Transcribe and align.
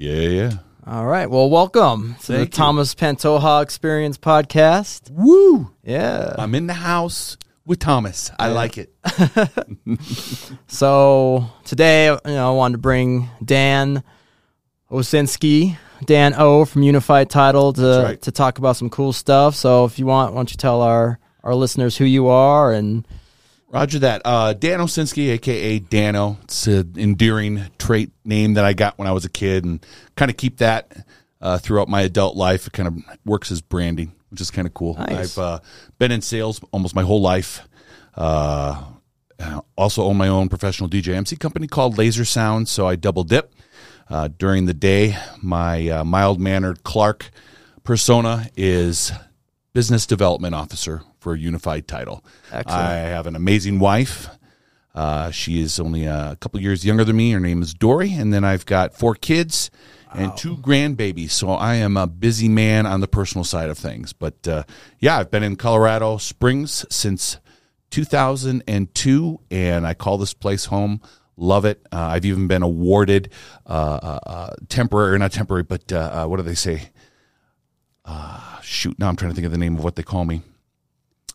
Yeah, 0.00 0.28
yeah. 0.28 0.52
All 0.86 1.04
right. 1.04 1.28
Well, 1.28 1.50
welcome 1.50 2.16
to 2.22 2.32
the 2.32 2.38
you. 2.38 2.46
Thomas 2.46 2.94
Pantoja 2.94 3.62
Experience 3.62 4.16
podcast. 4.16 5.10
Woo! 5.10 5.70
Yeah. 5.84 6.36
I'm 6.38 6.54
in 6.54 6.66
the 6.66 6.72
house 6.72 7.36
with 7.66 7.80
Thomas. 7.80 8.30
I 8.38 8.48
like 8.48 8.78
it. 8.78 8.94
So 10.68 11.50
today, 11.66 12.06
you 12.06 12.18
know, 12.24 12.50
I 12.50 12.56
wanted 12.56 12.76
to 12.76 12.78
bring 12.78 13.28
Dan 13.44 14.02
Osinski, 14.90 15.76
Dan 16.06 16.32
O 16.34 16.64
from 16.64 16.82
Unified 16.82 17.28
Title 17.28 17.74
to 17.74 18.02
right. 18.02 18.22
to 18.22 18.32
talk 18.32 18.56
about 18.56 18.76
some 18.76 18.88
cool 18.88 19.12
stuff. 19.12 19.54
So 19.54 19.84
if 19.84 19.98
you 19.98 20.06
want, 20.06 20.32
why 20.32 20.38
don't 20.38 20.50
you 20.50 20.56
tell 20.56 20.80
our 20.80 21.18
our 21.44 21.54
listeners 21.54 21.98
who 21.98 22.06
you 22.06 22.28
are 22.28 22.72
and 22.72 23.06
Roger 23.70 24.00
that. 24.00 24.22
Uh, 24.24 24.52
Dan 24.52 24.80
Osinski, 24.80 25.30
aka 25.30 25.78
Dano. 25.78 26.38
It's 26.44 26.66
an 26.66 26.94
endearing 26.96 27.62
trait 27.78 28.10
name 28.24 28.54
that 28.54 28.64
I 28.64 28.72
got 28.72 28.98
when 28.98 29.06
I 29.06 29.12
was 29.12 29.24
a 29.24 29.28
kid, 29.28 29.64
and 29.64 29.84
kind 30.16 30.30
of 30.30 30.36
keep 30.36 30.58
that 30.58 31.06
uh, 31.40 31.58
throughout 31.58 31.88
my 31.88 32.02
adult 32.02 32.36
life. 32.36 32.66
It 32.66 32.72
kind 32.72 32.88
of 32.88 33.18
works 33.24 33.52
as 33.52 33.60
branding, 33.60 34.12
which 34.30 34.40
is 34.40 34.50
kind 34.50 34.66
of 34.66 34.74
cool. 34.74 34.96
Nice. 34.98 35.38
I've 35.38 35.38
uh, 35.38 35.60
been 35.98 36.10
in 36.10 36.20
sales 36.20 36.60
almost 36.72 36.94
my 36.96 37.02
whole 37.02 37.20
life. 37.20 37.66
Uh, 38.16 38.82
uh, 39.38 39.60
also 39.76 40.02
own 40.02 40.16
my 40.16 40.28
own 40.28 40.48
professional 40.48 40.88
DJ 40.88 41.14
MC 41.14 41.36
company 41.36 41.66
called 41.66 41.96
Laser 41.96 42.24
Sound, 42.24 42.68
so 42.68 42.86
I 42.86 42.96
double 42.96 43.24
dip. 43.24 43.54
Uh, 44.08 44.28
during 44.38 44.66
the 44.66 44.74
day, 44.74 45.16
my 45.40 45.88
uh, 45.88 46.04
mild 46.04 46.40
mannered 46.40 46.82
Clark 46.82 47.30
persona 47.84 48.50
is 48.56 49.12
business 49.72 50.06
development 50.06 50.54
officer 50.54 51.02
for 51.18 51.34
a 51.34 51.38
unified 51.38 51.86
title. 51.86 52.24
Excellent. 52.52 52.80
I 52.80 52.96
have 52.96 53.26
an 53.26 53.36
amazing 53.36 53.78
wife. 53.78 54.28
Uh, 54.94 55.30
she 55.30 55.60
is 55.60 55.78
only 55.78 56.04
a 56.04 56.36
couple 56.40 56.60
years 56.60 56.84
younger 56.84 57.04
than 57.04 57.16
me. 57.16 57.30
Her 57.30 57.40
name 57.40 57.62
is 57.62 57.74
Dory, 57.74 58.12
and 58.12 58.32
then 58.32 58.44
I've 58.44 58.66
got 58.66 58.94
four 58.94 59.14
kids 59.14 59.70
and 60.12 60.36
two 60.36 60.56
grandbabies. 60.56 61.30
So 61.30 61.50
I 61.50 61.76
am 61.76 61.96
a 61.96 62.06
busy 62.06 62.48
man 62.48 62.86
on 62.86 63.00
the 63.00 63.08
personal 63.08 63.44
side 63.44 63.70
of 63.70 63.78
things. 63.78 64.12
But 64.12 64.46
uh, 64.48 64.64
yeah, 64.98 65.18
I've 65.18 65.30
been 65.30 65.42
in 65.42 65.56
Colorado 65.56 66.16
Springs 66.18 66.84
since 66.90 67.38
2002, 67.90 69.40
and 69.50 69.86
I 69.86 69.94
call 69.94 70.18
this 70.18 70.34
place 70.34 70.66
home. 70.66 71.00
Love 71.36 71.64
it. 71.64 71.86
Uh, 71.90 72.00
I've 72.00 72.24
even 72.24 72.48
been 72.48 72.62
awarded 72.62 73.30
uh, 73.66 73.70
uh, 74.02 74.18
uh, 74.26 74.50
temporary, 74.68 75.18
not 75.18 75.32
temporary, 75.32 75.62
but 75.62 75.90
what 76.28 76.36
do 76.36 76.42
they 76.42 76.54
say? 76.54 76.90
Uh, 78.12 78.60
shoot, 78.62 78.98
now 78.98 79.08
I'm 79.08 79.16
trying 79.16 79.30
to 79.30 79.34
think 79.34 79.46
of 79.46 79.52
the 79.52 79.58
name 79.58 79.76
of 79.76 79.84
what 79.84 79.94
they 79.96 80.02
call 80.02 80.24
me. 80.24 80.42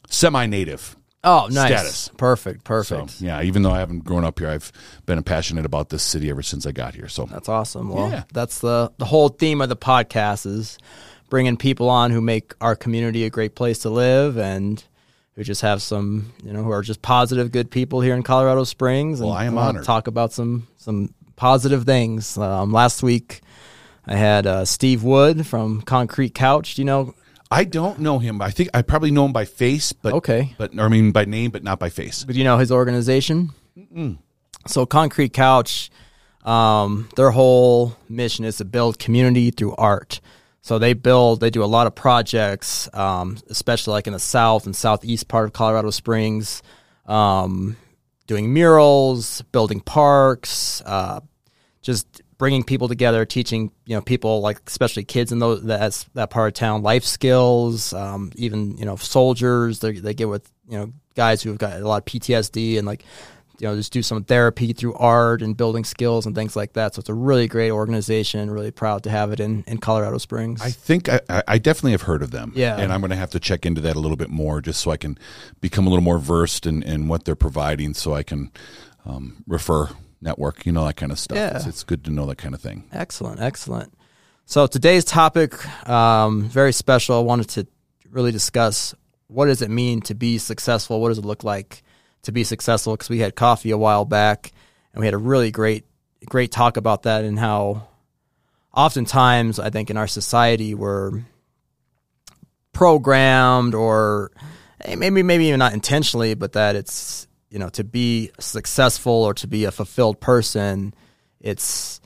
Semi-native. 0.09 0.95
oh, 1.23 1.47
nice, 1.51 1.71
Status. 1.71 2.09
perfect, 2.17 2.59
So 2.59 2.63
perfect. 2.67 3.21
yeah, 3.21 3.41
even 3.41 3.63
though 3.63 3.71
I 3.71 3.79
haven't 3.79 4.03
grown 4.03 4.23
up 4.23 4.39
here, 4.39 4.49
I've 4.49 4.71
been 5.05 5.21
passionate 5.23 5.65
about 5.65 5.89
this 5.89 6.03
city 6.03 6.29
ever 6.29 6.43
since 6.43 6.65
I 6.65 6.71
got 6.71 6.93
here. 6.95 7.07
So 7.07 7.25
That's 7.25 7.49
awesome. 7.49 7.89
Well, 7.89 8.09
Yeah. 8.11 8.23
that's 8.31 8.59
the 8.59 8.91
the 8.97 9.05
whole 9.05 9.29
theme 9.29 9.61
of 9.61 9.69
the 9.69 9.75
podcast 9.75 10.45
is 10.45 10.77
bringing 11.29 11.57
people 11.57 11.89
on 11.89 12.11
who 12.11 12.21
make 12.21 12.53
our 12.61 12.75
community 12.75 13.23
a 13.23 13.29
great 13.31 13.55
place 13.55 13.79
to 13.79 13.89
live 13.89 14.37
and 14.37 14.83
who 15.33 15.43
just 15.43 15.61
have 15.61 15.81
some, 15.81 16.31
you 16.43 16.53
know, 16.53 16.63
who 16.63 16.69
are 16.71 16.83
just 16.83 17.01
positive, 17.01 17.51
good 17.51 17.71
people 17.71 17.99
here 18.01 18.13
in 18.15 18.21
Colorado 18.23 18.63
Springs. 18.63 19.19
And 19.19 19.29
Well, 19.29 19.37
I 19.37 19.45
am 19.45 19.57
honored. 19.57 19.83
Talk 19.85 20.07
about 20.07 20.31
some 20.33 20.67
some 20.77 21.13
positive 21.35 21.83
things. 21.83 22.37
Um, 22.37 22.71
last 22.71 23.01
week, 23.01 23.41
I 24.07 24.15
had 24.15 24.45
uh, 24.47 24.65
Steve 24.65 25.03
Wood 25.03 25.45
from 25.47 25.81
Concrete 25.81 26.33
Couch. 26.33 26.75
Do 26.75 26.81
you 26.81 26.85
know? 26.85 27.13
I 27.51 27.63
don't 27.63 27.99
know 27.99 28.19
him. 28.19 28.41
I 28.41 28.49
think 28.51 28.69
I 28.73 28.81
probably 28.81 29.11
know 29.11 29.25
him 29.25 29.33
by 29.33 29.45
face, 29.45 29.93
but 29.93 30.13
Okay. 30.13 30.53
but 30.57 30.77
I 30.79 30.87
mean 30.89 31.11
by 31.11 31.25
name, 31.25 31.51
but 31.51 31.63
not 31.63 31.79
by 31.79 31.89
face. 31.89 32.23
But 32.23 32.35
you 32.35 32.43
know 32.43 32.57
his 32.57 32.71
organization? 32.71 33.51
So 34.67 34.85
Concrete 34.85 35.33
Couch, 35.33 35.89
um, 36.43 37.07
their 37.15 37.31
whole 37.31 37.95
mission 38.09 38.45
is 38.45 38.57
to 38.57 38.65
build 38.65 38.99
community 38.99 39.51
through 39.51 39.75
art. 39.75 40.21
So 40.61 40.79
they 40.79 40.93
build, 40.93 41.39
they 41.41 41.51
do 41.51 41.63
a 41.63 41.65
lot 41.65 41.85
of 41.85 41.93
projects, 41.93 42.89
um, 42.93 43.37
especially 43.49 43.91
like 43.91 44.07
in 44.07 44.13
the 44.13 44.19
south 44.19 44.65
and 44.65 44.75
southeast 44.75 45.27
part 45.27 45.45
of 45.45 45.53
Colorado 45.53 45.91
Springs, 45.91 46.63
um, 47.05 47.77
doing 48.25 48.51
murals, 48.51 49.43
building 49.51 49.79
parks, 49.79 50.81
uh, 50.85 51.19
just 51.83 52.21
bringing 52.37 52.63
people 52.63 52.87
together, 52.87 53.25
teaching 53.25 53.71
you 53.85 53.95
know 53.95 54.01
people 54.01 54.41
like 54.41 54.59
especially 54.67 55.03
kids 55.03 55.31
in 55.31 55.39
those 55.39 55.63
that's 55.63 56.03
that 56.13 56.29
part 56.29 56.47
of 56.49 56.53
town 56.53 56.81
life 56.83 57.03
skills. 57.03 57.93
Um, 57.93 58.31
even 58.35 58.77
you 58.77 58.85
know 58.85 58.95
soldiers 58.95 59.79
they 59.79 59.93
they 59.93 60.13
get 60.13 60.29
with 60.29 60.49
you 60.69 60.77
know 60.77 60.93
guys 61.15 61.41
who've 61.41 61.57
got 61.57 61.79
a 61.81 61.87
lot 61.87 61.97
of 61.97 62.05
PTSD 62.05 62.77
and 62.77 62.85
like 62.85 63.03
you 63.59 63.67
know 63.67 63.75
just 63.77 63.93
do 63.93 64.03
some 64.03 64.21
therapy 64.25 64.73
through 64.73 64.93
art 64.95 65.41
and 65.41 65.55
building 65.55 65.85
skills 65.85 66.25
and 66.25 66.35
things 66.35 66.57
like 66.57 66.73
that. 66.73 66.93
So 66.93 66.99
it's 66.99 67.07
a 67.07 67.13
really 67.13 67.47
great 67.47 67.71
organization. 67.71 68.51
Really 68.51 68.71
proud 68.71 69.03
to 69.03 69.09
have 69.09 69.31
it 69.31 69.39
in 69.39 69.63
in 69.65 69.77
Colorado 69.77 70.17
Springs. 70.17 70.61
I 70.61 70.71
think 70.71 71.07
I, 71.07 71.21
I- 71.29 71.43
I 71.47 71.57
definitely 71.57 71.91
have 71.93 72.01
heard 72.01 72.21
of 72.21 72.31
them. 72.31 72.51
Yeah. 72.55 72.75
and 72.77 72.91
I'm 72.91 72.99
going 72.99 73.11
to 73.11 73.15
have 73.15 73.29
to 73.31 73.39
check 73.39 73.65
into 73.65 73.79
that 73.81 73.95
a 73.95 73.99
little 73.99 74.17
bit 74.17 74.29
more, 74.29 74.59
just 74.61 74.81
so 74.81 74.91
I 74.91 74.97
can 74.97 75.17
become 75.61 75.87
a 75.87 75.89
little 75.89 76.03
more 76.03 76.19
versed 76.19 76.65
in, 76.65 76.83
in 76.83 77.07
what 77.07 77.23
they're 77.23 77.35
providing, 77.35 77.93
so 77.93 78.13
I 78.13 78.23
can 78.23 78.51
um, 79.05 79.43
refer, 79.47 79.89
network, 80.21 80.65
you 80.65 80.71
know, 80.71 80.85
that 80.85 80.95
kind 80.95 81.11
of 81.11 81.19
stuff. 81.19 81.37
Yeah. 81.37 81.55
It's, 81.55 81.65
it's 81.65 81.83
good 81.83 82.03
to 82.05 82.11
know 82.11 82.25
that 82.27 82.37
kind 82.37 82.53
of 82.53 82.61
thing. 82.61 82.85
Excellent, 82.91 83.41
excellent. 83.41 83.93
So 84.45 84.67
today's 84.67 85.05
topic, 85.05 85.53
um, 85.89 86.43
very 86.43 86.71
special. 86.71 87.17
I 87.17 87.21
wanted 87.21 87.49
to 87.49 87.67
really 88.09 88.31
discuss 88.31 88.93
what 89.27 89.47
does 89.47 89.61
it 89.61 89.69
mean 89.69 90.01
to 90.01 90.13
be 90.13 90.37
successful. 90.37 91.01
What 91.01 91.09
does 91.09 91.17
it 91.17 91.25
look 91.25 91.43
like 91.43 91.83
to 92.23 92.31
be 92.31 92.43
successful? 92.43 92.93
Because 92.93 93.09
we 93.09 93.19
had 93.19 93.35
coffee 93.35 93.71
a 93.71 93.77
while 93.77 94.05
back, 94.05 94.51
and 94.93 94.99
we 94.99 95.07
had 95.07 95.13
a 95.13 95.19
really 95.19 95.51
great, 95.51 95.85
great 96.25 96.51
talk 96.51 96.77
about 96.77 97.03
that 97.03 97.23
and 97.23 97.39
how, 97.39 97.87
oftentimes, 98.73 99.59
I 99.59 99.69
think 99.69 99.89
in 99.89 99.97
our 99.97 100.07
society 100.07 100.73
we're 100.73 101.23
programmed 102.71 103.73
or 103.73 104.31
eh, 104.81 104.95
maybe 104.95 105.23
maybe 105.23 105.45
even 105.45 105.59
not 105.59 105.73
intentionally, 105.73 106.35
but 106.35 106.53
that 106.53 106.75
it's 106.75 107.24
you 107.55 107.59
know 107.59 107.69
to 107.69 107.85
be 107.85 108.31
successful 108.37 109.13
or 109.13 109.33
to 109.35 109.47
be 109.47 109.63
a 109.63 109.71
fulfilled 109.71 110.19
person, 110.19 110.93
it's 111.39 112.01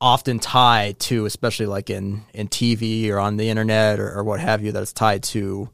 often 0.00 0.40
tied 0.40 0.98
to, 0.98 1.26
especially 1.26 1.66
like 1.66 1.88
in 1.90 2.22
in 2.34 2.48
TV 2.48 3.08
or 3.10 3.20
on 3.20 3.36
the 3.36 3.48
internet 3.48 4.00
or, 4.00 4.12
or 4.18 4.24
what 4.24 4.40
have 4.40 4.62
you, 4.64 4.72
that 4.72 4.82
it's 4.82 4.92
tied 4.92 5.22
to 5.22 5.68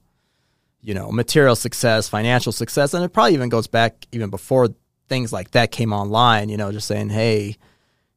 you 0.83 0.93
know 0.95 1.11
material 1.11 1.57
success, 1.57 2.11
financial 2.11 2.53
success, 2.53 2.93
and 2.93 3.03
it 3.03 3.09
probably 3.15 3.33
even 3.33 3.49
goes 3.49 3.67
back 3.67 4.07
even 4.13 4.29
before 4.29 4.69
things 5.09 5.33
like 5.33 5.53
that 5.53 5.71
came 5.71 5.95
online. 5.95 6.51
You 6.51 6.59
know, 6.59 6.71
just 6.71 6.87
saying, 6.87 7.09
hey. 7.09 7.57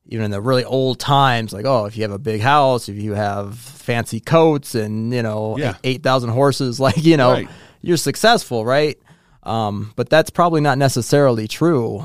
Even 0.07 0.25
in 0.25 0.31
the 0.31 0.41
really 0.41 0.65
old 0.65 0.99
times, 0.99 1.53
like 1.53 1.65
oh, 1.65 1.85
if 1.85 1.95
you 1.95 2.03
have 2.03 2.11
a 2.11 2.19
big 2.19 2.41
house, 2.41 2.89
if 2.89 2.97
you 2.97 3.13
have 3.13 3.57
fancy 3.57 4.19
coats, 4.19 4.75
and 4.75 5.13
you 5.13 5.23
know 5.23 5.57
Yeah. 5.57 5.77
eight 5.85 6.03
thousand 6.03 6.31
horses, 6.31 6.77
like 6.87 7.01
you 7.05 7.15
know, 7.15 7.31
Right. 7.31 7.49
you're 7.81 7.95
successful, 7.95 8.65
right? 8.65 8.97
Um, 9.43 9.93
but 9.95 10.09
that's 10.09 10.29
probably 10.29 10.61
not 10.61 10.77
necessarily 10.77 11.47
true, 11.47 12.03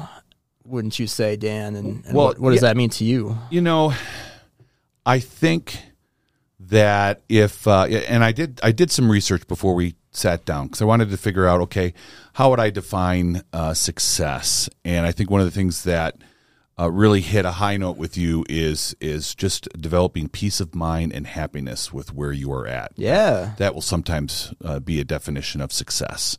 wouldn't 0.65 0.99
you 0.99 1.07
say, 1.07 1.37
Dan? 1.37 1.77
And, 1.77 2.05
and 2.05 2.17
Well, 2.17 2.27
what, 2.27 2.39
what 2.39 2.51
does 2.51 2.63
yeah. 2.63 2.69
that 2.69 2.77
mean 2.77 2.91
to 2.91 3.05
you? 3.05 3.39
You 3.51 3.61
know, 3.61 3.95
I 5.07 5.21
think 5.21 5.79
that 6.61 7.23
if 7.29 7.67
uh, 7.67 7.85
and 7.85 8.25
I 8.25 8.33
did 8.33 8.61
I 8.63 8.73
did 8.73 8.91
some 8.91 9.11
research 9.11 9.47
before 9.47 9.75
we 9.75 9.95
sat 10.11 10.45
down 10.45 10.67
because 10.67 10.83
I 10.83 10.85
wanted 10.85 11.11
to 11.11 11.17
figure 11.17 11.47
out 11.47 11.61
okay 11.63 11.95
how 12.35 12.51
would 12.51 12.61
I 12.61 12.71
define 12.71 13.43
uh, 13.53 13.75
success 13.75 14.69
and 14.85 15.07
I 15.07 15.13
think 15.13 15.31
one 15.31 15.41
of 15.41 15.47
the 15.47 15.53
things 15.53 15.85
that 15.85 16.17
uh, 16.79 16.91
really 16.91 17.21
hit 17.21 17.45
a 17.45 17.53
high 17.53 17.77
note 17.77 17.97
with 17.97 18.17
you 18.17 18.45
is 18.49 18.95
is 19.01 19.35
just 19.35 19.69
developing 19.81 20.29
peace 20.29 20.61
of 20.61 20.75
mind 20.75 21.13
and 21.13 21.27
happiness 21.27 21.93
with 21.93 22.13
where 22.13 22.33
you 22.33 22.53
are 22.53 22.67
at 22.67 22.93
Yeah, 22.97 23.55
that 23.59 23.75
will 23.75 23.83
sometimes 23.83 24.53
uh, 24.65 24.81
be 24.81 25.01
a 25.01 25.05
definition 25.05 25.61
of 25.61 25.73
success, 25.73 26.39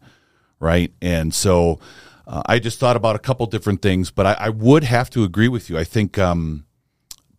right? 0.59 0.91
And 1.01 1.33
so 1.33 1.79
uh, 2.27 2.43
I 2.45 2.59
just 2.59 2.79
thought 2.79 2.95
about 2.95 3.15
a 3.15 3.19
couple 3.19 3.45
different 3.47 3.81
things, 3.81 4.11
but 4.11 4.25
I, 4.25 4.33
I 4.33 4.49
would 4.49 4.83
have 4.83 5.09
to 5.11 5.23
agree 5.23 5.47
with 5.47 5.69
you. 5.69 5.77
I 5.77 5.83
think 5.83 6.17
um, 6.17 6.65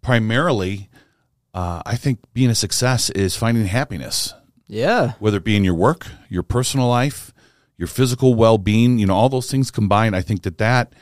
primarily, 0.02 0.88
uh, 1.54 1.82
I 1.86 1.96
think 1.96 2.20
being 2.32 2.50
a 2.50 2.54
success 2.54 3.10
is 3.10 3.36
finding 3.36 3.66
happiness, 3.66 4.34
yeah, 4.66 5.12
whether 5.18 5.38
it 5.38 5.44
be 5.44 5.56
in 5.56 5.64
your 5.64 5.74
work, 5.74 6.06
your 6.28 6.42
personal 6.42 6.88
life, 6.88 7.32
your 7.76 7.88
physical 7.88 8.34
well 8.34 8.58
being. 8.58 8.98
You 8.98 9.06
know, 9.06 9.14
all 9.14 9.28
those 9.28 9.50
things 9.50 9.70
combined. 9.70 10.16
I 10.16 10.22
think 10.22 10.42
that 10.42 10.58
that 10.58 10.92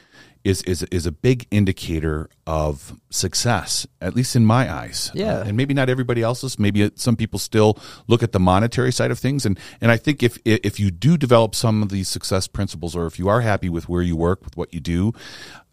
is 0.49 0.63
is 0.63 0.83
is 0.85 1.07
a 1.07 1.13
big 1.13 1.47
indicator 1.51 2.29
of 2.47 2.99
success, 3.11 3.87
at 4.01 4.17
least 4.17 4.35
in 4.35 4.45
my 4.47 4.73
eyes. 4.73 5.11
Yeah. 5.15 5.39
Uh, 5.39 5.45
and 5.45 5.57
maybe 5.57 5.75
not 5.75 5.89
everybody 5.91 6.23
else's. 6.23 6.59
Maybe 6.59 6.91
some 6.95 7.17
people 7.17 7.39
still 7.39 7.79
look 8.07 8.23
at 8.23 8.33
the 8.33 8.41
monetary 8.41 8.93
side 8.93 9.11
of 9.11 9.19
things, 9.19 9.45
and 9.45 9.59
and 9.81 9.91
I 9.91 9.97
think 9.97 10.23
if 10.23 10.39
if 10.45 10.81
you 10.81 10.91
do 10.91 11.17
develop 11.17 11.55
some 11.55 11.83
of 11.83 11.91
these 11.91 12.09
success 12.09 12.47
principles, 12.49 12.97
or 12.97 13.07
if 13.07 13.19
you 13.19 13.29
are 13.29 13.43
happy 13.43 13.69
with 13.69 13.89
where 13.89 14.03
you 14.03 14.17
work, 14.17 14.45
with 14.45 14.57
what 14.57 14.73
you 14.73 14.81
do, 14.81 15.13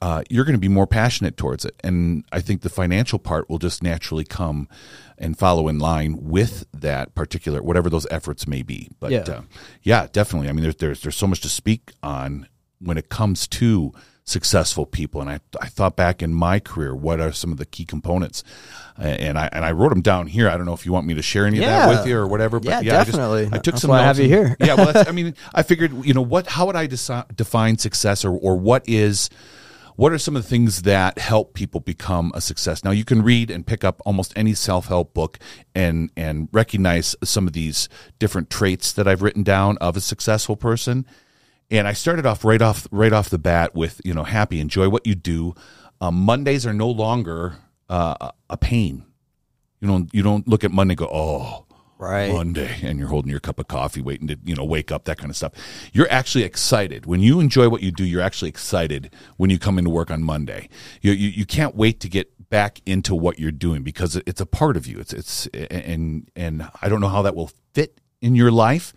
uh, 0.01 0.23
you're 0.29 0.45
going 0.45 0.55
to 0.57 0.59
be 0.59 0.67
more 0.67 0.87
passionate 0.87 1.37
towards 1.37 1.63
it. 1.65 1.75
And 1.83 2.25
I 2.31 2.41
think 2.41 2.61
the 2.61 2.69
financial 2.69 3.19
part 3.19 3.49
will 3.49 3.59
just 3.59 3.81
naturally 3.81 4.25
come 4.25 4.67
and 5.17 5.37
follow 5.37 5.69
in 5.69 5.79
line 5.79 6.17
with 6.21 6.65
that 6.73 7.15
particular 7.15 7.63
whatever 7.63 7.89
those 7.89 8.05
efforts 8.11 8.45
may 8.47 8.61
be. 8.63 8.89
But 8.99 9.11
Yeah. 9.11 9.19
uh, 9.21 9.41
yeah, 9.83 10.07
definitely. 10.11 10.49
I 10.49 10.51
mean, 10.51 10.63
there's 10.63 10.75
there's 10.75 11.01
there's 11.01 11.15
so 11.15 11.27
much 11.27 11.39
to 11.41 11.49
speak 11.49 11.93
on 12.03 12.47
when 12.79 12.97
it 12.97 13.07
comes 13.07 13.47
to 13.47 13.93
successful 14.25 14.85
people. 14.85 15.21
And 15.21 15.29
I, 15.29 15.39
I 15.61 15.67
thought 15.67 15.95
back 15.95 16.21
in 16.21 16.33
my 16.33 16.59
career, 16.59 16.95
what 16.95 17.19
are 17.19 17.31
some 17.31 17.51
of 17.51 17.57
the 17.57 17.65
key 17.65 17.85
components? 17.85 18.43
And 18.97 19.37
I 19.37 19.49
and 19.51 19.65
I 19.65 19.71
wrote 19.71 19.89
them 19.89 20.01
down 20.01 20.27
here. 20.27 20.49
I 20.49 20.57
don't 20.57 20.65
know 20.65 20.73
if 20.73 20.85
you 20.85 20.91
want 20.93 21.05
me 21.05 21.13
to 21.15 21.21
share 21.21 21.45
any 21.45 21.57
of 21.59 21.65
that 21.65 21.89
with 21.89 22.07
you 22.07 22.17
or 22.17 22.27
whatever. 22.27 22.59
But 22.59 22.69
Yeah, 22.69 22.79
yeah, 22.81 23.03
definitely. 23.03 23.41
I, 23.41 23.43
just, 23.43 23.53
I 23.53 23.57
took 23.57 23.73
That's 23.73 23.81
some. 23.81 23.89
why 23.91 23.99
I 23.99 24.03
have 24.03 24.19
you 24.19 24.27
here. 24.27 24.55
yeah, 24.59 24.75
well, 24.75 24.91
that's, 24.93 25.07
I 25.09 25.11
mean, 25.11 25.35
I 25.53 25.63
figured, 25.63 26.05
you 26.05 26.13
know, 26.13 26.21
what? 26.21 26.47
How 26.47 26.65
would 26.65 26.75
I 26.77 26.87
deci- 26.87 27.35
define 27.35 27.77
success, 27.77 28.23
or 28.25 28.31
or 28.31 28.55
what 28.57 28.87
is 28.87 29.29
what 29.97 30.11
are 30.11 30.17
some 30.17 30.35
of 30.35 30.43
the 30.43 30.49
things 30.49 30.81
that 30.81 31.17
help 31.19 31.53
people 31.53 31.79
become 31.79 32.29
a 32.35 32.41
success 32.41 32.83
now 32.83 32.91
you 32.91 33.05
can 33.05 33.21
read 33.21 33.49
and 33.49 33.65
pick 33.65 33.85
up 33.85 34.01
almost 34.05 34.33
any 34.35 34.53
self-help 34.53 35.13
book 35.13 35.39
and 35.73 36.09
and 36.17 36.49
recognize 36.51 37.15
some 37.23 37.47
of 37.47 37.53
these 37.53 37.87
different 38.19 38.49
traits 38.49 38.91
that 38.91 39.07
i've 39.07 39.21
written 39.21 39.41
down 39.41 39.77
of 39.77 39.95
a 39.95 40.01
successful 40.01 40.57
person 40.57 41.05
and 41.71 41.87
i 41.87 41.93
started 41.93 42.25
off 42.25 42.43
right 42.43 42.61
off 42.61 42.87
right 42.91 43.13
off 43.13 43.29
the 43.29 43.37
bat 43.37 43.75
with 43.75 44.01
you 44.03 44.13
know 44.13 44.23
happy 44.23 44.59
enjoy 44.59 44.89
what 44.89 45.05
you 45.05 45.15
do 45.15 45.53
um, 46.01 46.15
mondays 46.15 46.65
are 46.65 46.73
no 46.73 46.89
longer 46.89 47.55
uh, 47.89 48.31
a 48.49 48.57
pain 48.57 49.05
you 49.79 49.87
don't 49.87 50.13
you 50.13 50.23
don't 50.23 50.47
look 50.47 50.63
at 50.63 50.71
monday 50.71 50.93
and 50.93 50.99
go 50.99 51.09
oh 51.11 51.65
Right. 51.97 52.31
Monday 52.31 52.75
and 52.83 52.99
you're 52.99 53.07
holding 53.07 53.31
your 53.31 53.39
cup 53.39 53.57
of 53.57 53.67
coffee 53.67 54.01
waiting 54.01 54.27
to, 54.27 54.37
you 54.43 54.55
know, 54.55 54.65
wake 54.65 54.91
up, 54.91 55.05
that 55.05 55.17
kind 55.17 55.29
of 55.29 55.37
stuff. 55.37 55.53
You're 55.93 56.11
actually 56.11 56.43
excited. 56.43 57.05
When 57.05 57.21
you 57.21 57.39
enjoy 57.39 57.69
what 57.69 57.81
you 57.81 57.91
do, 57.91 58.03
you're 58.03 58.21
actually 58.21 58.49
excited 58.49 59.13
when 59.37 59.49
you 59.49 59.57
come 59.57 59.77
into 59.77 59.89
work 59.89 60.11
on 60.11 60.21
Monday. 60.21 60.67
You, 61.01 61.13
you, 61.13 61.29
you 61.29 61.45
can't 61.45 61.75
wait 61.75 62.01
to 62.01 62.09
get 62.09 62.49
back 62.49 62.81
into 62.85 63.15
what 63.15 63.39
you're 63.39 63.51
doing 63.51 63.81
because 63.81 64.17
it's 64.27 64.41
a 64.41 64.45
part 64.45 64.75
of 64.75 64.85
you. 64.85 64.99
It's, 64.99 65.13
it's, 65.13 65.47
and, 65.47 66.29
and 66.35 66.69
I 66.81 66.89
don't 66.89 66.99
know 66.99 67.07
how 67.07 67.21
that 67.21 67.35
will 67.35 67.51
fit 67.73 68.01
in 68.21 68.35
your 68.35 68.51
life, 68.51 68.93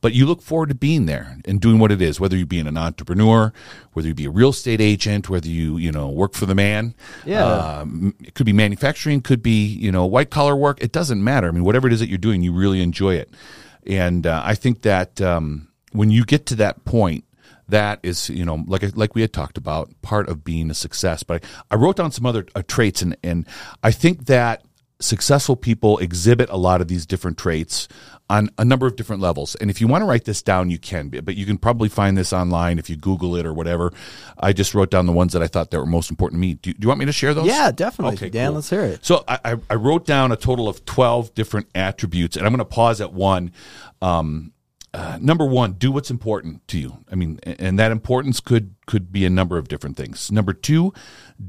but 0.00 0.14
you 0.14 0.26
look 0.26 0.40
forward 0.40 0.70
to 0.70 0.74
being 0.74 1.06
there 1.06 1.36
and 1.44 1.60
doing 1.60 1.78
what 1.78 1.92
it 1.92 2.00
is, 2.00 2.18
whether 2.18 2.36
you 2.36 2.46
be 2.46 2.58
an 2.58 2.76
entrepreneur, 2.76 3.52
whether 3.92 4.08
you 4.08 4.14
be 4.14 4.24
a 4.24 4.30
real 4.30 4.50
estate 4.50 4.80
agent, 4.80 5.28
whether 5.28 5.48
you, 5.48 5.76
you 5.76 5.92
know, 5.92 6.08
work 6.08 6.34
for 6.34 6.46
the 6.46 6.54
man. 6.54 6.94
Yeah. 7.24 7.44
Um, 7.44 8.14
it 8.22 8.34
could 8.34 8.46
be 8.46 8.52
manufacturing, 8.52 9.20
could 9.20 9.42
be, 9.42 9.66
you 9.66 9.92
know, 9.92 10.06
white 10.06 10.30
collar 10.30 10.56
work. 10.56 10.82
It 10.82 10.92
doesn't 10.92 11.22
matter. 11.22 11.48
I 11.48 11.50
mean, 11.50 11.64
whatever 11.64 11.86
it 11.86 11.92
is 11.92 12.00
that 12.00 12.08
you're 12.08 12.18
doing, 12.18 12.42
you 12.42 12.52
really 12.52 12.80
enjoy 12.80 13.14
it. 13.14 13.30
And 13.86 14.26
uh, 14.26 14.42
I 14.44 14.54
think 14.54 14.82
that 14.82 15.20
um, 15.20 15.68
when 15.92 16.10
you 16.10 16.24
get 16.24 16.46
to 16.46 16.54
that 16.56 16.84
point, 16.84 17.24
that 17.68 18.00
is, 18.02 18.28
you 18.28 18.44
know, 18.44 18.64
like 18.66 18.82
like 18.96 19.14
we 19.14 19.20
had 19.20 19.32
talked 19.32 19.56
about, 19.56 19.90
part 20.02 20.28
of 20.28 20.42
being 20.42 20.70
a 20.70 20.74
success. 20.74 21.22
But 21.22 21.44
I, 21.44 21.74
I 21.74 21.76
wrote 21.76 21.96
down 21.96 22.10
some 22.10 22.26
other 22.26 22.46
uh, 22.54 22.62
traits, 22.66 23.00
and 23.00 23.16
and 23.22 23.46
I 23.82 23.92
think 23.92 24.26
that 24.26 24.64
successful 25.00 25.56
people 25.56 25.98
exhibit 25.98 26.48
a 26.50 26.56
lot 26.56 26.80
of 26.80 26.88
these 26.88 27.06
different 27.06 27.38
traits 27.38 27.88
on 28.28 28.48
a 28.58 28.64
number 28.64 28.86
of 28.86 28.94
different 28.94 29.20
levels. 29.20 29.56
And 29.56 29.70
if 29.70 29.80
you 29.80 29.88
want 29.88 30.02
to 30.02 30.06
write 30.06 30.24
this 30.24 30.40
down, 30.40 30.70
you 30.70 30.78
can, 30.78 31.08
but 31.08 31.34
you 31.34 31.44
can 31.44 31.58
probably 31.58 31.88
find 31.88 32.16
this 32.16 32.32
online 32.32 32.78
if 32.78 32.88
you 32.88 32.96
Google 32.96 33.34
it 33.34 33.44
or 33.44 33.52
whatever. 33.52 33.92
I 34.38 34.52
just 34.52 34.72
wrote 34.72 34.90
down 34.90 35.06
the 35.06 35.12
ones 35.12 35.32
that 35.32 35.42
I 35.42 35.48
thought 35.48 35.72
that 35.72 35.80
were 35.80 35.86
most 35.86 36.10
important 36.10 36.38
to 36.38 36.40
me. 36.40 36.54
Do, 36.54 36.72
do 36.72 36.78
you 36.80 36.88
want 36.88 37.00
me 37.00 37.06
to 37.06 37.12
share 37.12 37.34
those? 37.34 37.46
Yeah, 37.46 37.72
definitely. 37.72 38.14
Okay, 38.14 38.30
Dan, 38.30 38.50
cool. 38.50 38.54
let's 38.56 38.70
hear 38.70 38.84
it. 38.84 39.04
So 39.04 39.24
I, 39.26 39.38
I, 39.44 39.56
I 39.70 39.74
wrote 39.74 40.06
down 40.06 40.30
a 40.30 40.36
total 40.36 40.68
of 40.68 40.84
12 40.84 41.34
different 41.34 41.66
attributes, 41.74 42.36
and 42.36 42.46
I'm 42.46 42.52
going 42.52 42.58
to 42.58 42.64
pause 42.64 43.00
at 43.00 43.12
one. 43.12 43.52
Um, 44.00 44.52
uh, 44.94 45.18
number 45.20 45.44
one, 45.44 45.72
do 45.72 45.90
what's 45.90 46.10
important 46.10 46.66
to 46.68 46.78
you. 46.78 46.98
I 47.10 47.16
mean, 47.16 47.38
and 47.44 47.78
that 47.78 47.92
importance 47.92 48.40
could 48.40 48.74
could 48.86 49.12
be 49.12 49.24
a 49.24 49.30
number 49.30 49.56
of 49.56 49.68
different 49.68 49.96
things. 49.96 50.32
Number 50.32 50.52
two, 50.52 50.92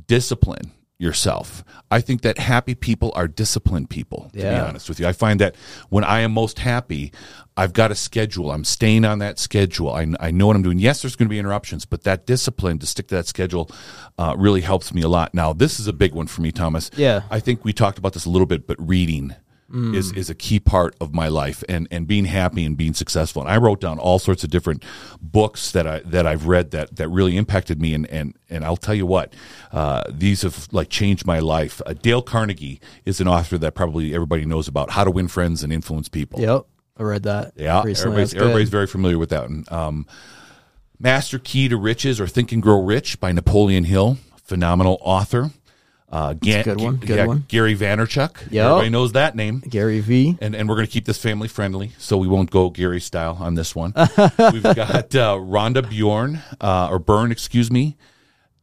discipline 0.07 0.71
yourself. 1.01 1.63
I 1.89 1.99
think 1.99 2.21
that 2.21 2.37
happy 2.37 2.75
people 2.75 3.11
are 3.15 3.27
disciplined 3.27 3.89
people. 3.89 4.29
To 4.33 4.37
be 4.37 4.59
honest 4.59 4.87
with 4.87 4.99
you, 4.99 5.07
I 5.07 5.13
find 5.13 5.39
that 5.39 5.55
when 5.89 6.03
I 6.03 6.19
am 6.19 6.31
most 6.31 6.59
happy, 6.59 7.11
I've 7.57 7.73
got 7.73 7.91
a 7.91 7.95
schedule. 7.95 8.51
I'm 8.51 8.63
staying 8.63 9.03
on 9.03 9.19
that 9.19 9.39
schedule. 9.39 9.89
I, 9.89 10.07
I 10.19 10.31
know 10.31 10.47
what 10.47 10.55
I'm 10.55 10.61
doing. 10.61 10.79
Yes, 10.79 11.01
there's 11.01 11.15
going 11.15 11.27
to 11.27 11.31
be 11.31 11.39
interruptions, 11.39 11.85
but 11.85 12.03
that 12.03 12.25
discipline 12.25 12.79
to 12.79 12.85
stick 12.85 13.07
to 13.07 13.15
that 13.15 13.27
schedule 13.27 13.69
uh, 14.17 14.35
really 14.37 14.61
helps 14.61 14.93
me 14.93 15.01
a 15.01 15.09
lot. 15.09 15.33
Now, 15.33 15.53
this 15.53 15.79
is 15.79 15.87
a 15.87 15.93
big 15.93 16.13
one 16.13 16.27
for 16.27 16.41
me, 16.41 16.51
Thomas. 16.51 16.91
Yeah. 16.95 17.23
I 17.29 17.39
think 17.39 17.65
we 17.65 17.73
talked 17.73 17.97
about 17.97 18.13
this 18.13 18.25
a 18.25 18.29
little 18.29 18.45
bit, 18.45 18.67
but 18.67 18.77
reading 18.79 19.35
is 19.73 20.11
is 20.13 20.29
a 20.29 20.35
key 20.35 20.59
part 20.59 20.95
of 20.99 21.13
my 21.13 21.27
life 21.27 21.63
and 21.69 21.87
and 21.91 22.07
being 22.07 22.25
happy 22.25 22.65
and 22.65 22.77
being 22.77 22.93
successful. 22.93 23.41
And 23.41 23.49
I 23.49 23.57
wrote 23.57 23.79
down 23.81 23.99
all 23.99 24.19
sorts 24.19 24.43
of 24.43 24.49
different 24.49 24.83
books 25.21 25.71
that 25.71 25.87
I 25.87 25.99
that 25.99 26.27
I've 26.27 26.47
read 26.47 26.71
that 26.71 26.95
that 26.97 27.07
really 27.09 27.37
impacted 27.37 27.81
me. 27.81 27.93
And 27.93 28.09
and 28.09 28.35
and 28.49 28.65
I'll 28.65 28.77
tell 28.77 28.95
you 28.95 29.05
what, 29.05 29.33
uh, 29.71 30.03
these 30.09 30.41
have 30.41 30.67
like 30.71 30.89
changed 30.89 31.25
my 31.25 31.39
life. 31.39 31.81
Uh, 31.85 31.93
Dale 31.93 32.21
Carnegie 32.21 32.79
is 33.05 33.21
an 33.21 33.27
author 33.27 33.57
that 33.57 33.75
probably 33.75 34.13
everybody 34.13 34.45
knows 34.45 34.67
about. 34.67 34.91
How 34.91 35.03
to 35.03 35.11
Win 35.11 35.27
Friends 35.27 35.63
and 35.63 35.71
Influence 35.71 36.09
People. 36.09 36.39
Yep. 36.39 36.65
I 36.97 37.03
read 37.03 37.23
that. 37.23 37.53
Yeah, 37.55 37.81
recently. 37.83 38.11
everybody's, 38.11 38.33
everybody's 38.35 38.69
very 38.69 38.87
familiar 38.87 39.17
with 39.17 39.29
that 39.29 39.43
one. 39.43 39.65
Um, 39.69 40.05
Master 40.99 41.39
Key 41.39 41.67
to 41.69 41.77
Riches 41.77 42.21
or 42.21 42.27
Think 42.27 42.51
and 42.51 42.61
Grow 42.61 42.83
Rich 42.83 43.19
by 43.19 43.31
Napoleon 43.31 43.85
Hill, 43.85 44.17
phenomenal 44.43 44.99
author. 45.01 45.49
Uh, 46.11 46.33
Ga- 46.33 46.63
good 46.63 46.81
one, 46.81 46.97
good 46.97 47.09
yeah, 47.09 47.25
one. 47.25 47.45
Gary 47.47 47.75
Vaynerchuk. 47.75 48.51
Yep. 48.51 48.65
Everybody 48.65 48.89
knows 48.89 49.13
that 49.13 49.35
name. 49.35 49.61
Gary 49.61 50.01
V. 50.01 50.37
And, 50.41 50.53
and 50.53 50.67
we're 50.67 50.75
going 50.75 50.87
to 50.87 50.91
keep 50.91 51.05
this 51.05 51.17
family 51.17 51.47
friendly, 51.47 51.93
so 51.97 52.17
we 52.17 52.27
won't 52.27 52.51
go 52.51 52.69
Gary 52.69 52.99
style 52.99 53.37
on 53.39 53.55
this 53.55 53.73
one. 53.73 53.93
We've 54.53 54.61
got 54.61 55.15
uh, 55.15 55.37
Rhonda 55.37 55.89
Bjorn, 55.89 56.41
uh, 56.59 56.89
or 56.91 56.99
Byrne, 56.99 57.31
excuse 57.31 57.71
me, 57.71 57.95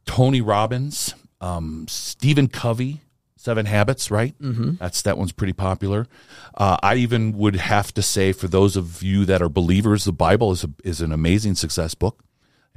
Tony 0.05 0.43
Robbins, 0.43 1.15
um, 1.41 1.87
Stephen 1.89 2.49
Covey, 2.49 3.01
Seven 3.37 3.65
Habits, 3.65 4.11
right? 4.11 4.39
Mm-hmm. 4.41 4.73
That's 4.79 5.01
that 5.03 5.17
one's 5.17 5.33
pretty 5.33 5.55
popular. 5.55 6.07
Uh, 6.55 6.77
I 6.83 6.97
even 6.97 7.33
would 7.39 7.57
have 7.57 7.95
to 7.95 8.03
say, 8.03 8.33
for 8.33 8.49
those 8.49 8.77
of 8.77 9.03
you 9.03 9.25
that 9.25 9.41
are 9.41 9.49
believers, 9.49 10.05
the 10.05 10.13
Bible 10.13 10.53
is 10.53 10.65
a, 10.65 10.71
is 10.85 11.01
an 11.01 11.13
amazing 11.13 11.55
success 11.55 11.95
book. 11.95 12.23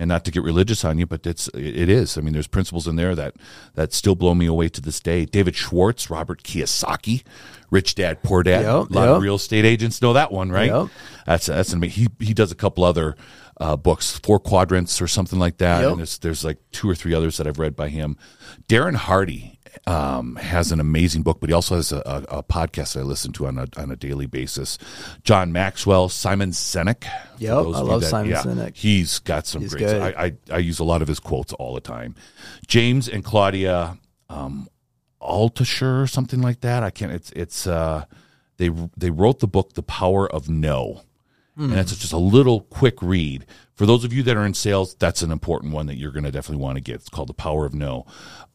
And 0.01 0.07
not 0.07 0.25
to 0.25 0.31
get 0.31 0.41
religious 0.41 0.83
on 0.83 0.97
you, 0.97 1.05
but 1.05 1.27
it's 1.27 1.47
it 1.49 1.87
is. 1.87 2.17
I 2.17 2.21
mean, 2.21 2.33
there's 2.33 2.47
principles 2.47 2.87
in 2.87 2.95
there 2.95 3.13
that 3.13 3.35
that 3.75 3.93
still 3.93 4.15
blow 4.15 4.33
me 4.33 4.47
away 4.47 4.67
to 4.67 4.81
this 4.81 4.99
day. 4.99 5.25
David 5.25 5.55
Schwartz, 5.55 6.09
Robert 6.09 6.41
Kiyosaki, 6.41 7.21
Rich 7.69 7.93
Dad 7.93 8.23
Poor 8.23 8.41
Dad. 8.41 8.63
Yep, 8.63 8.89
a 8.89 8.93
lot 8.93 9.07
yep. 9.07 9.17
of 9.17 9.21
real 9.21 9.35
estate 9.35 9.63
agents 9.63 10.01
know 10.01 10.13
that 10.13 10.31
one, 10.31 10.51
right? 10.51 10.71
Yep. 10.71 10.87
That's 11.27 11.45
that's 11.45 11.71
an, 11.73 11.83
he 11.83 12.07
he 12.19 12.33
does 12.33 12.51
a 12.51 12.55
couple 12.55 12.83
other 12.83 13.15
uh, 13.57 13.77
books, 13.77 14.17
Four 14.23 14.39
Quadrants 14.39 15.03
or 15.03 15.07
something 15.07 15.37
like 15.37 15.57
that. 15.57 15.83
And 15.85 15.99
there's 15.99 16.17
there's 16.17 16.43
like 16.43 16.57
two 16.71 16.89
or 16.89 16.95
three 16.95 17.13
others 17.13 17.37
that 17.37 17.45
I've 17.45 17.59
read 17.59 17.75
by 17.75 17.89
him. 17.89 18.17
Darren 18.67 18.95
Hardy 18.95 19.50
um, 19.87 20.35
has 20.35 20.71
an 20.71 20.79
amazing 20.79 21.23
book, 21.23 21.39
but 21.39 21.49
he 21.49 21.53
also 21.53 21.75
has 21.75 21.91
a, 21.91 22.01
a, 22.05 22.37
a 22.39 22.43
podcast 22.43 22.93
that 22.93 22.99
I 22.99 23.03
listen 23.03 23.31
to 23.33 23.47
on 23.47 23.57
a 23.57 23.67
on 23.77 23.91
a 23.91 23.95
daily 23.95 24.25
basis. 24.25 24.77
John 25.23 25.51
Maxwell, 25.51 26.09
Simon 26.09 26.51
Sinek. 26.51 27.05
Yep, 27.37 27.51
I 27.51 27.61
love 27.61 28.03
Simon 28.05 28.31
yeah, 28.31 28.41
Sinek. 28.41 28.75
He's 28.75 29.19
got 29.19 29.47
some 29.47 29.61
He's 29.61 29.73
great. 29.73 30.01
I, 30.01 30.25
I 30.25 30.33
I 30.51 30.57
use 30.57 30.79
a 30.79 30.83
lot 30.83 31.01
of 31.01 31.07
his 31.07 31.19
quotes 31.19 31.53
all 31.53 31.73
the 31.73 31.81
time. 31.81 32.15
James 32.67 33.07
and 33.07 33.23
Claudia 33.23 33.97
um, 34.29 34.67
Altucher 35.21 36.01
or 36.01 36.07
something 36.07 36.41
like 36.41 36.61
that. 36.61 36.83
I 36.83 36.89
can't. 36.89 37.11
It's 37.11 37.31
it's 37.31 37.67
uh, 37.67 38.05
they 38.57 38.69
they 38.97 39.09
wrote 39.09 39.39
the 39.39 39.47
book 39.47 39.73
The 39.73 39.83
Power 39.83 40.31
of 40.31 40.49
No, 40.49 41.01
and 41.57 41.73
that's 41.73 41.95
just 41.95 42.13
a 42.13 42.17
little 42.17 42.61
quick 42.61 43.01
read. 43.01 43.45
For 43.73 43.85
those 43.85 44.03
of 44.03 44.13
you 44.13 44.23
that 44.23 44.37
are 44.37 44.45
in 44.45 44.53
sales, 44.53 44.95
that's 44.95 45.21
an 45.21 45.31
important 45.31 45.73
one 45.73 45.87
that 45.87 45.97
you're 45.97 46.11
going 46.11 46.23
to 46.23 46.31
definitely 46.31 46.63
want 46.63 46.77
to 46.77 46.81
get. 46.81 46.95
It's 46.95 47.09
called 47.09 47.29
The 47.29 47.33
Power 47.33 47.65
of 47.65 47.73
No. 47.73 48.05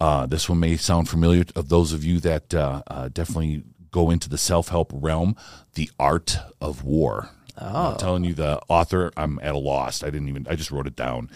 Uh, 0.00 0.26
this 0.26 0.49
one 0.49 0.61
may 0.61 0.76
sound 0.76 1.09
familiar 1.09 1.45
of 1.55 1.69
those 1.69 1.93
of 1.93 2.05
you 2.05 2.21
that 2.21 2.55
uh, 2.55 2.83
uh, 2.87 3.09
definitely 3.09 3.65
go 3.91 4.11
into 4.11 4.29
the 4.29 4.38
self 4.38 4.69
help 4.69 4.93
realm. 4.95 5.37
The 5.75 5.91
Art 5.99 6.38
of 6.61 6.85
War. 6.85 7.31
I'm 7.93 7.97
telling 7.97 8.25
you, 8.25 8.35
the 8.35 8.61
author, 8.69 9.11
I'm 9.17 9.38
at 9.43 9.55
a 9.55 9.59
loss. 9.59 10.03
I 10.03 10.11
didn't 10.11 10.29
even, 10.29 10.47
I 10.49 10.57
just 10.57 10.71
wrote 10.71 10.87
it 10.87 10.95
down. 10.95 11.31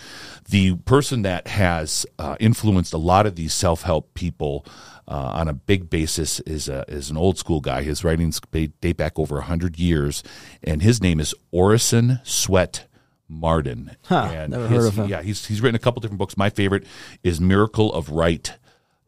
The 0.51 0.77
person 0.77 1.23
that 1.23 1.47
has 1.47 2.05
uh, 2.19 2.37
influenced 2.39 2.93
a 2.93 2.99
lot 2.99 3.27
of 3.27 3.37
these 3.37 3.55
self 3.55 3.83
help 3.83 4.13
people 4.15 4.67
uh, 5.11 5.33
on 5.35 5.49
a 5.49 5.53
big 5.53 5.91
basis 5.91 6.41
is 6.41 6.69
a, 6.69 6.85
is 6.89 7.11
an 7.11 7.17
old 7.17 7.37
school 7.37 7.61
guy. 7.61 7.83
His 7.83 8.05
writings 8.05 8.41
date 8.53 8.97
back 8.97 9.19
over 9.19 9.35
100 9.35 9.79
years, 9.79 10.23
and 10.63 10.81
his 10.81 11.03
name 11.03 11.21
is 11.21 11.35
Orison 11.51 12.21
Swett. 12.25 12.87
Marden. 13.33 13.97
Huh, 14.07 14.29
and 14.35 14.51
never 14.51 14.67
his- 14.67 14.83
heard 14.83 14.89
of 14.89 14.99
him. 14.99 15.09
Yeah, 15.09 15.23
he's 15.23 15.47
he's 15.47 15.61
written 15.61 15.77
a 15.77 15.79
couple 15.79 16.01
different 16.01 16.19
books. 16.19 16.37
My 16.37 16.51
favorite 16.51 16.85
is 17.23 17.41
Miracle 17.41 17.93
of 17.93 18.11
Right 18.11 18.53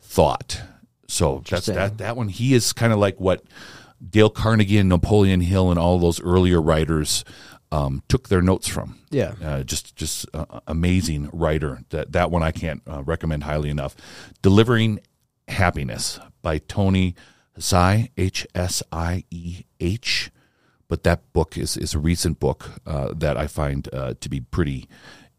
Thought. 0.01 0.61
So 1.09 1.43
that's 1.49 1.67
that 1.67 1.99
that 1.99 2.17
one. 2.17 2.29
He 2.29 2.55
is 2.55 2.73
kind 2.73 2.93
of 2.93 3.01
like 3.01 3.19
what 3.19 3.43
Dale 4.09 4.31
Carnegie 4.31 4.79
and 4.79 4.89
Napoleon 4.89 5.41
Hill 5.41 5.71
and 5.71 5.79
all 5.79 5.99
those 5.99 6.21
earlier 6.23 6.63
writers 6.63 7.25
um, 7.73 8.03
took 8.09 8.29
their 8.29 8.43
notes 8.43 8.69
from. 8.69 8.99
Yeah. 9.11 9.35
Uh, 9.43 9.63
just 9.65 9.97
just 9.97 10.27
uh, 10.33 10.61
amazing 10.69 11.29
writer. 11.33 11.81
That 11.91 12.13
that 12.13 12.31
one 12.31 12.45
I 12.45 12.53
can't 12.53 12.81
uh, 12.87 13.03
recommend 13.03 13.43
highly 13.43 13.71
enough. 13.71 13.97
Delivering 14.41 15.01
Happiness 15.53 16.19
by 16.43 16.59
Tony 16.59 17.15
Hsieh, 17.59 18.11
H 18.17 18.47
S 18.55 18.83
I 18.91 19.25
E 19.31 19.63
H. 19.81 20.31
But 20.89 21.05
that 21.05 21.33
book 21.33 21.57
is 21.57 21.77
is 21.77 21.95
a 21.95 21.99
recent 21.99 22.39
book 22.39 22.71
uh, 22.87 23.15
that 23.17 23.37
I 23.37 23.47
find 23.47 23.89
uh, 23.95 24.15
to 24.21 24.29
be 24.29 24.41
pretty 24.41 24.89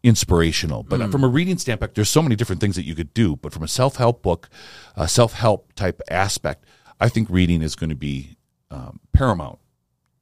inspirational. 0.02 0.82
But 0.82 1.10
from 1.10 1.24
a 1.24 1.28
reading 1.28 1.58
standpoint, 1.58 1.94
there's 1.94 2.10
so 2.10 2.22
many 2.22 2.36
different 2.36 2.60
things 2.60 2.76
that 2.76 2.84
you 2.84 2.94
could 2.94 3.14
do. 3.14 3.36
But 3.36 3.52
from 3.52 3.62
a 3.62 3.68
self 3.68 3.96
help 3.96 4.22
book, 4.22 4.48
a 4.96 5.08
self 5.08 5.32
help 5.32 5.72
type 5.74 6.00
aspect, 6.10 6.64
I 7.00 7.08
think 7.08 7.28
reading 7.30 7.62
is 7.62 7.74
going 7.74 7.90
to 7.90 7.96
be 7.96 8.36
um, 8.70 9.00
paramount 9.12 9.58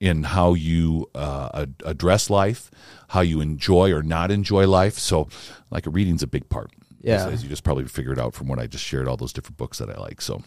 in 0.01 0.25
how 0.25 0.55
you 0.55 1.09
uh, 1.15 1.67
address 1.85 2.29
life, 2.29 2.71
how 3.09 3.21
you 3.21 3.41
enjoy 3.41 3.93
or 3.93 4.03
not 4.03 4.31
enjoy 4.31 4.67
life. 4.67 4.99
So, 4.99 5.29
like, 5.71 5.85
reading's 5.87 6.25
a 6.25 6.27
big 6.27 6.49
part. 6.49 6.73
Yeah. 7.03 7.27
as, 7.27 7.33
as 7.35 7.43
you 7.43 7.49
just 7.49 7.65
probably 7.65 7.85
figured 7.87 8.19
out 8.19 8.35
from 8.35 8.49
what 8.49 8.59
I 8.59 8.67
just 8.67 8.85
shared, 8.85 9.09
all 9.09 9.17
those 9.17 9.33
different 9.33 9.57
books 9.57 9.79
that 9.79 9.91
I 9.91 9.99
like. 10.01 10.21
So, 10.21 10.43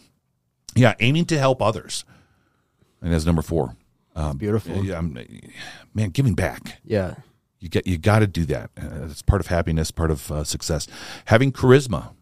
yeah, 0.74 0.94
aiming 1.00 1.26
to 1.26 1.38
help 1.38 1.60
others, 1.62 2.04
and 3.02 3.12
that's 3.12 3.24
number 3.26 3.42
four. 3.42 3.76
Um, 4.14 4.38
Beautiful. 4.38 4.82
Yeah, 4.84 4.94
I'm- 4.94 5.14
man, 5.94 6.08
giving 6.10 6.34
back. 6.34 6.80
Yeah. 6.84 7.16
You 7.58 7.68
get 7.68 7.86
you 7.86 7.98
got 7.98 8.20
to 8.20 8.26
do 8.26 8.44
that. 8.46 8.70
Uh, 8.80 9.04
it's 9.10 9.22
part 9.22 9.40
of 9.40 9.46
happiness, 9.48 9.90
part 9.90 10.10
of 10.10 10.30
uh, 10.30 10.44
success. 10.44 10.86
Having 11.26 11.52
charisma. 11.52 12.12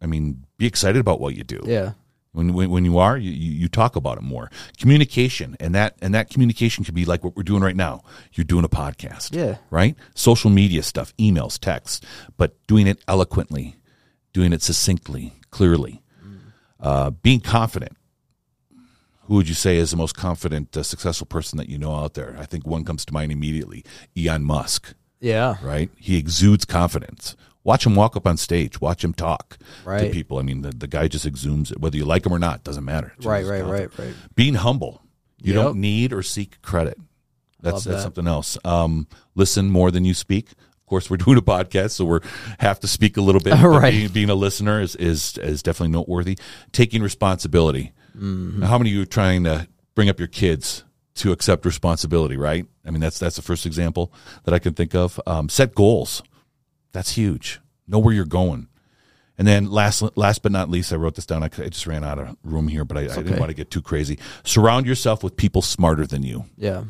I 0.00 0.06
mean, 0.06 0.44
be 0.58 0.66
excited 0.66 0.98
about 0.98 1.20
what 1.20 1.36
you 1.36 1.44
do. 1.44 1.60
Yeah. 1.64 1.92
When, 2.34 2.54
when 2.54 2.70
when 2.70 2.84
you 2.86 2.96
are, 2.98 3.18
you, 3.18 3.30
you 3.30 3.68
talk 3.68 3.94
about 3.94 4.16
it 4.16 4.22
more. 4.22 4.50
Communication 4.78 5.54
and 5.60 5.74
that 5.74 5.96
and 6.00 6.14
that 6.14 6.30
communication 6.30 6.82
can 6.82 6.94
be 6.94 7.04
like 7.04 7.22
what 7.22 7.36
we're 7.36 7.42
doing 7.42 7.62
right 7.62 7.76
now. 7.76 8.02
You're 8.32 8.44
doing 8.46 8.64
a 8.64 8.70
podcast, 8.70 9.34
Yeah. 9.36 9.56
right? 9.70 9.94
Social 10.14 10.48
media 10.50 10.82
stuff, 10.82 11.14
emails, 11.18 11.58
texts, 11.58 12.00
but 12.38 12.54
doing 12.66 12.86
it 12.86 13.02
eloquently, 13.06 13.76
doing 14.32 14.54
it 14.54 14.62
succinctly, 14.62 15.34
clearly, 15.50 16.02
uh, 16.80 17.10
being 17.10 17.40
confident. 17.40 17.96
Who 19.26 19.34
would 19.34 19.48
you 19.48 19.54
say 19.54 19.76
is 19.76 19.90
the 19.92 19.96
most 19.98 20.16
confident, 20.16 20.74
uh, 20.76 20.82
successful 20.82 21.26
person 21.26 21.58
that 21.58 21.68
you 21.68 21.76
know 21.78 21.94
out 21.94 22.14
there? 22.14 22.34
I 22.38 22.46
think 22.46 22.66
one 22.66 22.84
comes 22.84 23.04
to 23.04 23.12
mind 23.12 23.30
immediately: 23.30 23.84
Elon 24.16 24.42
Musk 24.44 24.94
Yeah. 25.20 25.56
right? 25.62 25.90
He 25.98 26.16
exudes 26.16 26.64
confidence. 26.64 27.36
Watch 27.64 27.86
him 27.86 27.94
walk 27.94 28.16
up 28.16 28.26
on 28.26 28.36
stage. 28.36 28.80
Watch 28.80 29.04
him 29.04 29.14
talk 29.14 29.56
to 30.06 30.10
people. 30.10 30.38
I 30.38 30.42
mean, 30.42 30.62
the, 30.62 30.70
the 30.70 30.88
guy 30.88 31.06
just 31.08 31.26
exudes 31.26 31.70
it. 31.70 31.80
Whether 31.80 31.96
you 31.96 32.04
like 32.04 32.26
him 32.26 32.32
or 32.32 32.38
not, 32.38 32.64
doesn't 32.64 32.84
matter. 32.84 33.12
Right, 33.22 33.44
right, 33.46 33.64
right, 33.64 33.98
right. 33.98 34.14
Being 34.34 34.54
humble. 34.54 35.00
You 35.38 35.54
Yep. 35.54 35.62
don't 35.62 35.76
need 35.80 36.12
or 36.12 36.22
seek 36.22 36.60
credit. 36.62 36.98
That's 37.60 37.84
that's 37.84 37.96
that. 37.98 38.02
something 38.02 38.26
else. 38.26 38.58
Um, 38.64 39.06
listen 39.34 39.70
more 39.70 39.90
than 39.92 40.04
you 40.04 40.14
speak. 40.14 40.50
Of 40.50 40.86
course, 40.86 41.08
we're 41.08 41.16
doing 41.24 41.38
a 41.38 41.42
podcast, 41.42 41.92
so 41.92 42.04
we're 42.04 42.20
have 42.58 42.80
to 42.80 42.88
speak 42.88 43.16
a 43.16 43.20
little 43.22 43.40
bit. 43.40 43.54
Right. 43.62 43.92
Being, 43.92 44.08
being 44.08 44.30
a 44.30 44.34
listener 44.34 44.80
is, 44.80 44.96
is 44.96 45.38
is 45.38 45.62
definitely 45.62 45.92
noteworthy. 45.92 46.38
Taking 46.72 47.02
responsibility. 47.02 47.92
Mm-hmm. 48.16 48.60
Now, 48.60 48.66
how 48.66 48.78
many 48.78 48.90
of 48.90 48.94
you 48.96 49.02
are 49.02 49.06
trying 49.06 49.44
to 49.44 49.68
bring 49.94 50.08
up 50.08 50.18
your 50.18 50.28
kids 50.28 50.84
to 51.16 51.30
accept 51.32 51.64
responsibility? 51.64 52.36
Right. 52.36 52.66
I 52.84 52.90
mean, 52.90 53.00
that's 53.00 53.18
that's 53.20 53.36
the 53.36 53.42
first 53.42 53.66
example 53.66 54.12
that 54.44 54.52
I 54.54 54.58
can 54.58 54.74
think 54.74 54.94
of. 54.94 55.20
Um, 55.26 55.48
set 55.48 55.74
goals. 55.74 56.22
That's 56.92 57.12
huge. 57.12 57.60
Know 57.88 57.98
where 57.98 58.14
you're 58.14 58.24
going. 58.24 58.68
And 59.38 59.48
then 59.48 59.70
last 59.70 60.02
last 60.16 60.42
but 60.42 60.52
not 60.52 60.68
least, 60.68 60.92
I 60.92 60.96
wrote 60.96 61.14
this 61.16 61.26
down. 61.26 61.42
I, 61.42 61.46
I 61.46 61.68
just 61.68 61.86
ran 61.86 62.04
out 62.04 62.18
of 62.18 62.36
room 62.44 62.68
here, 62.68 62.84
but 62.84 62.98
I, 62.98 63.02
I 63.04 63.06
didn't 63.22 63.38
want 63.40 63.48
to 63.50 63.54
get 63.56 63.70
too 63.70 63.82
crazy. 63.82 64.18
Surround 64.44 64.86
yourself 64.86 65.24
with 65.24 65.36
people 65.36 65.62
smarter 65.62 66.06
than 66.06 66.22
you, 66.22 66.44
Yeah. 66.56 66.84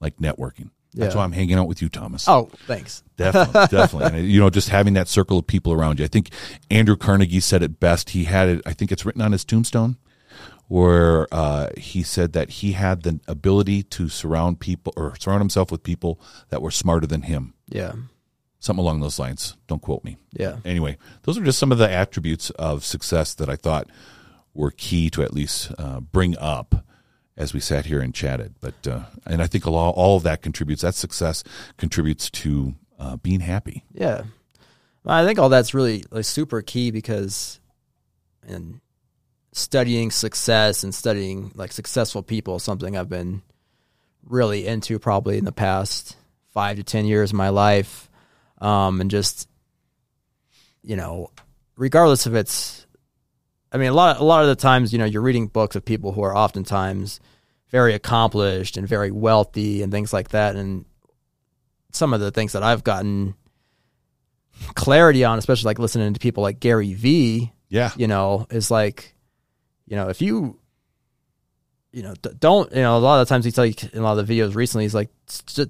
like 0.00 0.16
networking. 0.18 0.70
That's 0.94 1.14
Yeah. 1.14 1.18
why 1.18 1.24
I'm 1.24 1.32
hanging 1.32 1.54
out 1.56 1.68
with 1.68 1.80
you, 1.80 1.88
Thomas. 1.88 2.26
Oh, 2.28 2.50
thanks. 2.66 3.02
Definitely, 3.16 3.66
definitely. 3.78 4.18
And, 4.20 4.28
you 4.30 4.40
know, 4.40 4.48
just 4.50 4.68
having 4.70 4.94
that 4.94 5.06
circle 5.08 5.38
of 5.38 5.46
people 5.46 5.72
around 5.72 5.98
you. 5.98 6.04
I 6.04 6.08
think 6.08 6.30
Andrew 6.70 6.96
Carnegie 6.96 7.40
said 7.40 7.62
it 7.62 7.78
best. 7.80 8.10
He 8.10 8.24
had 8.24 8.48
it. 8.48 8.62
I 8.66 8.72
think 8.72 8.90
it's 8.92 9.04
written 9.06 9.22
on 9.22 9.32
his 9.32 9.44
tombstone, 9.44 9.96
where 10.66 11.26
uh, 11.32 11.68
he 11.76 12.02
said 12.02 12.32
that 12.34 12.50
he 12.50 12.72
had 12.72 13.02
the 13.02 13.20
ability 13.28 13.82
to 13.84 14.08
surround 14.08 14.60
people 14.60 14.92
or 14.96 15.14
surround 15.18 15.40
himself 15.40 15.70
with 15.70 15.82
people 15.82 16.20
that 16.50 16.60
were 16.62 16.70
smarter 16.70 17.06
than 17.06 17.22
him. 17.22 17.54
Yeah. 17.68 17.92
Something 18.60 18.82
along 18.82 19.00
those 19.00 19.18
lines. 19.18 19.56
Don't 19.68 19.82
quote 19.82 20.02
me. 20.02 20.16
Yeah. 20.32 20.56
Anyway, 20.64 20.98
those 21.22 21.38
are 21.38 21.44
just 21.44 21.58
some 21.58 21.70
of 21.70 21.78
the 21.78 21.90
attributes 21.90 22.50
of 22.50 22.84
success 22.84 23.34
that 23.34 23.48
I 23.48 23.56
thought 23.56 23.88
were 24.52 24.72
key 24.72 25.10
to 25.10 25.22
at 25.22 25.32
least 25.32 25.72
uh, 25.78 26.00
bring 26.00 26.36
up 26.38 26.84
as 27.36 27.54
we 27.54 27.60
sat 27.60 27.86
here 27.86 28.00
and 28.00 28.12
chatted. 28.12 28.56
But 28.60 28.86
uh, 28.86 29.02
and 29.24 29.40
I 29.40 29.46
think 29.46 29.64
a 29.64 29.70
lot, 29.70 29.90
all 29.90 30.16
of 30.16 30.24
that 30.24 30.42
contributes. 30.42 30.82
That 30.82 30.96
success 30.96 31.44
contributes 31.76 32.30
to 32.30 32.74
uh, 32.98 33.16
being 33.16 33.40
happy. 33.40 33.84
Yeah. 33.92 34.24
I 35.06 35.24
think 35.24 35.38
all 35.38 35.48
that's 35.48 35.72
really 35.72 36.04
like 36.10 36.24
super 36.24 36.60
key 36.60 36.90
because 36.90 37.60
in 38.46 38.80
studying 39.52 40.10
success 40.10 40.84
and 40.84 40.94
studying 40.94 41.50
like 41.54 41.72
successful 41.72 42.22
people 42.22 42.58
something 42.58 42.96
I've 42.96 43.08
been 43.08 43.42
really 44.24 44.66
into 44.66 44.98
probably 44.98 45.38
in 45.38 45.44
the 45.46 45.52
past 45.52 46.16
five 46.52 46.76
to 46.76 46.82
ten 46.82 47.06
years 47.06 47.30
of 47.30 47.36
my 47.36 47.48
life. 47.48 48.10
Um, 48.60 49.00
and 49.00 49.10
just 49.10 49.48
you 50.82 50.96
know, 50.96 51.30
regardless 51.76 52.26
of 52.26 52.34
it's 52.34 52.86
I 53.70 53.76
mean 53.78 53.88
a 53.90 53.94
lot 53.94 54.18
a 54.20 54.24
lot 54.24 54.42
of 54.42 54.48
the 54.48 54.56
times, 54.56 54.92
you 54.92 54.98
know, 54.98 55.04
you're 55.04 55.22
reading 55.22 55.46
books 55.48 55.76
of 55.76 55.84
people 55.84 56.12
who 56.12 56.22
are 56.22 56.36
oftentimes 56.36 57.20
very 57.70 57.92
accomplished 57.94 58.76
and 58.76 58.88
very 58.88 59.10
wealthy 59.10 59.82
and 59.82 59.92
things 59.92 60.12
like 60.12 60.30
that 60.30 60.56
and 60.56 60.84
some 61.92 62.12
of 62.14 62.20
the 62.20 62.30
things 62.30 62.52
that 62.52 62.62
I've 62.62 62.82
gotten 62.84 63.34
clarity 64.74 65.24
on, 65.24 65.38
especially 65.38 65.68
like 65.68 65.78
listening 65.78 66.12
to 66.14 66.20
people 66.20 66.42
like 66.42 66.60
Gary 66.60 66.94
Vee, 66.94 67.52
Yeah. 67.68 67.90
you 67.96 68.06
know, 68.06 68.46
is 68.50 68.70
like, 68.70 69.14
you 69.86 69.96
know, 69.96 70.08
if 70.08 70.20
you, 70.20 70.57
you 71.92 72.02
know, 72.02 72.14
don't, 72.38 72.70
you 72.72 72.82
know, 72.82 72.96
a 72.96 72.98
lot 72.98 73.20
of 73.20 73.28
times 73.28 73.44
he's 73.44 73.56
like 73.56 73.82
in 73.82 74.00
a 74.00 74.02
lot 74.02 74.18
of 74.18 74.26
the 74.26 74.38
videos 74.38 74.54
recently, 74.54 74.84
he's 74.84 74.94
like, 74.94 75.10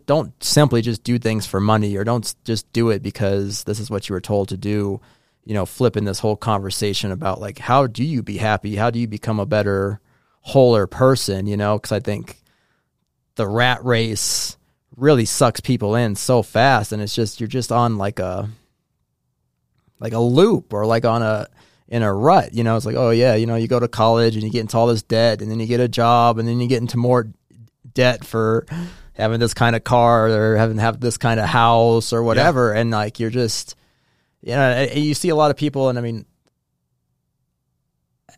don't 0.07 0.33
simply 0.43 0.83
just 0.83 1.05
do 1.05 1.19
things 1.19 1.47
for 1.47 1.61
money 1.61 1.97
or 1.97 2.05
don't 2.05 2.35
just 2.45 2.71
do 2.73 2.91
it 2.91 3.03
because 3.03 3.65
this 3.65 3.79
is 3.79 3.91
what 3.91 4.09
you 4.09 4.15
were 4.15 4.21
told 4.21 4.49
to 4.49 4.57
do. 4.57 5.01
You 5.45 5.55
know, 5.55 5.65
flipping 5.65 6.05
this 6.05 6.19
whole 6.19 6.37
conversation 6.37 7.11
about 7.11 7.41
like, 7.41 7.59
how 7.59 7.87
do 7.87 8.05
you 8.05 8.23
be 8.23 8.37
happy? 8.37 8.77
How 8.77 8.91
do 8.91 8.99
you 8.99 9.07
become 9.07 9.41
a 9.41 9.47
better, 9.47 10.01
wholer 10.43 10.87
person? 10.87 11.47
You 11.47 11.57
know, 11.57 11.79
because 11.79 11.93
I 11.93 12.01
think 12.01 12.43
the 13.37 13.47
rat 13.47 13.85
race 13.85 14.57
really 14.97 15.25
sucks 15.25 15.61
people 15.61 15.95
in 15.95 16.17
so 16.17 16.43
fast 16.43 16.93
and 16.93 17.01
it's 17.01 17.15
just 17.15 17.41
you're 17.41 17.47
just 17.47 17.71
on 17.71 17.97
like 17.97 18.19
a 18.19 18.49
like 20.01 20.13
a 20.13 20.19
loop 20.19 20.73
or 20.73 20.85
like 20.85 21.05
on 21.05 21.23
a 21.23 21.47
in 21.89 22.03
a 22.03 22.13
rut 22.13 22.55
you 22.55 22.63
know? 22.63 22.77
It's 22.77 22.87
like 22.87 22.97
oh 22.97 23.11
yeah 23.11 23.35
you 23.35 23.47
know 23.47 23.57
you 23.57 23.69
go 23.69 23.81
to 23.81 23.89
college 23.89 24.35
and 24.35 24.43
you 24.43 24.51
get 24.51 24.61
into 24.61 24.77
all 24.77 24.87
this 24.87 25.03
debt 25.03 25.43
and 25.43 25.51
then 25.51 25.61
you 25.61 25.67
get 25.67 25.81
a 25.81 25.89
job 25.89 26.39
and 26.39 26.47
then 26.47 26.61
you 26.61 26.69
get 26.69 26.81
into 26.81 26.97
more 26.97 27.29
debt 27.95 28.25
for 28.25 28.67
having 29.15 29.41
this 29.41 29.55
kind 29.55 29.75
of 29.75 29.83
car 29.83 30.29
or 30.29 30.57
having 30.57 30.77
to 30.77 30.83
have 30.83 31.01
this 31.01 31.19
kind 31.19 31.41
of 31.41 31.47
house 31.47 32.13
or 32.13 32.23
whatever. 32.23 32.73
And 32.73 32.91
like 32.93 33.19
you're 33.19 33.31
just 33.31 33.75
you 34.43 34.53
know 34.53 34.61
and 34.61 35.05
you 35.05 35.15
see 35.15 35.29
a 35.29 35.37
lot 35.37 35.51
of 35.51 35.57
people 35.57 35.89
and 35.89 35.99
i 35.99 36.03
mean 36.03 36.25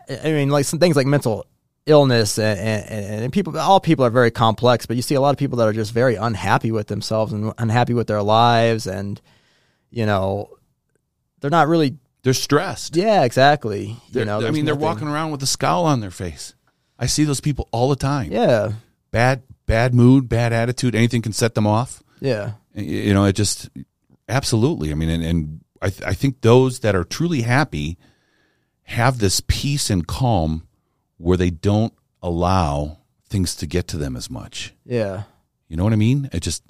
i 0.08 0.32
mean 0.32 0.48
like 0.48 0.64
some 0.64 0.78
things 0.78 0.96
like 0.96 1.06
mental 1.06 1.46
illness 1.86 2.38
and, 2.38 2.58
and, 2.58 3.22
and 3.22 3.32
people 3.32 3.58
all 3.58 3.80
people 3.80 4.04
are 4.04 4.10
very 4.10 4.30
complex 4.30 4.86
but 4.86 4.96
you 4.96 5.02
see 5.02 5.14
a 5.14 5.20
lot 5.20 5.30
of 5.30 5.36
people 5.36 5.58
that 5.58 5.66
are 5.66 5.72
just 5.72 5.92
very 5.92 6.14
unhappy 6.14 6.70
with 6.70 6.86
themselves 6.86 7.32
and 7.32 7.52
unhappy 7.58 7.94
with 7.94 8.06
their 8.06 8.22
lives 8.22 8.86
and 8.86 9.20
you 9.90 10.06
know 10.06 10.48
they're 11.40 11.50
not 11.50 11.68
really 11.68 11.96
They're 12.22 12.34
stressed. 12.34 12.96
yeah 12.96 13.24
exactly 13.24 13.96
They're- 14.12 14.22
you 14.22 14.26
know 14.26 14.46
I 14.46 14.50
mean, 14.50 14.64
they're 14.64 14.74
nothing- 14.74 14.86
walking 14.86 15.08
around 15.08 15.30
with 15.32 15.42
a 15.42 15.46
scowl 15.46 15.84
on 15.86 16.00
their 16.00 16.10
face. 16.10 16.54
I 16.98 17.06
see 17.06 17.24
those 17.24 17.40
people 17.40 17.68
all 17.72 17.88
the 17.88 17.96
time. 17.96 18.30
yeah 18.32 18.72
Bad, 19.10 19.42
bad 19.66 19.94
mood, 19.94 20.28
bad 20.28 20.52
attitude. 20.52 20.94
Anything 20.94 21.22
can 21.22 21.32
set 21.32 21.54
them 21.54 21.66
off. 21.66 22.02
yeah 22.20 22.52
You 22.74 23.12
know, 23.14 23.24
it 23.24 23.32
just 23.34 23.68
absolutely. 24.28 24.90
I 24.92 24.94
mean, 24.94 25.08
and, 25.08 25.24
and 25.24 25.60
I, 25.82 25.90
th- 25.90 26.02
I 26.06 26.12
think 26.14 26.42
those 26.42 26.80
that 26.80 26.94
are 26.94 27.04
truly 27.04 27.42
happy 27.42 27.96
have 28.84 29.18
this 29.18 29.40
peace 29.46 29.90
and 29.90 30.06
calm 30.06 30.66
where 31.16 31.36
they 31.36 31.50
don't 31.50 31.92
allow 32.22 32.98
things 33.28 33.54
to 33.56 33.66
get 33.66 33.86
to 33.88 33.96
them 33.96 34.16
as 34.16 34.28
much. 34.30 34.74
yeah 34.84 35.22
You 35.68 35.76
know 35.76 35.84
what 35.84 35.92
I 35.92 35.96
mean? 35.96 36.28
It 36.32 36.40
just 36.40 36.62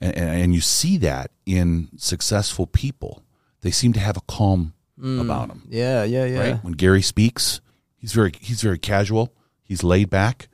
and 0.00 0.14
and 0.16 0.54
you 0.54 0.60
see 0.60 0.96
that 0.98 1.30
in 1.46 1.88
successful 1.96 2.66
people. 2.66 3.22
They 3.62 3.70
seem 3.72 3.92
to 3.94 4.00
have 4.00 4.16
a 4.16 4.20
calm 4.28 4.72
about 5.04 5.50
him. 5.50 5.62
yeah 5.68 6.04
yeah 6.04 6.24
yeah 6.24 6.38
right? 6.52 6.64
When 6.64 6.72
Gary 6.74 7.02
speaks, 7.02 7.60
he's 7.96 8.12
very 8.12 8.32
he's 8.40 8.62
very 8.62 8.78
casual. 8.78 9.32
He's 9.62 9.82
laid 9.82 10.10
back, 10.10 10.48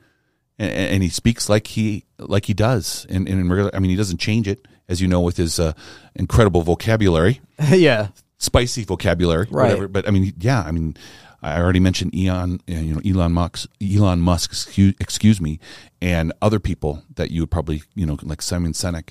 and, 0.59 0.71
and 0.71 1.03
he 1.03 1.09
speaks 1.09 1.49
like 1.49 1.67
he 1.67 2.05
like 2.17 2.45
he 2.45 2.53
does. 2.53 3.05
And, 3.09 3.27
and 3.27 3.39
in 3.39 3.49
regular, 3.49 3.71
I 3.75 3.79
mean, 3.79 3.91
he 3.91 3.97
doesn't 3.97 4.19
change 4.19 4.47
it, 4.47 4.67
as 4.87 5.01
you 5.01 5.07
know, 5.07 5.21
with 5.21 5.37
his 5.37 5.59
uh, 5.59 5.73
incredible 6.15 6.61
vocabulary, 6.63 7.41
yeah 7.71 8.09
spicy 8.37 8.83
vocabulary, 8.83 9.47
Right. 9.51 9.67
whatever. 9.69 9.87
But 9.87 10.07
I 10.07 10.11
mean, 10.11 10.33
yeah, 10.39 10.61
I 10.63 10.71
mean, 10.71 10.95
I 11.43 11.59
already 11.59 11.79
mentioned 11.79 12.15
Elon, 12.15 12.59
uh, 12.69 12.73
you 12.73 12.95
know, 12.95 13.01
Elon 13.05 13.33
Musk, 13.33 13.69
Elon 13.81 14.19
Musk, 14.19 14.51
excuse, 14.51 14.95
excuse 14.99 15.39
me, 15.41 15.59
and 16.01 16.33
other 16.41 16.59
people 16.59 17.03
that 17.15 17.31
you 17.31 17.41
would 17.43 17.51
probably, 17.51 17.83
you 17.95 18.05
know, 18.05 18.17
like 18.23 18.41
Simon 18.41 18.73
Sinek. 18.73 19.09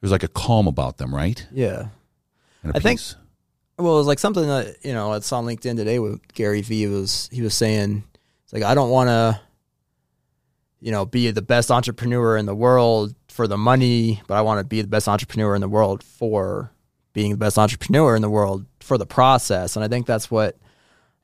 There's 0.00 0.12
like 0.12 0.22
a 0.22 0.28
calm 0.28 0.66
about 0.68 0.98
them, 0.98 1.14
right? 1.14 1.46
yeah 1.52 1.88
And 2.62 2.74
a 2.74 2.76
I 2.76 2.80
think- 2.80 3.00
peace. 3.00 3.16
Well 3.78 3.94
it 3.94 3.98
was 3.98 4.06
like 4.06 4.18
something 4.18 4.46
that 4.46 4.76
you 4.84 4.92
know 4.92 5.12
i 5.12 5.18
saw 5.20 5.38
on 5.38 5.44
linkedin 5.44 5.76
today 5.76 5.98
with 5.98 6.20
gary 6.32 6.62
vee 6.62 6.86
was 6.86 7.28
he 7.32 7.42
was 7.42 7.54
saying 7.54 8.02
it's 8.44 8.52
like 8.52 8.62
i 8.62 8.74
don't 8.74 8.90
want 8.90 9.08
to 9.08 9.40
you 10.80 10.92
know 10.92 11.04
be 11.04 11.30
the 11.30 11.42
best 11.42 11.70
entrepreneur 11.70 12.36
in 12.36 12.46
the 12.46 12.54
world 12.54 13.14
for 13.28 13.46
the 13.46 13.58
money 13.58 14.22
but 14.26 14.34
i 14.34 14.40
want 14.40 14.58
to 14.58 14.64
be 14.64 14.80
the 14.80 14.88
best 14.88 15.08
entrepreneur 15.08 15.54
in 15.54 15.60
the 15.60 15.68
world 15.68 16.02
for 16.02 16.70
being 17.16 17.30
the 17.30 17.38
best 17.38 17.58
entrepreneur 17.58 18.14
in 18.14 18.20
the 18.20 18.28
world 18.28 18.66
for 18.78 18.98
the 18.98 19.06
process. 19.06 19.74
And 19.74 19.82
i 19.82 19.88
think 19.88 20.06
that's 20.06 20.30
what 20.30 20.58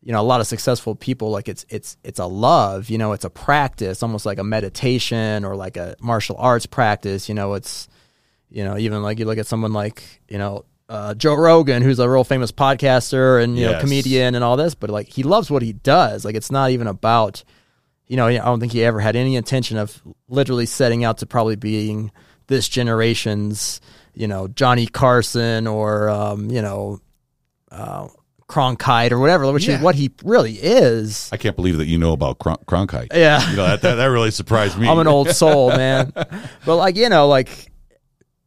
you 0.02 0.10
know 0.10 0.20
a 0.20 0.24
lot 0.24 0.40
of 0.40 0.46
successful 0.46 0.94
people 0.94 1.30
like 1.30 1.48
it's 1.48 1.66
it's 1.68 1.98
it's 2.02 2.18
a 2.18 2.24
love 2.26 2.88
you 2.88 2.96
know 2.96 3.12
it's 3.12 3.26
a 3.26 3.30
practice 3.30 4.02
almost 4.02 4.24
like 4.24 4.38
a 4.38 4.44
meditation 4.44 5.44
or 5.44 5.54
like 5.54 5.76
a 5.76 5.94
martial 6.00 6.34
arts 6.38 6.64
practice 6.66 7.28
you 7.28 7.34
know 7.34 7.52
it's 7.52 7.88
you 8.50 8.64
know 8.64 8.76
even 8.78 9.02
like 9.02 9.18
you 9.18 9.26
look 9.26 9.38
at 9.38 9.46
someone 9.46 9.72
like 9.74 10.02
you 10.28 10.38
know 10.38 10.64
uh, 10.92 11.14
Joe 11.14 11.34
Rogan, 11.34 11.82
who's 11.82 11.98
a 11.98 12.08
real 12.08 12.22
famous 12.22 12.52
podcaster 12.52 13.42
and 13.42 13.56
you 13.58 13.64
know 13.64 13.80
comedian 13.80 14.34
and 14.34 14.44
all 14.44 14.56
this, 14.58 14.74
but 14.74 14.90
like 14.90 15.08
he 15.08 15.22
loves 15.22 15.50
what 15.50 15.62
he 15.62 15.72
does. 15.72 16.24
Like 16.24 16.34
it's 16.34 16.50
not 16.50 16.70
even 16.70 16.86
about, 16.86 17.44
you 18.08 18.16
know, 18.18 18.26
I 18.26 18.36
don't 18.36 18.60
think 18.60 18.72
he 18.72 18.84
ever 18.84 19.00
had 19.00 19.16
any 19.16 19.36
intention 19.36 19.78
of 19.78 20.02
literally 20.28 20.66
setting 20.66 21.02
out 21.02 21.18
to 21.18 21.26
probably 21.26 21.56
being 21.56 22.12
this 22.48 22.68
generation's, 22.68 23.80
you 24.14 24.28
know, 24.28 24.48
Johnny 24.48 24.86
Carson 24.86 25.66
or 25.66 26.10
um, 26.10 26.50
you 26.50 26.60
know, 26.60 27.00
uh, 27.70 28.08
Cronkite 28.48 29.12
or 29.12 29.18
whatever, 29.18 29.50
which 29.50 29.66
Yeah. 29.66 29.76
is 29.76 29.80
what 29.82 29.94
he 29.94 30.10
really 30.24 30.52
is. 30.60 31.30
I 31.32 31.38
can't 31.38 31.56
believe 31.56 31.78
that 31.78 31.86
you 31.86 31.96
know 31.96 32.12
about 32.12 32.38
Cron- 32.38 32.58
Cronkite. 32.66 33.08
Yeah. 33.14 33.48
You 33.50 33.56
know, 33.56 33.66
that, 33.66 33.80
that, 33.80 33.94
that 33.94 34.06
really 34.06 34.30
surprised 34.30 34.78
me. 34.78 34.86
I'm 34.88 34.98
an 34.98 35.06
old 35.06 35.30
soul, 35.30 35.70
man. 35.74 36.12
but 36.14 36.76
like 36.76 36.96
you 36.96 37.08
know, 37.08 37.28
like 37.28 37.70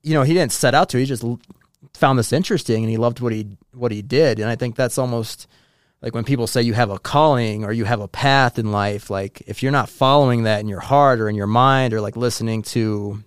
you 0.04 0.14
know, 0.14 0.22
he 0.22 0.34
didn't 0.36 0.52
set 0.52 0.76
out 0.76 0.90
to. 0.90 1.00
He 1.00 1.06
just 1.06 1.24
found 1.98 2.20
this 2.20 2.34
interesting, 2.34 2.84
and 2.84 2.90
he 2.90 2.98
loved 2.98 3.20
what 3.20 3.34
he 3.34 3.48
what 3.74 3.92
he 3.92 4.02
did. 4.02 4.40
And 4.40 4.50
I 4.50 4.56
think 4.56 4.76
that's 4.76 4.98
almost 4.98 5.48
like 6.02 6.14
when 6.14 6.24
people 6.24 6.48
say 6.48 6.62
you 6.62 6.74
have 6.74 6.90
a 6.90 7.00
calling 7.00 7.64
or 7.64 7.72
you 7.72 7.86
have 7.86 8.02
a 8.02 8.08
path 8.08 8.60
in 8.60 8.72
life. 8.72 9.10
Like 9.10 9.44
if 9.48 9.64
you're 9.64 9.72
not 9.72 9.90
following 9.90 10.44
that 10.44 10.60
in 10.60 10.68
your 10.68 10.80
heart 10.80 11.20
or 11.20 11.30
in 11.30 11.36
your 11.36 11.48
mind, 11.48 11.94
or 11.94 12.02
like 12.02 12.16
listening 12.16 12.62
to, 12.64 13.24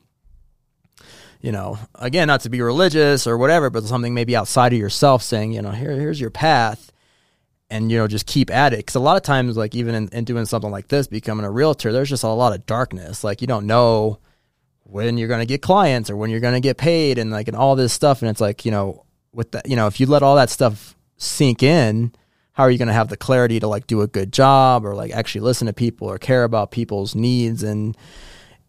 you 1.40 1.52
know, 1.52 1.78
again, 1.94 2.28
not 2.28 2.42
to 2.42 2.50
be 2.50 2.60
religious 2.60 3.26
or 3.26 3.36
whatever, 3.38 3.70
but 3.70 3.84
something 3.84 4.14
maybe 4.14 4.36
outside 4.36 4.72
of 4.72 4.78
yourself, 4.78 5.22
saying, 5.22 5.52
you 5.52 5.62
know, 5.62 5.72
here 5.72 5.92
here's 5.92 6.20
your 6.20 6.30
path 6.30 6.92
and 7.70 7.90
you 7.90 7.98
know 7.98 8.06
just 8.06 8.26
keep 8.26 8.50
at 8.50 8.72
it 8.72 8.78
because 8.78 8.94
a 8.94 9.00
lot 9.00 9.16
of 9.16 9.22
times 9.22 9.56
like 9.56 9.74
even 9.74 9.94
in, 9.94 10.08
in 10.08 10.24
doing 10.24 10.44
something 10.44 10.70
like 10.70 10.88
this 10.88 11.06
becoming 11.06 11.44
a 11.44 11.50
realtor 11.50 11.92
there's 11.92 12.08
just 12.08 12.24
a 12.24 12.28
lot 12.28 12.54
of 12.54 12.64
darkness 12.66 13.22
like 13.22 13.40
you 13.40 13.46
don't 13.46 13.66
know 13.66 14.18
when 14.88 15.18
you're 15.18 15.28
going 15.28 15.40
to 15.40 15.46
get 15.46 15.60
clients 15.60 16.08
or 16.08 16.16
when 16.16 16.30
you're 16.30 16.40
going 16.40 16.54
to 16.54 16.60
get 16.60 16.78
paid 16.78 17.18
and 17.18 17.30
like 17.30 17.46
and 17.46 17.56
all 17.56 17.76
this 17.76 17.92
stuff 17.92 18.22
and 18.22 18.30
it's 18.30 18.40
like 18.40 18.64
you 18.64 18.70
know 18.70 19.04
with 19.32 19.50
that 19.52 19.68
you 19.68 19.76
know 19.76 19.86
if 19.86 20.00
you 20.00 20.06
let 20.06 20.22
all 20.22 20.36
that 20.36 20.48
stuff 20.48 20.96
sink 21.18 21.62
in 21.62 22.12
how 22.52 22.64
are 22.64 22.70
you 22.70 22.78
going 22.78 22.88
to 22.88 22.94
have 22.94 23.08
the 23.08 23.16
clarity 23.16 23.60
to 23.60 23.68
like 23.68 23.86
do 23.86 24.00
a 24.00 24.08
good 24.08 24.32
job 24.32 24.84
or 24.84 24.94
like 24.94 25.12
actually 25.12 25.42
listen 25.42 25.66
to 25.66 25.72
people 25.72 26.08
or 26.08 26.18
care 26.18 26.42
about 26.42 26.70
people's 26.72 27.14
needs 27.14 27.62
and 27.62 27.96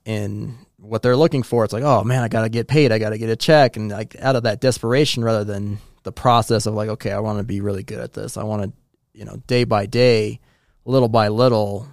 and 0.05 0.55
what 0.77 1.01
they're 1.01 1.15
looking 1.15 1.41
for? 1.41 1.63
It's 1.63 1.73
like 1.73 1.83
oh 1.83 2.03
man 2.03 2.21
i 2.21 2.27
got 2.27 2.43
to 2.43 2.49
get 2.49 2.67
paid. 2.67 2.91
I 2.91 2.99
got 2.99 3.09
to 3.09 3.17
get 3.17 3.29
a 3.29 3.35
check. 3.35 3.77
And 3.77 3.89
like 3.89 4.15
out 4.19 4.35
of 4.35 4.43
that 4.43 4.61
desperation 4.61 5.23
rather 5.23 5.43
than 5.43 5.79
the 6.03 6.11
process 6.11 6.67
of 6.67 6.75
like 6.75 6.89
okay 6.89 7.11
i 7.11 7.19
want 7.19 7.39
to 7.39 7.43
be 7.43 7.61
really 7.61 7.81
good 7.81 7.99
at 7.99 8.13
this. 8.13 8.37
I 8.37 8.43
want 8.43 8.63
to 8.63 8.73
you 9.13 9.25
know 9.25 9.37
day 9.47 9.63
by 9.63 9.87
day 9.87 10.39
little 10.85 11.09
by 11.09 11.29
little 11.29 11.87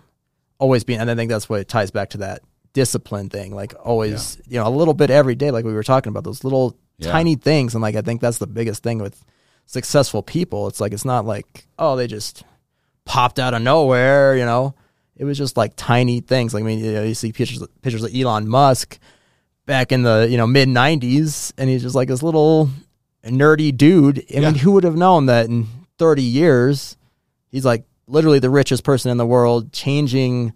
always 0.59 0.85
being 0.85 1.01
and 1.01 1.11
i 1.11 1.15
think 1.15 1.31
that's 1.31 1.49
what 1.49 1.61
it 1.61 1.69
ties 1.69 1.91
back 1.91 2.11
to 2.11 2.19
that 2.19 2.43
discipline 2.81 3.29
thing 3.31 3.55
like 3.55 3.73
always 3.83 4.39
you 4.47 4.59
know 4.61 4.67
a 4.69 4.75
little 4.81 4.93
bit 4.93 5.09
every 5.09 5.35
day 5.35 5.51
like 5.51 5.65
we 5.65 5.73
were 5.73 5.83
talking 5.95 6.11
about 6.11 6.25
those 6.25 6.45
little 6.45 6.77
Yeah. 6.99 7.11
tiny 7.11 7.35
things. 7.37 7.75
And 7.75 7.81
like 7.87 7.97
i 7.97 8.03
think 8.03 8.21
that's 8.21 8.37
the 8.39 8.47
biggest 8.59 8.83
thing 8.83 8.99
with 8.99 9.17
successful 9.65 10.23
people. 10.23 10.69
It's 10.69 10.81
like 10.81 10.93
it's 10.93 11.05
not 11.07 11.25
like 11.25 11.67
oh 11.79 11.97
they 11.97 12.07
just 12.07 12.45
popped 13.07 13.39
out 13.39 13.55
of 13.55 13.63
nowhere 13.63 14.37
you 14.37 14.45
know? 14.45 14.75
It 15.17 15.25
was 15.25 15.39
just 15.39 15.57
like 15.57 15.73
tiny 15.77 16.21
things. 16.21 16.53
Like 16.53 16.65
i 16.65 16.67
mean 16.67 16.81
you, 16.85 16.93
know, 16.93 17.03
you 17.11 17.15
see 17.15 17.33
pictures 17.33 17.63
pictures 17.81 18.05
of 18.05 18.15
elon 18.15 18.47
musk 18.47 18.99
back 19.65 19.91
in 19.91 20.03
the 20.03 20.27
you 20.31 20.37
know 20.37 20.47
mid 20.47 20.69
90s 20.69 21.53
and 21.59 21.71
he's 21.71 21.83
just 21.83 21.95
like 21.97 22.09
this 22.09 22.23
little 22.23 22.69
nerdy 23.25 23.73
dude. 23.75 24.19
I 24.19 24.25
Yeah. 24.29 24.41
mean 24.51 24.55
who 24.61 24.73
would 24.73 24.85
have 24.85 24.97
known 25.05 25.27
that 25.33 25.47
in 25.49 25.67
30 25.99 26.23
years 26.23 26.97
he's 27.51 27.65
like 27.65 27.85
literally 28.07 28.39
the 28.39 28.51
richest 28.61 28.85
person 28.85 29.11
in 29.11 29.17
the 29.17 29.27
world 29.27 29.73
changing 29.73 30.53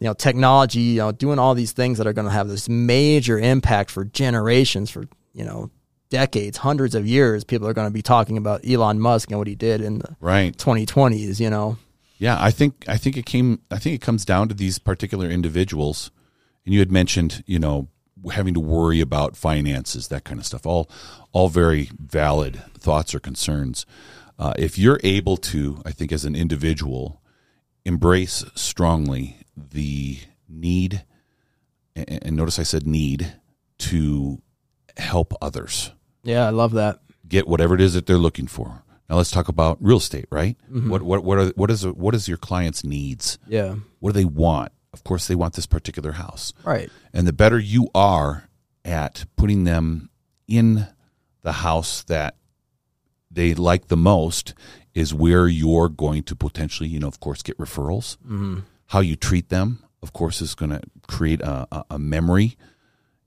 you 0.00 0.06
know 0.06 0.14
technology 0.14 0.80
you 0.80 0.98
know 0.98 1.12
doing 1.12 1.38
all 1.38 1.54
these 1.54 1.72
things 1.72 1.98
that 1.98 2.06
are 2.06 2.12
going 2.12 2.26
to 2.26 2.32
have 2.32 2.48
this 2.48 2.68
major 2.68 3.38
impact 3.38 3.90
for 3.90 4.04
generations 4.04 4.90
for 4.90 5.06
you 5.32 5.44
know 5.44 5.70
decades 6.08 6.58
hundreds 6.58 6.96
of 6.96 7.06
years 7.06 7.44
people 7.44 7.68
are 7.68 7.74
going 7.74 7.86
to 7.86 7.92
be 7.92 8.02
talking 8.02 8.36
about 8.36 8.66
Elon 8.68 8.98
Musk 8.98 9.30
and 9.30 9.38
what 9.38 9.46
he 9.46 9.54
did 9.54 9.80
in 9.80 10.00
the 10.00 10.16
right. 10.20 10.56
2020s 10.56 11.38
you 11.38 11.48
know 11.50 11.76
Yeah, 12.20 12.36
I 12.38 12.50
think 12.50 12.84
I 12.86 12.98
think 12.98 13.16
it 13.16 13.24
came. 13.24 13.62
I 13.70 13.78
think 13.78 13.94
it 13.94 14.02
comes 14.02 14.26
down 14.26 14.48
to 14.48 14.54
these 14.54 14.78
particular 14.78 15.30
individuals, 15.30 16.10
and 16.66 16.74
you 16.74 16.80
had 16.80 16.92
mentioned, 16.92 17.42
you 17.46 17.58
know, 17.58 17.88
having 18.30 18.52
to 18.52 18.60
worry 18.60 19.00
about 19.00 19.36
finances, 19.36 20.08
that 20.08 20.24
kind 20.24 20.38
of 20.38 20.44
stuff. 20.44 20.66
All, 20.66 20.90
all 21.32 21.48
very 21.48 21.90
valid 21.98 22.62
thoughts 22.78 23.14
or 23.14 23.20
concerns. 23.20 23.86
Uh, 24.38 24.52
if 24.58 24.78
you're 24.78 25.00
able 25.02 25.38
to, 25.38 25.80
I 25.86 25.92
think, 25.92 26.12
as 26.12 26.26
an 26.26 26.36
individual, 26.36 27.22
embrace 27.86 28.44
strongly 28.54 29.38
the 29.70 30.18
need, 30.48 31.04
and, 31.94 32.36
notice 32.36 32.58
I 32.58 32.64
said 32.64 32.86
need 32.86 33.34
to 33.78 34.40
help 34.96 35.32
others 35.40 35.92
yeah 36.24 36.46
I 36.46 36.50
love 36.50 36.72
that 36.72 37.00
get 37.28 37.46
whatever 37.48 37.74
it 37.74 37.80
is 37.80 37.94
that 37.94 38.06
they're 38.06 38.18
looking 38.18 38.46
for. 38.46 38.82
Now 39.08 39.16
let's 39.16 39.30
talk 39.30 39.48
about 39.48 39.78
real 39.80 39.96
estate, 39.96 40.26
right? 40.30 40.56
What 40.68 41.02
what 41.02 41.24
what 41.24 41.38
are 41.38 41.46
what 41.56 41.70
is 41.70 41.86
what 41.86 42.14
is 42.14 42.28
your 42.28 42.36
client's 42.36 42.84
needs? 42.84 43.38
yeah 43.46 43.76
What 44.00 44.12
do 44.12 44.20
they 44.20 44.24
want? 44.24 44.72
Of 44.92 45.04
course, 45.04 45.26
they 45.28 45.36
want 45.36 45.54
this 45.54 45.66
particular 45.66 46.12
house, 46.12 46.52
right 46.64 46.90
and 47.12 47.26
the 47.26 47.32
better 47.32 47.58
you 47.58 47.88
are 47.94 48.48
at 48.84 49.24
putting 49.36 49.64
them 49.64 50.10
in 50.46 50.86
the 51.42 51.52
house 51.52 52.02
that 52.04 52.36
they 53.30 53.54
like 53.54 53.86
the 53.86 53.96
most 53.96 54.54
is 54.94 55.14
where 55.14 55.46
you're 55.46 55.88
going 55.88 56.24
to 56.24 56.34
potentially, 56.34 56.88
you 56.88 56.98
know, 56.98 57.08
of 57.08 57.20
course, 57.20 57.42
get 57.42 57.56
referrals. 57.58 58.16
mm-hmm. 58.18 58.60
How 58.90 59.00
you 59.00 59.14
treat 59.14 59.50
them, 59.50 59.84
of 60.02 60.12
course, 60.12 60.40
is 60.40 60.54
going 60.54 60.70
to 60.70 60.80
create 61.06 61.40
a, 61.42 61.84
a, 61.90 61.98
memory 61.98 62.56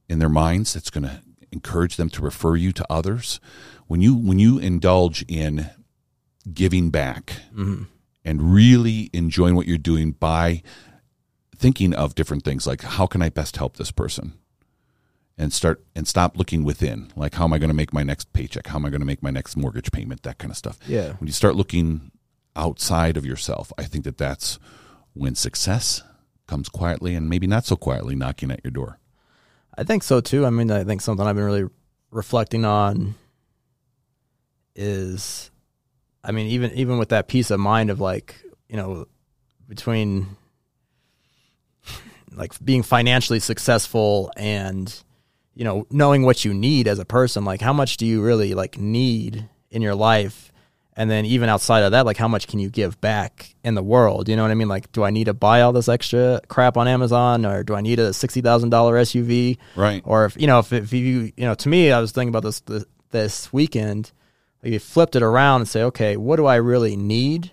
in 0.10 0.19
their 0.19 0.28
minds 0.30 0.73
that's 0.73 0.89
going 0.89 1.06
to 1.06 1.21
encourage 1.54 1.95
them 1.95 2.10
to 2.10 2.21
refer 2.21 2.58
you 2.58 2.73
to 2.73 2.86
others. 2.89 3.39
When 3.88 4.02
you 4.02 4.13
when 4.13 4.39
you 4.39 4.58
indulge 4.60 5.23
in 5.28 5.69
giving 6.54 6.89
back 6.89 7.34
Mm-hmm. 7.56 7.84
and 8.26 8.54
really 8.54 9.10
enjoying 9.13 9.56
what 9.56 9.65
you're 9.65 9.78
doing 9.78 10.12
by 10.12 10.63
thinking 11.56 11.93
of 11.93 12.13
different 12.15 12.43
things 12.43 12.67
like 12.67 12.82
how 12.82 13.06
can 13.08 13.21
I 13.21 13.30
best 13.30 13.56
help 13.56 13.78
this 13.78 13.91
person? 13.91 14.34
And 15.38 15.54
start 15.54 15.82
and 15.95 16.08
stop 16.08 16.38
looking 16.38 16.65
within. 16.65 17.12
Like 17.15 17.36
how 17.36 17.45
am 17.45 17.54
I 17.54 17.58
going 17.58 17.69
to 17.69 17.73
make 17.73 17.93
my 17.93 18.04
next 18.04 18.34
paycheck? 18.34 18.67
How 18.67 18.76
am 18.76 18.86
I 18.86 18.89
going 18.89 18.99
to 18.99 19.06
make 19.08 19.23
my 19.23 19.32
next 19.32 19.56
mortgage 19.56 19.93
payment? 19.93 20.23
That 20.23 20.39
kind 20.39 20.52
of 20.52 20.58
stuff. 20.58 20.78
yeah 20.88 21.13
When 21.13 21.28
you 21.28 21.34
start 21.34 21.56
looking 21.56 22.12
outside 22.54 23.15
of 23.15 23.26
yourself, 23.26 23.71
I 23.78 23.84
think 23.84 24.04
that 24.04 24.17
that's 24.17 24.60
when 25.13 25.36
success 25.36 26.04
comes 26.47 26.69
quietly 26.69 27.15
and 27.15 27.30
maybe 27.30 27.47
not 27.47 27.65
so 27.65 27.76
quietly 27.76 28.15
knocking 28.15 28.52
at 28.52 28.63
your 28.63 28.71
door. 28.71 28.99
I 29.78 29.84
think 29.84 30.04
so 30.04 30.21
too. 30.21 30.45
I 30.45 30.49
mean, 30.49 30.69
I 30.71 30.84
think 30.84 31.02
something 31.02 31.26
I've 31.26 31.36
been 31.36 31.45
really 31.45 31.69
reflecting 32.12 32.63
on 32.65 33.15
is, 34.76 35.52
I 36.23 36.32
mean, 36.32 36.47
even 36.47 36.71
even 36.73 36.97
with 36.97 37.10
that 37.10 37.28
peace 37.28 37.52
of 37.52 37.60
mind 37.60 37.89
of 37.89 37.99
like, 37.99 38.36
you 38.67 38.78
know, 38.78 39.08
between 39.67 40.38
like 42.36 42.54
being 42.63 42.84
financially 42.84 43.39
successful 43.39 44.32
and 44.36 45.04
you 45.54 45.63
know 45.63 45.86
knowing 45.91 46.23
what 46.23 46.45
you 46.45 46.54
need 46.54 46.88
as 46.88 46.99
a 46.99 47.06
person, 47.06 47.45
like 47.45 47.62
how 47.62 47.73
much 47.73 47.97
do 47.97 48.06
you 48.06 48.21
really 48.21 48.54
like 48.54 48.78
need 48.78 49.49
in 49.71 49.82
your 49.82 49.95
life, 49.95 50.53
and 50.95 51.10
then 51.10 51.25
even 51.25 51.49
outside 51.49 51.84
of 51.84 51.91
that, 51.91 52.06
like 52.06 52.17
how 52.17 52.27
much 52.27 52.47
can 52.47 52.60
you 52.60 52.69
give 52.69 52.99
back 53.01 53.56
in 53.63 53.75
the 53.75 53.84
world? 53.84 54.29
You 54.29 54.36
know 54.36 54.43
what 54.43 54.51
I 54.51 54.56
mean? 54.56 54.67
Like, 54.67 54.91
do 54.91 55.03
I 55.03 55.10
need 55.10 55.25
to 55.25 55.34
buy 55.34 55.62
all 55.62 55.73
this 55.73 55.89
extra 55.89 56.41
crap 56.47 56.77
on 56.77 56.88
Amazon, 56.88 57.45
or 57.45 57.63
do 57.63 57.75
I 57.75 57.82
need 57.82 57.99
a 57.99 58.13
sixty 58.13 58.41
thousand 58.41 58.69
dollar 58.69 58.95
SUV? 58.95 59.58
Right. 59.75 60.01
or 60.06 60.25
if 60.25 60.39
you 60.39 60.47
know 60.47 60.60
if, 60.60 60.71
if 60.71 60.93
you 60.93 61.32
you 61.36 61.45
know 61.45 61.56
to 61.56 61.69
me 61.69 61.91
i 61.91 61.99
was 61.99 62.12
thinking 62.12 62.29
about 62.29 62.43
this 62.43 62.60
this, 62.62 62.86
this 63.12 63.53
weekend 63.53 64.12
like 64.63 64.73
you 64.73 64.79
flipped 64.79 65.15
it 65.15 65.23
around 65.23 65.62
and 65.62 65.67
say 65.67 65.84
okay 65.84 66.17
what 66.17 66.38
do 66.38 66.45
i 66.45 66.56
really 66.56 66.95
need 66.95 67.51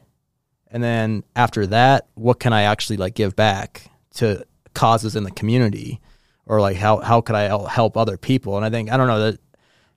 and 0.71 0.83
then 0.83 1.23
after 1.35 1.67
that 1.67 2.07
what 2.15 2.39
can 2.41 2.53
i 2.53 2.63
actually 2.63 2.97
like 2.97 3.15
give 3.15 3.35
back 3.37 3.91
to 4.15 4.45
causes 4.75 5.17
in 5.17 5.25
the 5.25 5.31
community 5.31 6.01
or 6.47 6.61
like 6.61 6.77
how 6.77 6.99
how 6.99 7.21
could 7.21 7.37
i 7.37 7.45
help 7.69 7.97
other 7.97 8.17
people 8.17 8.57
and 8.57 8.65
i 8.65 8.71
think 8.71 8.91
i 8.91 8.97
don't 8.97 9.09
know 9.09 9.31
that 9.31 9.41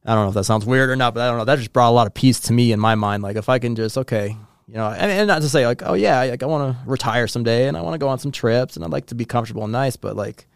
i 0.05 0.13
don't 0.13 0.23
know 0.23 0.29
if 0.29 0.35
that 0.35 0.43
sounds 0.43 0.65
weird 0.65 0.89
or 0.89 0.95
not 0.95 1.13
but 1.13 1.21
i 1.21 1.27
don't 1.27 1.37
know 1.37 1.45
that 1.45 1.57
just 1.57 1.73
brought 1.73 1.89
a 1.89 1.91
lot 1.91 2.07
of 2.07 2.13
peace 2.13 2.39
to 2.39 2.53
me 2.53 2.71
in 2.71 2.79
my 2.79 2.95
mind 2.95 3.23
like 3.23 3.35
if 3.35 3.49
i 3.49 3.59
can 3.59 3.75
just 3.75 3.97
okay 3.97 4.35
you 4.67 4.75
know 4.75 4.87
and, 4.87 5.11
and 5.11 5.27
not 5.27 5.41
to 5.41 5.49
say 5.49 5.65
like 5.65 5.81
oh 5.85 5.93
yeah 5.93 6.23
like 6.23 6.43
i 6.43 6.45
want 6.45 6.75
to 6.75 6.89
retire 6.89 7.27
someday 7.27 7.67
and 7.67 7.75
i 7.77 7.81
want 7.81 7.93
to 7.93 7.99
go 7.99 8.07
on 8.07 8.19
some 8.19 8.31
trips 8.31 8.75
and 8.75 8.83
i'd 8.83 8.91
like 8.91 9.05
to 9.05 9.15
be 9.15 9.25
comfortable 9.25 9.63
and 9.63 9.71
nice 9.71 9.95
but 9.95 10.15
like 10.15 10.47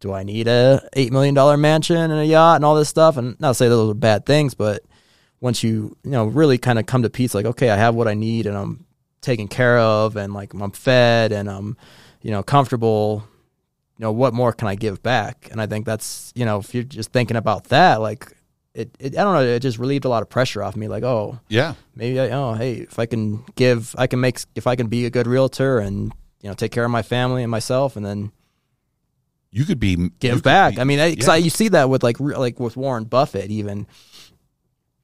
do 0.00 0.12
I 0.12 0.22
need 0.22 0.48
a 0.48 0.86
eight 0.94 1.12
million 1.12 1.34
dollar 1.34 1.56
mansion 1.56 1.96
and 1.96 2.12
a 2.12 2.26
yacht 2.26 2.56
and 2.56 2.64
all 2.64 2.74
this 2.74 2.88
stuff? 2.88 3.16
And 3.16 3.38
not 3.40 3.48
to 3.48 3.54
say 3.54 3.68
those 3.68 3.90
are 3.90 3.94
bad 3.94 4.26
things, 4.26 4.54
but 4.54 4.82
once 5.40 5.62
you 5.62 5.96
you 6.04 6.10
know 6.10 6.26
really 6.26 6.58
kind 6.58 6.78
of 6.78 6.86
come 6.86 7.02
to 7.02 7.10
peace, 7.10 7.34
like 7.34 7.46
okay, 7.46 7.70
I 7.70 7.76
have 7.76 7.94
what 7.94 8.08
I 8.08 8.14
need 8.14 8.46
and 8.46 8.56
I'm 8.56 8.84
taken 9.20 9.48
care 9.48 9.78
of 9.78 10.16
and 10.16 10.34
like 10.34 10.52
I'm 10.54 10.70
fed 10.70 11.32
and 11.32 11.48
I'm 11.50 11.76
you 12.22 12.30
know 12.30 12.42
comfortable. 12.42 13.24
You 13.98 14.04
know 14.04 14.12
what 14.12 14.34
more 14.34 14.52
can 14.52 14.68
I 14.68 14.74
give 14.74 15.02
back? 15.02 15.48
And 15.50 15.60
I 15.60 15.66
think 15.66 15.86
that's 15.86 16.32
you 16.34 16.44
know 16.44 16.58
if 16.58 16.74
you're 16.74 16.84
just 16.84 17.12
thinking 17.12 17.36
about 17.36 17.64
that, 17.64 18.00
like 18.00 18.35
it, 18.76 18.90
it 19.00 19.18
I 19.18 19.24
don't 19.24 19.34
know, 19.34 19.42
it 19.42 19.60
just 19.60 19.78
relieved 19.78 20.04
a 20.04 20.08
lot 20.08 20.22
of 20.22 20.28
pressure 20.28 20.62
off 20.62 20.76
me. 20.76 20.86
Like 20.88 21.02
oh 21.02 21.38
Yeah. 21.48 21.74
maybe 21.94 22.20
I 22.20 22.30
oh 22.30 22.54
hey 22.54 22.74
if 22.74 22.98
I 22.98 23.06
can 23.06 23.44
give 23.56 23.94
I 23.98 24.06
can 24.06 24.20
make 24.20 24.38
if 24.54 24.66
I 24.66 24.76
can 24.76 24.86
be 24.88 25.06
a 25.06 25.10
good 25.10 25.26
realtor 25.26 25.78
and 25.78 26.12
you 26.42 26.48
know 26.48 26.54
take 26.54 26.70
care 26.72 26.84
of 26.84 26.90
my 26.90 27.02
family 27.02 27.42
and 27.42 27.50
myself 27.50 27.96
and 27.96 28.04
then 28.06 28.30
You 29.50 29.64
could 29.64 29.80
be 29.80 30.10
give 30.20 30.42
back. 30.42 30.74
be- 30.74 30.80
I 30.80 30.84
mean, 30.84 30.98
yeah. 30.98 31.30
I, 31.32 31.36
you 31.38 31.50
see 31.50 31.68
that 31.68 31.88
with 31.88 32.02
like 32.02 32.20
like 32.20 32.60
with 32.60 32.76
Warren 32.76 33.04
Buffett 33.04 33.50
even. 33.50 33.86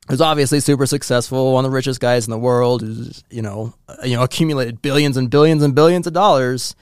who's 0.08 0.20
obviously 0.20 0.60
super 0.60 0.84
successful, 0.86 1.52
one 1.54 1.64
of 1.64 1.70
the 1.70 1.74
richest 1.74 2.00
guys 2.00 2.26
in 2.26 2.30
the 2.32 2.38
world, 2.38 2.82
who's 2.82 3.22
you 3.30 3.40
know 3.42 3.72
uh, 3.88 3.96
you 4.04 4.16
know 4.16 4.22
accumulated 4.22 4.82
billions 4.82 5.16
and 5.16 5.30
billions 5.30 5.62
and 5.62 5.74
billions 5.74 6.06
of 6.06 6.12
dollars, 6.12 6.74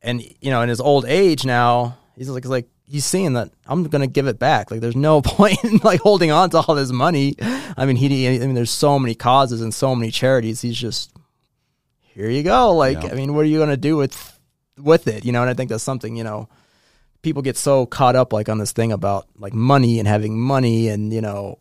and 0.00 0.22
you 0.40 0.50
know 0.50 0.62
in 0.62 0.68
his 0.68 0.80
old 0.80 1.04
age 1.04 1.44
now, 1.44 1.98
he's 2.16 2.28
like, 2.30 2.44
he's 2.44 2.50
like 2.50 2.68
he's 2.92 3.06
seeing 3.06 3.32
that 3.32 3.50
I'm 3.66 3.84
going 3.84 4.02
to 4.02 4.06
give 4.06 4.26
it 4.26 4.38
back. 4.38 4.70
Like 4.70 4.82
there's 4.82 4.94
no 4.94 5.22
point 5.22 5.64
in 5.64 5.78
like 5.78 6.00
holding 6.00 6.30
on 6.30 6.50
to 6.50 6.60
all 6.60 6.74
this 6.74 6.92
money. 6.92 7.34
I 7.40 7.86
mean, 7.86 7.96
he, 7.96 8.28
I 8.28 8.38
mean, 8.40 8.54
there's 8.54 8.70
so 8.70 8.98
many 8.98 9.14
causes 9.14 9.62
and 9.62 9.72
so 9.72 9.94
many 9.96 10.10
charities. 10.10 10.60
He's 10.60 10.76
just, 10.76 11.10
here 12.00 12.28
you 12.28 12.42
go. 12.42 12.74
Like, 12.76 13.02
Yeah. 13.02 13.10
I 13.10 13.14
mean, 13.14 13.34
what 13.34 13.40
are 13.40 13.48
you 13.48 13.56
going 13.56 13.70
to 13.70 13.78
do 13.78 13.96
with, 13.96 14.38
with 14.76 15.08
it? 15.08 15.24
You 15.24 15.32
know, 15.32 15.40
and 15.40 15.48
I 15.48 15.54
think 15.54 15.70
that's 15.70 15.82
something, 15.82 16.16
you 16.16 16.22
know, 16.22 16.50
people 17.22 17.40
get 17.40 17.56
so 17.56 17.86
caught 17.86 18.14
up 18.14 18.30
like 18.30 18.50
on 18.50 18.58
this 18.58 18.72
thing 18.72 18.92
about 18.92 19.26
like 19.38 19.54
money 19.54 19.98
and 19.98 20.06
having 20.06 20.38
money 20.38 20.88
and, 20.88 21.14
you 21.14 21.22
know, 21.22 21.58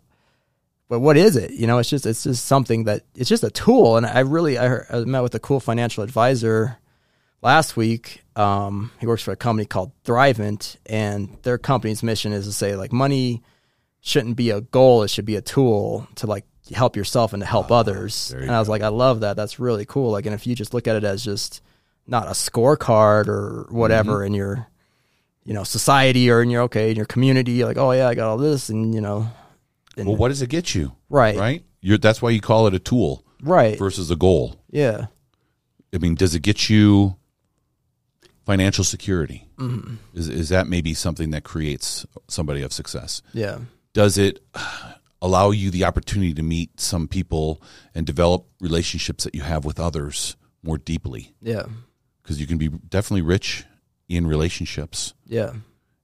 but 0.89 1.00
what 1.00 1.15
is 1.15 1.38
it? 1.38 1.52
You 1.52 1.65
know, 1.65 1.78
it's 1.78 1.89
just, 1.89 2.06
it's 2.06 2.26
just 2.26 2.44
something 2.44 2.84
that 2.84 3.04
it's 3.15 3.30
just 3.30 3.46
a 3.46 3.50
tool. 3.50 3.96
And 3.96 4.06
I 4.06 4.20
really, 4.20 4.58
I, 4.58 4.67
heard, 4.67 4.88
I 4.89 5.00
met 5.06 5.22
with 5.24 5.34
a 5.34 5.39
cool 5.39 5.62
financial 5.62 6.04
advisor 6.04 6.78
last 7.41 7.75
week. 7.77 8.23
Um, 8.36 8.91
he 8.99 9.08
works 9.08 9.23
for 9.23 9.32
a 9.32 9.36
company 9.36 9.65
called 9.65 9.91
Thrivent, 10.04 10.77
and 10.86 11.38
their 11.43 11.58
company's 11.58 12.01
mission 12.04 12.32
is 12.34 12.45
to 12.45 12.54
say 12.54 12.75
like 12.75 12.91
money 12.93 13.43
shouldn't 13.99 14.38
be 14.38 14.49
a 14.51 14.62
goal; 14.62 15.04
it 15.04 15.10
should 15.10 15.25
be 15.25 15.36
a 15.36 15.41
tool 15.41 16.08
to 16.15 16.27
like 16.27 16.45
help 16.73 16.95
yourself 16.95 17.34
and 17.34 17.41
to 17.41 17.47
help 17.47 17.71
others. 17.71 18.32
And 18.32 18.51
I 18.51 18.60
was 18.60 18.69
like, 18.69 18.82
I 18.82 18.88
love 18.88 19.19
that. 19.21 19.36
That's 19.36 19.60
really 19.60 19.86
cool. 19.86 20.12
Like, 20.12 20.25
and 20.25 20.34
if 20.34 20.47
you 20.47 20.56
just 20.56 20.73
look 20.73 20.88
at 20.88 20.95
it 20.95 21.04
as 21.04 21.23
just 21.23 21.62
not 22.08 22.27
a 22.27 22.32
scorecard 22.32 23.27
or 23.27 23.67
whatever 23.69 24.23
in 24.23 24.34
your 24.34 24.67
you 25.43 25.54
know 25.54 25.63
society 25.63 26.30
or 26.32 26.41
in 26.41 26.49
your 26.49 26.63
okay 26.63 26.91
in 26.91 26.95
your 26.95 27.06
community, 27.06 27.63
like, 27.65 27.77
oh 27.77 27.91
yeah, 27.91 28.08
I 28.08 28.15
got 28.15 28.30
all 28.30 28.38
this, 28.38 28.69
and 28.69 28.93
you 28.95 29.01
know, 29.01 29.27
and, 29.97 30.08
Well, 30.08 30.15
what 30.15 30.30
does 30.30 30.41
it 30.41 30.49
get 30.49 30.73
you? 30.73 30.95
right, 31.10 31.38
Right? 31.38 31.63
You're, 31.84 31.97
that's 31.97 32.21
why 32.21 32.30
you 32.30 32.39
call 32.41 32.67
it 32.67 32.75
a 32.75 32.80
tool 32.80 33.25
right, 33.41 33.77
versus 33.77 34.12
a 34.12 34.15
goal. 34.15 34.56
yeah, 34.69 35.08
I 35.93 35.97
mean, 35.97 36.15
does 36.15 36.36
it 36.36 36.41
get 36.43 36.69
you 36.69 37.17
financial 38.45 38.84
security? 38.84 39.47
Mm-hmm. 39.58 39.95
Is, 40.13 40.27
is 40.30 40.49
that 40.49 40.67
maybe 40.67 40.93
something 40.93 41.32
that 41.32 41.43
creates 41.43 42.06
somebody 42.27 42.62
of 42.62 42.73
success? 42.73 43.21
yeah, 43.34 43.60
Does 43.93 44.17
it 44.17 44.43
allow 45.21 45.51
you 45.51 45.69
the 45.69 45.84
opportunity 45.86 46.34
to 46.34 46.43
meet 46.43 46.80
some 46.80 47.08
people 47.08 47.62
and 47.93 48.06
develop 48.06 48.45
relationships 48.60 49.23
that 49.23 49.36
you 49.36 49.41
have 49.41 49.65
with 49.65 49.80
others 49.80 50.36
more 50.63 50.77
deeply? 50.77 51.34
yeah, 51.41 51.65
Because 52.23 52.39
you 52.41 52.47
can 52.47 52.58
be 52.58 52.69
definitely 52.69 53.21
rich 53.21 53.65
in 54.10 54.27
relationships. 54.27 55.13
yeah, 55.27 55.54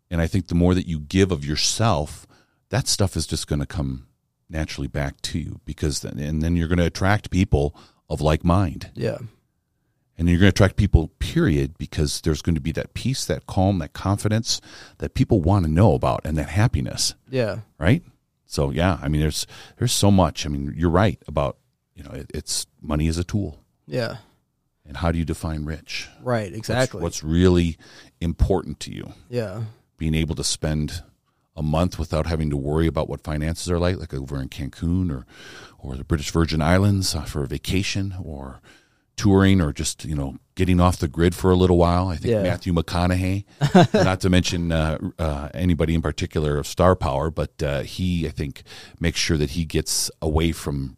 And 0.10 0.22
I 0.22 0.28
think 0.28 0.48
the 0.48 0.56
more 0.56 0.74
that 0.76 0.88
you 0.88 1.00
give 1.00 1.32
of 1.32 1.44
yourself, 1.44 2.26
that 2.70 2.88
stuff 2.88 3.16
is 3.18 3.26
just 3.28 3.48
going 3.48 3.60
to 3.60 3.66
come 3.66 4.08
naturally 4.50 4.88
back 4.88 5.20
to 5.22 5.40
you 5.40 5.60
because 5.66 6.02
then, 6.02 6.20
and 6.20 6.42
then 6.42 6.56
you're 6.56 6.70
going 6.70 6.78
to 6.80 6.86
attract 6.86 7.30
people 7.32 7.76
of 8.10 8.22
like 8.22 8.46
mind. 8.46 8.92
yeah, 8.96 9.18
And 10.18 10.28
you're 10.28 10.40
going 10.40 10.52
to 10.52 10.56
attract 10.56 10.78
people, 10.78 11.10
period, 11.20 11.78
because 11.78 12.22
there's 12.22 12.42
going 12.42 12.56
to 12.56 12.62
be 12.62 12.72
that 12.72 12.96
peace, 12.96 13.24
that 13.26 13.46
calm, 13.46 13.78
that 13.80 13.94
confidence 13.94 14.60
that 14.98 15.14
people 15.14 15.42
want 15.42 15.66
to 15.66 15.72
know 15.72 15.94
about 15.94 16.22
and 16.26 16.36
that 16.38 16.50
happiness, 16.50 17.14
yeah, 17.30 17.60
right? 17.78 18.02
So 18.48 18.72
yeah, 18.72 18.98
I 19.02 19.10
mean, 19.10 19.22
there's 19.22 19.46
there's 19.78 19.92
so 19.92 20.10
much. 20.10 20.46
I 20.46 20.50
mean, 20.50 20.74
you're 20.76 20.90
right 20.90 21.22
about 21.28 21.58
you 21.94 22.04
know 22.04 22.12
it, 22.12 22.32
it's 22.34 22.66
money 22.82 23.08
is 23.08 23.20
a 23.20 23.24
tool, 23.24 23.60
yeah, 23.86 24.18
and 24.88 24.98
how 24.98 25.12
do 25.12 25.20
you 25.20 25.26
define 25.26 25.66
rich? 25.66 26.08
right, 26.24 26.52
exactly, 26.52 27.02
What's, 27.02 27.24
really 27.24 27.78
important 28.20 28.80
to 28.82 28.92
you? 28.92 29.14
yeah, 29.30 29.66
Being 29.98 30.16
able 30.16 30.34
to 30.36 30.44
spend 30.44 31.04
a 31.56 31.62
month 31.62 32.00
without 32.00 32.26
having 32.26 32.50
to 32.50 32.58
worry 32.58 32.88
about 32.88 33.10
what 33.10 33.22
finances 33.22 33.70
are 33.70 33.80
like, 33.80 33.98
like 33.98 34.14
over 34.14 34.42
in 34.42 34.50
Cancun 34.50 35.12
or 35.12 35.26
or 35.78 35.96
the 35.96 36.04
British 36.04 36.32
Virgin 36.32 36.62
Islands 36.62 37.14
uh, 37.14 37.22
for 37.22 37.44
a 37.44 37.48
vacation 37.48 38.16
or 38.24 38.62
touring 39.18 39.60
or 39.62 39.74
just 39.74 40.06
you 40.06 40.16
know 40.16 40.38
getting 40.56 40.80
off 40.80 40.98
the 40.98 41.08
grid 41.08 41.36
for 41.36 41.52
a 41.52 41.56
little 41.56 41.78
while. 41.78 42.08
I 42.08 42.16
think 42.16 42.32
Yeah. 42.32 42.44
Matthew 42.44 42.72
McConaughey, 42.74 43.46
not 43.94 44.22
to 44.22 44.30
mention 44.30 44.72
uh, 44.72 44.98
uh, 45.20 45.50
anybody 45.54 45.94
in 45.96 46.02
particular 46.02 46.58
of 46.58 46.66
star 46.68 46.96
power, 46.96 47.30
but 47.30 47.62
uh, 47.62 47.82
he 47.82 48.28
I 48.28 48.32
think 48.32 48.64
makes 49.00 49.20
sure 49.20 49.38
that 49.38 49.52
he 49.52 49.66
gets 49.66 50.10
away 50.22 50.52
from 50.52 50.98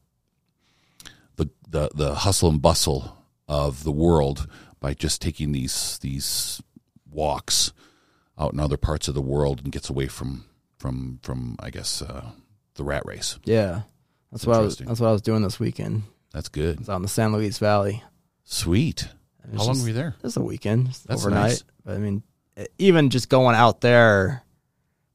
the 1.38 1.50
the 1.68 1.90
the 1.96 2.16
hustle 2.16 2.50
and 2.50 2.62
bustle 2.62 3.18
of 3.48 3.84
the 3.84 3.92
world 3.92 4.48
by 4.80 4.94
just 4.94 5.22
taking 5.22 5.52
these 5.52 5.98
these 6.02 6.62
walks 7.10 7.74
out 8.38 8.54
in 8.54 8.60
other 8.60 8.78
parts 8.78 9.08
of 9.08 9.14
the 9.16 9.22
world 9.22 9.62
and 9.64 9.72
gets 9.72 9.90
away 9.90 10.08
from 10.08 10.46
from 10.78 11.20
from 11.24 11.56
I 11.60 11.70
guess 11.70 12.02
uh, 12.02 12.26
the 12.76 12.84
rat 12.84 13.06
race. 13.06 13.40
yeah. 13.46 13.82
That's 14.32 14.46
what 14.46 14.58
I 14.58 14.60
was. 14.60 14.78
That's 14.78 15.00
what 15.00 15.10
I 15.10 15.12
was 15.12 15.24
doing 15.24 15.42
this 15.42 15.60
weekend. 15.60 16.04
That's 16.34 16.50
good. 16.50 16.78
I 16.78 16.80
was 16.82 16.90
out 16.90 16.96
in 16.98 17.02
the 17.02 17.08
San 17.08 17.34
Luis 17.34 17.58
Valley. 17.58 18.04
Sweet. 18.52 19.02
How 19.44 19.50
it's 19.54 19.58
long 19.60 19.68
just- 19.76 19.82
were 19.84 19.88
you 19.90 19.94
there? 19.94 20.16
Just 20.24 20.38
a 20.38 20.42
weekend, 20.42 20.88
just 20.88 21.08
That's 21.08 21.22
overnight. 21.22 21.50
nice. 21.52 21.64
But 21.86 21.96
I 21.96 22.00
mean, 22.00 22.24
even 22.80 23.12
just 23.12 23.30
going 23.30 23.56
out 23.56 23.82
there 23.82 24.44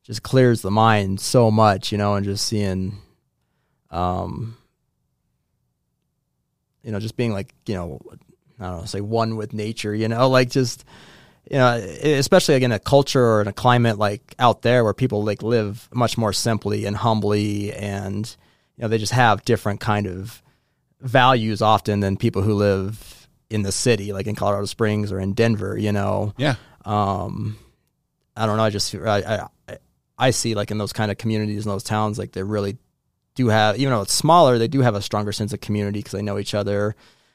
just 0.04 0.22
clears 0.22 0.62
the 0.62 0.70
mind 0.70 1.18
so 1.20 1.50
much, 1.50 1.90
you 1.90 1.98
know, 1.98 2.14
and 2.14 2.24
just 2.24 2.46
seeing, 2.46 2.98
um, 3.90 4.56
you 6.84 6.92
know, 6.92 7.00
just 7.00 7.16
being 7.16 7.32
like, 7.32 7.52
you 7.66 7.74
know, 7.74 8.00
I 8.60 8.66
don't 8.68 8.78
know, 8.80 8.84
say 8.84 9.00
one 9.00 9.34
with 9.36 9.52
nature, 9.52 9.92
you 9.94 10.06
know, 10.06 10.28
like 10.28 10.50
just, 10.50 10.84
you 11.50 11.56
know, 11.56 11.74
especially 11.74 12.54
like 12.54 12.62
in 12.62 12.70
a 12.72 12.78
culture 12.78 13.24
or 13.24 13.40
in 13.42 13.48
a 13.48 13.52
climate 13.52 13.98
like 13.98 14.34
out 14.38 14.62
there 14.62 14.84
where 14.84 14.94
people 14.94 15.24
like 15.24 15.42
live 15.42 15.88
much 15.92 16.16
more 16.16 16.32
simply 16.32 16.84
and 16.84 16.96
humbly 16.96 17.72
and, 17.72 18.36
you 18.76 18.82
know, 18.82 18.88
they 18.88 18.98
just 18.98 19.12
have 19.12 19.44
different 19.44 19.80
kind 19.80 20.06
of 20.06 20.40
values 21.00 21.60
often 21.60 21.98
than 22.00 22.16
people 22.16 22.42
who 22.42 22.54
live 22.54 23.23
in 23.50 23.62
the 23.62 23.72
city, 23.72 24.12
like 24.12 24.26
in 24.26 24.34
Colorado 24.34 24.66
Springs 24.66 25.12
or 25.12 25.20
in 25.20 25.34
Denver, 25.34 25.76
you 25.78 25.92
know. 25.92 26.34
Yeah. 26.36 26.56
Um, 26.84 27.56
I 28.36 28.46
don't 28.46 28.56
know. 28.56 28.64
I 28.64 28.70
just 28.70 28.94
I, 28.94 29.48
I 29.68 29.78
I 30.18 30.30
see 30.30 30.54
like 30.54 30.70
in 30.70 30.78
those 30.78 30.92
kind 30.92 31.10
of 31.10 31.18
communities 31.18 31.64
in 31.64 31.70
those 31.70 31.84
towns, 31.84 32.18
like 32.18 32.32
they 32.32 32.42
really 32.42 32.78
do 33.34 33.48
have, 33.48 33.76
even 33.78 33.92
though 33.92 34.02
it's 34.02 34.12
smaller, 34.12 34.58
they 34.58 34.68
do 34.68 34.80
have 34.80 34.94
a 34.94 35.02
stronger 35.02 35.32
sense 35.32 35.52
of 35.52 35.60
community 35.60 35.98
because 35.98 36.12
they 36.12 36.22
know 36.22 36.38
each 36.38 36.54
other. 36.54 36.94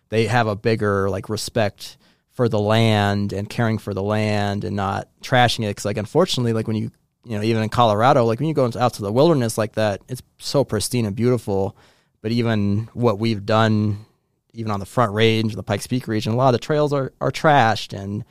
They 0.09 0.27
have 0.27 0.47
a 0.47 0.55
bigger 0.55 1.09
like 1.09 1.29
respect 1.29 1.97
for 2.31 2.47
the 2.47 2.59
land 2.59 3.33
and 3.33 3.49
caring 3.49 3.77
for 3.77 3.93
the 3.93 4.03
land 4.03 4.63
and 4.63 4.75
not 4.75 5.09
trashing 5.21 5.65
it. 5.65 5.71
Because 5.71 5.85
like 5.85 5.97
unfortunately, 5.97 6.53
like 6.53 6.67
when 6.67 6.77
you 6.77 6.91
you 7.25 7.37
know 7.37 7.43
even 7.43 7.63
in 7.63 7.69
Colorado, 7.69 8.25
like 8.25 8.39
when 8.39 8.47
you 8.47 8.55
go 8.55 8.71
out 8.79 8.93
to 8.93 9.01
the 9.01 9.11
wilderness 9.11 9.57
like 9.57 9.73
that, 9.73 10.01
it's 10.07 10.21
so 10.37 10.63
pristine 10.63 11.05
and 11.05 11.15
beautiful. 11.15 11.75
But 12.21 12.31
even 12.31 12.89
what 12.93 13.19
we've 13.19 13.45
done, 13.45 14.05
even 14.53 14.71
on 14.71 14.79
the 14.79 14.85
Front 14.85 15.13
Range, 15.13 15.55
the 15.55 15.63
Pikes 15.63 15.87
Peak 15.87 16.07
region, 16.07 16.33
a 16.33 16.35
lot 16.35 16.49
of 16.49 16.53
the 16.53 16.65
trails 16.65 16.93
are 16.93 17.13
are 17.21 17.31
trashed 17.31 17.97
and 17.97 18.23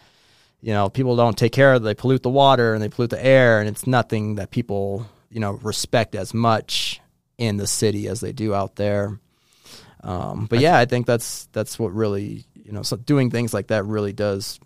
you 0.61 0.73
know 0.73 0.89
people 0.89 1.17
don't 1.17 1.39
take 1.39 1.53
care 1.53 1.75
of 1.75 1.83
it 1.83 1.85
they 1.85 1.95
pollute 1.95 2.23
the 2.23 2.29
water 2.29 2.75
and 2.75 2.83
they 2.83 2.89
pollute 2.89 3.11
the 3.11 3.25
air 3.25 3.61
and 3.61 3.69
it's 3.69 3.87
nothing 3.87 4.35
that 4.35 4.51
people 4.51 5.07
you 5.31 5.41
know 5.41 5.53
respect 5.53 6.15
as 6.15 6.35
much 6.35 7.01
in 7.37 7.57
the 7.57 7.67
city 7.67 8.09
as 8.09 8.21
they 8.21 8.33
do 8.33 8.53
out 8.53 8.75
there. 8.77 9.21
Um, 10.03 10.47
but 10.47 10.61
yeah 10.61 10.79
i 10.79 10.85
think 10.85 11.07
that's 11.07 11.47
that's 11.47 11.77
what 11.77 11.93
really 11.93 12.45
you 12.55 12.71
know 12.71 12.83
so 12.83 12.97
doing 12.97 13.31
things 13.31 13.53
like 13.53 13.67
that 13.67 13.85
really 13.85 14.13
does 14.13 14.61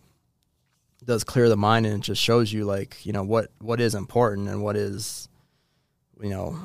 does 1.05 1.25
clear 1.25 1.49
the 1.49 1.57
mind 1.57 1.87
and 1.87 1.97
it 1.97 2.01
just 2.03 2.21
shows 2.21 2.53
you 2.53 2.65
like 2.65 3.05
you 3.07 3.13
know 3.13 3.23
what 3.23 3.51
what 3.59 3.81
is 3.81 3.95
important 3.95 4.49
and 4.49 4.63
what 4.63 4.77
is 4.77 5.29
you 6.21 6.29
know 6.29 6.59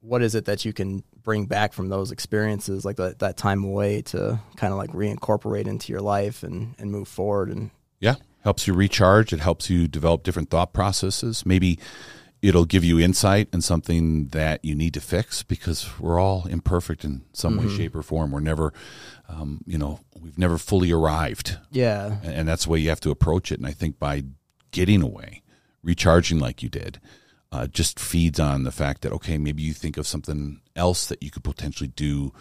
what 0.00 0.20
is 0.20 0.34
it 0.34 0.46
that 0.46 0.64
you 0.64 0.72
can 0.72 1.04
bring 1.24 1.46
back 1.46 1.72
from 1.72 1.88
those 1.88 2.12
experiences 2.12 2.84
like 2.84 2.96
that, 2.96 3.18
that 3.18 3.36
time 3.36 3.64
away 3.64 4.02
to 4.02 4.38
kind 4.56 4.72
of 4.72 4.78
like 4.78 4.90
reincorporate 4.90 5.66
into 5.66 5.90
your 5.92 6.02
life 6.02 6.42
and 6.42 6.74
and 6.78 6.92
move 6.92 7.08
forward 7.08 7.48
and 7.48 7.70
Yeah. 7.98 8.16
Helps 8.42 8.66
you 8.66 8.74
recharge. 8.74 9.32
It 9.32 9.40
helps 9.40 9.70
you 9.70 9.88
develop 9.88 10.22
different 10.22 10.50
thought 10.50 10.74
processes. 10.74 11.46
Maybe 11.46 11.78
it'll 12.42 12.66
give 12.66 12.84
you 12.84 13.00
insight 13.00 13.48
in 13.54 13.62
something 13.62 14.26
that 14.28 14.62
you 14.62 14.74
need 14.74 14.92
to 14.92 15.00
fix 15.00 15.42
because 15.42 15.88
we're 15.98 16.20
all 16.20 16.46
imperfect 16.46 17.02
in 17.06 17.22
some 17.32 17.56
way, 17.56 17.68
shape, 17.74 17.96
or 17.96 18.02
form. 18.02 18.30
We're 18.32 18.40
never, 18.40 18.74
um, 19.30 19.62
you 19.64 19.78
know, 19.78 20.00
we've 20.20 20.36
never 20.36 20.58
fully 20.58 20.92
arrived. 20.92 21.56
yeah 21.70 22.18
And, 22.22 22.34
and 22.34 22.48
that's 22.48 22.64
the 22.64 22.70
way 22.70 22.80
you 22.80 22.90
have 22.90 23.00
to 23.00 23.10
approach 23.10 23.50
it. 23.50 23.58
And 23.58 23.66
I 23.66 23.70
think 23.72 23.98
by 23.98 24.24
getting 24.72 25.00
away, 25.00 25.40
recharging 25.82 26.38
like 26.38 26.62
you 26.62 26.68
did, 26.68 27.00
uh, 27.54 27.66
just 27.68 28.00
feeds 28.00 28.40
on 28.40 28.64
the 28.64 28.72
fact 28.72 29.02
that, 29.02 29.12
okay, 29.12 29.38
maybe 29.38 29.62
you 29.62 29.72
think 29.72 29.96
of 29.96 30.06
something 30.06 30.60
else 30.74 31.06
that 31.06 31.22
you 31.22 31.30
could 31.30 31.44
potentially 31.44 31.92
do 32.06 32.32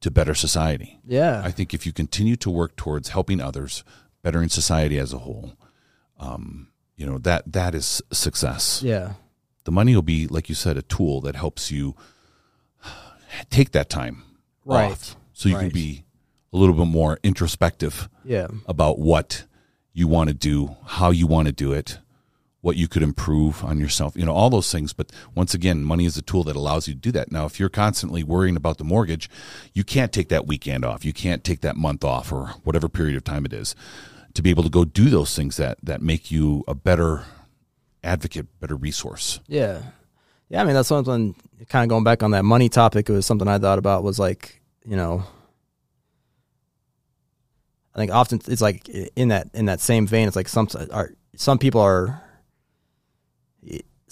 to 0.00 0.10
better 0.10 0.34
society. 0.34 0.98
yeah 1.06 1.42
I 1.44 1.50
think 1.52 1.74
if 1.74 1.84
you 1.86 1.92
continue 1.92 2.36
to 2.36 2.50
work 2.50 2.74
towards 2.76 3.10
helping 3.10 3.40
others, 3.40 3.84
bettering 4.22 4.48
society 4.48 4.98
as 4.98 5.12
a 5.12 5.18
whole, 5.18 5.52
um, 6.18 6.68
you 6.96 7.06
know 7.06 7.18
that 7.18 7.42
that 7.52 7.74
is 7.74 8.00
success. 8.12 8.82
yeah 8.82 9.12
The 9.64 9.72
money 9.72 9.94
will 9.94 10.08
be, 10.16 10.26
like 10.36 10.48
you 10.48 10.54
said, 10.56 10.76
a 10.76 10.82
tool 10.82 11.20
that 11.22 11.36
helps 11.36 11.70
you 11.70 11.94
take 13.50 13.70
that 13.72 13.88
time 13.90 14.22
Right. 14.64 14.90
off, 14.92 15.16
so 15.32 15.48
you 15.48 15.56
Right. 15.56 15.62
can 15.64 15.70
be 15.74 16.04
a 16.52 16.56
little 16.56 16.74
bit 16.74 16.86
more 16.86 17.18
introspective 17.22 18.08
yeah 18.24 18.46
about 18.66 18.98
what 18.98 19.44
you 19.92 20.06
want 20.08 20.28
to 20.28 20.34
do, 20.34 20.76
how 20.98 21.10
you 21.10 21.26
want 21.26 21.46
to 21.46 21.52
do 21.52 21.72
it, 21.72 21.98
what 22.62 22.76
you 22.76 22.88
could 22.88 23.02
improve 23.02 23.62
on 23.64 23.78
yourself, 23.78 24.16
you 24.16 24.24
know, 24.24 24.32
all 24.32 24.48
those 24.48 24.70
things. 24.70 24.92
But 24.92 25.10
once 25.34 25.52
again, 25.52 25.84
money 25.84 26.06
is 26.06 26.16
a 26.16 26.22
tool 26.22 26.44
that 26.44 26.56
allows 26.56 26.88
you 26.88 26.94
to 26.94 27.00
do 27.00 27.12
that. 27.12 27.30
Now, 27.30 27.44
if 27.44 27.60
you're 27.60 27.68
constantly 27.68 28.22
worrying 28.22 28.56
about 28.56 28.78
the 28.78 28.84
mortgage, 28.84 29.28
you 29.74 29.82
can't 29.82 30.12
take 30.12 30.28
that 30.30 30.46
weekend 30.46 30.84
off. 30.84 31.04
You 31.04 31.12
can't 31.12 31.42
take 31.42 31.60
that 31.60 31.76
month 31.76 32.04
off 32.04 32.32
or 32.32 32.54
whatever 32.62 32.88
period 32.88 33.16
of 33.16 33.24
time 33.24 33.44
it 33.44 33.52
is 33.52 33.74
to 34.34 34.42
be 34.42 34.50
able 34.50 34.62
to 34.62 34.70
go 34.70 34.84
do 34.84 35.10
those 35.10 35.36
things 35.36 35.56
that, 35.56 35.76
that 35.82 36.00
make 36.00 36.30
you 36.30 36.64
a 36.68 36.74
better 36.74 37.24
advocate, 38.04 38.46
better 38.60 38.76
resource. 38.76 39.40
Yeah. 39.48 39.82
Yeah. 40.48 40.62
I 40.62 40.64
mean, 40.64 40.74
that's 40.74 40.88
something 40.88 41.34
kind 41.68 41.84
of 41.84 41.88
going 41.88 42.04
back 42.04 42.22
on 42.22 42.30
that 42.30 42.44
money 42.44 42.68
topic. 42.68 43.08
It 43.08 43.12
was 43.12 43.26
something 43.26 43.48
I 43.48 43.58
thought 43.58 43.78
about 43.78 44.04
was 44.04 44.18
like, 44.20 44.62
you 44.84 44.96
know, 44.96 45.24
I 47.94 47.98
think 47.98 48.12
often 48.12 48.40
it's 48.46 48.62
like 48.62 48.88
in 48.88 49.28
that 49.28 49.48
in 49.52 49.66
that 49.66 49.80
same 49.80 50.06
vein. 50.06 50.26
It's 50.26 50.36
like 50.36 50.48
some 50.48 50.68
are 50.90 51.12
some 51.36 51.58
people 51.58 51.80
are 51.80 52.22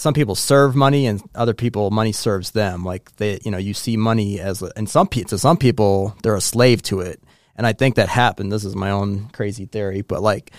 some 0.00 0.14
people 0.14 0.34
serve 0.34 0.74
money 0.74 1.06
and 1.06 1.22
other 1.34 1.52
people 1.52 1.90
money 1.90 2.12
serves 2.12 2.52
them. 2.52 2.84
Like 2.84 3.14
they, 3.16 3.38
you 3.44 3.50
know, 3.50 3.58
you 3.58 3.74
see 3.74 3.98
money 3.98 4.40
as 4.40 4.62
and 4.62 4.88
some 4.88 5.08
to 5.08 5.38
some 5.38 5.58
people 5.58 6.16
they're 6.22 6.34
a 6.34 6.40
slave 6.40 6.82
to 6.84 7.00
it. 7.00 7.22
And 7.54 7.66
I 7.66 7.74
think 7.74 7.96
that 7.96 8.08
happened. 8.08 8.50
This 8.50 8.64
is 8.64 8.74
my 8.74 8.90
own 8.90 9.28
crazy 9.34 9.66
theory, 9.66 10.00
but 10.00 10.22
like 10.22 10.52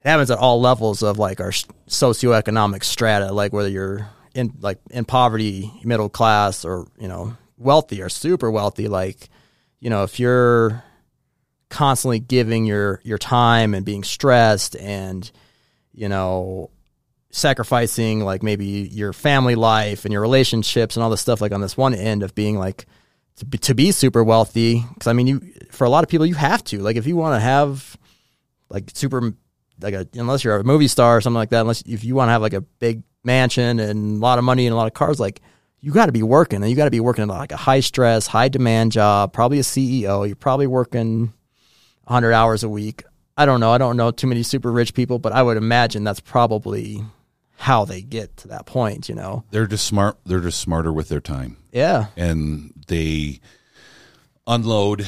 it 0.00 0.08
happens 0.08 0.30
at 0.30 0.38
all 0.38 0.60
levels 0.60 1.02
of 1.02 1.18
like 1.18 1.40
our 1.40 1.50
socioeconomic 1.50 2.82
strata. 2.82 3.30
Like 3.30 3.52
whether 3.52 3.68
you're 3.68 4.08
in 4.34 4.54
like 4.60 4.78
in 4.90 5.04
poverty, 5.04 5.70
middle 5.84 6.08
class, 6.08 6.64
or 6.64 6.86
you 6.98 7.08
know 7.08 7.36
wealthy 7.58 8.00
or 8.00 8.08
super 8.08 8.50
wealthy. 8.50 8.88
Like 8.88 9.28
you 9.80 9.90
know 9.90 10.02
if 10.02 10.18
you're 10.18 10.82
constantly 11.68 12.20
giving 12.20 12.64
your 12.64 13.02
your 13.04 13.18
time 13.18 13.74
and 13.74 13.84
being 13.84 14.02
stressed 14.02 14.76
and 14.76 15.30
you 15.92 16.08
know 16.08 16.70
sacrificing 17.32 18.20
like 18.20 18.42
maybe 18.42 18.64
your 18.92 19.12
family 19.12 19.54
life 19.54 20.04
and 20.04 20.12
your 20.12 20.22
relationships 20.22 20.96
and 20.96 21.02
all 21.02 21.10
this 21.10 21.20
stuff 21.20 21.40
like 21.40 21.52
on 21.52 21.60
this 21.60 21.76
one 21.76 21.94
end 21.94 22.22
of 22.22 22.34
being 22.34 22.58
like 22.58 22.86
to 23.36 23.46
be, 23.46 23.58
to 23.58 23.74
be 23.74 23.90
super 23.90 24.22
wealthy 24.22 24.84
because 24.92 25.06
i 25.06 25.12
mean 25.12 25.26
you 25.26 25.40
for 25.70 25.84
a 25.84 25.90
lot 25.90 26.04
of 26.04 26.10
people 26.10 26.26
you 26.26 26.34
have 26.34 26.62
to 26.62 26.78
like 26.80 26.96
if 26.96 27.06
you 27.06 27.16
want 27.16 27.34
to 27.34 27.40
have 27.40 27.96
like 28.68 28.90
super 28.92 29.32
like 29.80 29.94
a 29.94 30.06
unless 30.14 30.44
you're 30.44 30.56
a 30.56 30.64
movie 30.64 30.88
star 30.88 31.16
or 31.16 31.20
something 31.20 31.38
like 31.38 31.50
that 31.50 31.62
unless 31.62 31.80
if 31.82 32.04
you 32.04 32.14
want 32.14 32.28
to 32.28 32.32
have 32.32 32.42
like 32.42 32.52
a 32.52 32.60
big 32.60 33.02
mansion 33.24 33.80
and 33.80 34.18
a 34.18 34.20
lot 34.20 34.38
of 34.38 34.44
money 34.44 34.66
and 34.66 34.74
a 34.74 34.76
lot 34.76 34.86
of 34.86 34.92
cars 34.92 35.18
like 35.18 35.40
you 35.80 35.90
got 35.90 36.06
to 36.06 36.12
be 36.12 36.22
working 36.22 36.62
and 36.62 36.70
you 36.70 36.76
got 36.76 36.84
to 36.84 36.90
be 36.90 37.00
working 37.00 37.22
in 37.22 37.28
like 37.28 37.50
a 37.50 37.56
high 37.56 37.80
stress 37.80 38.26
high 38.26 38.48
demand 38.48 38.92
job 38.92 39.32
probably 39.32 39.58
a 39.58 39.62
ceo 39.62 40.26
you're 40.26 40.36
probably 40.36 40.66
working 40.66 41.32
100 42.04 42.32
hours 42.32 42.62
a 42.62 42.68
week. 42.68 43.04
I 43.36 43.46
don't 43.46 43.60
know. 43.60 43.70
I 43.72 43.78
don't 43.78 43.96
know 43.96 44.10
too 44.10 44.26
many 44.26 44.42
super 44.42 44.70
rich 44.70 44.94
people, 44.94 45.18
but 45.18 45.32
I 45.32 45.42
would 45.42 45.56
imagine 45.56 46.04
that's 46.04 46.20
probably 46.20 47.02
how 47.62 47.84
they 47.84 48.02
get 48.02 48.36
to 48.36 48.48
that 48.48 48.66
point, 48.66 49.08
you 49.08 49.14
know. 49.14 49.44
They're 49.52 49.68
just 49.68 49.86
smart 49.86 50.18
they're 50.26 50.40
just 50.40 50.60
smarter 50.60 50.92
with 50.92 51.08
their 51.08 51.20
time. 51.20 51.56
Yeah. 51.72 52.06
And 52.16 52.72
they 52.88 53.38
unload 54.46 55.06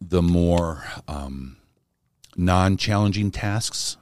the 0.00 0.20
more 0.22 0.84
um, 1.08 1.56
non-challenging 2.36 3.30
tasks 3.30 3.96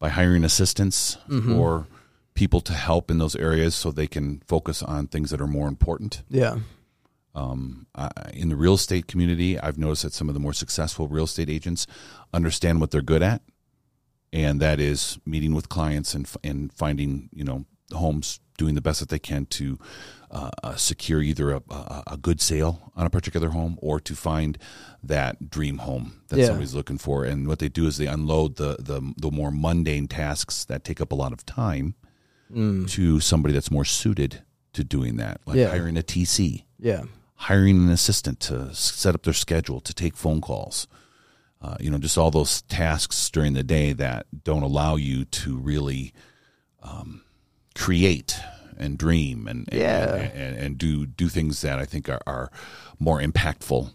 by 0.00 0.08
hiring 0.08 0.44
assistants 0.44 1.18
Mm-hmm. 1.28 1.56
or 1.58 1.86
people 2.34 2.60
to 2.62 2.72
help 2.72 3.10
in 3.10 3.18
those 3.18 3.36
areas 3.36 3.74
so 3.74 3.90
they 3.90 4.06
can 4.06 4.42
focus 4.48 4.82
on 4.82 5.06
things 5.06 5.30
that 5.30 5.40
are 5.40 5.46
more 5.46 5.68
important. 5.68 6.22
Yeah. 6.30 6.56
Um, 7.34 7.86
I, 7.94 8.08
in 8.32 8.48
the 8.48 8.56
real 8.56 8.74
estate 8.74 9.06
community, 9.06 9.58
I've 9.60 9.78
noticed 9.78 10.02
that 10.02 10.12
some 10.14 10.28
of 10.28 10.34
the 10.34 10.40
more 10.40 10.54
successful 10.54 11.06
real 11.06 11.24
estate 11.24 11.50
agents 11.50 11.86
understand 12.32 12.80
what 12.80 12.90
they're 12.90 13.02
good 13.02 13.22
at, 13.22 13.42
and 14.32 14.60
that 14.60 14.78
is 14.80 15.18
meeting 15.26 15.54
with 15.54 15.68
clients 15.68 16.14
and 16.14 16.28
and 16.44 16.72
finding 16.72 17.28
you 17.32 17.44
know 17.44 17.64
homes, 17.92 18.40
doing 18.56 18.74
the 18.76 18.80
best 18.80 19.00
that 19.00 19.08
they 19.08 19.18
can 19.18 19.46
to 19.46 19.76
uh, 20.30 20.50
uh, 20.62 20.76
secure 20.76 21.20
either 21.22 21.50
a, 21.50 21.60
a, 21.70 22.02
a 22.12 22.16
good 22.16 22.40
sale 22.40 22.92
on 22.94 23.04
a 23.04 23.10
particular 23.10 23.48
home 23.48 23.76
or 23.82 23.98
to 23.98 24.14
find 24.14 24.56
that 25.02 25.50
dream 25.50 25.78
home 25.78 26.20
that 26.28 26.38
Yeah. 26.38 26.46
somebody's 26.46 26.72
looking 26.74 26.98
for. 26.98 27.24
And 27.24 27.48
what 27.48 27.58
they 27.58 27.68
do 27.68 27.86
is 27.88 27.96
they 27.96 28.06
unload 28.06 28.56
the 28.56 28.76
the 28.78 29.00
the 29.16 29.30
more 29.32 29.50
mundane 29.50 30.06
tasks 30.06 30.64
that 30.66 30.84
take 30.84 31.00
up 31.00 31.10
a 31.10 31.16
lot 31.16 31.32
of 31.32 31.44
time 31.44 31.94
to 32.88 33.20
somebody 33.20 33.54
that's 33.54 33.70
more 33.70 33.84
suited 33.84 34.42
to 34.72 34.82
doing 34.84 35.16
that, 35.16 35.40
like 35.46 35.56
Yeah. 35.56 35.68
hiring 35.70 35.96
a 35.96 36.02
TC 36.02 36.64
Yeah. 36.78 37.02
hiring 37.34 37.76
an 37.84 37.90
assistant 37.90 38.38
to 38.40 38.74
set 38.74 39.14
up 39.14 39.22
their 39.22 39.34
schedule 39.34 39.80
to 39.80 39.94
take 39.94 40.16
phone 40.16 40.40
calls 40.40 40.86
uh, 41.62 41.76
you 41.80 41.90
know 41.90 41.98
just 41.98 42.16
all 42.18 42.30
those 42.30 42.62
tasks 42.62 43.30
during 43.30 43.52
the 43.52 43.62
day 43.62 43.92
that 43.92 44.26
don't 44.44 44.62
allow 44.62 44.96
you 44.96 45.24
to 45.26 45.56
really 45.58 46.12
um, 46.82 47.22
create 47.74 48.38
and 48.78 48.96
dream 48.98 49.46
and 49.46 49.68
and- 49.70 49.80
Yeah. 49.80 50.14
and, 50.14 50.32
and, 50.32 50.56
and 50.56 50.78
do 50.78 51.06
do 51.06 51.28
things 51.28 51.60
that 51.62 51.78
I 51.78 51.84
think 51.84 52.08
are, 52.08 52.20
are 52.26 52.50
more 52.98 53.20
impactful 53.20 53.90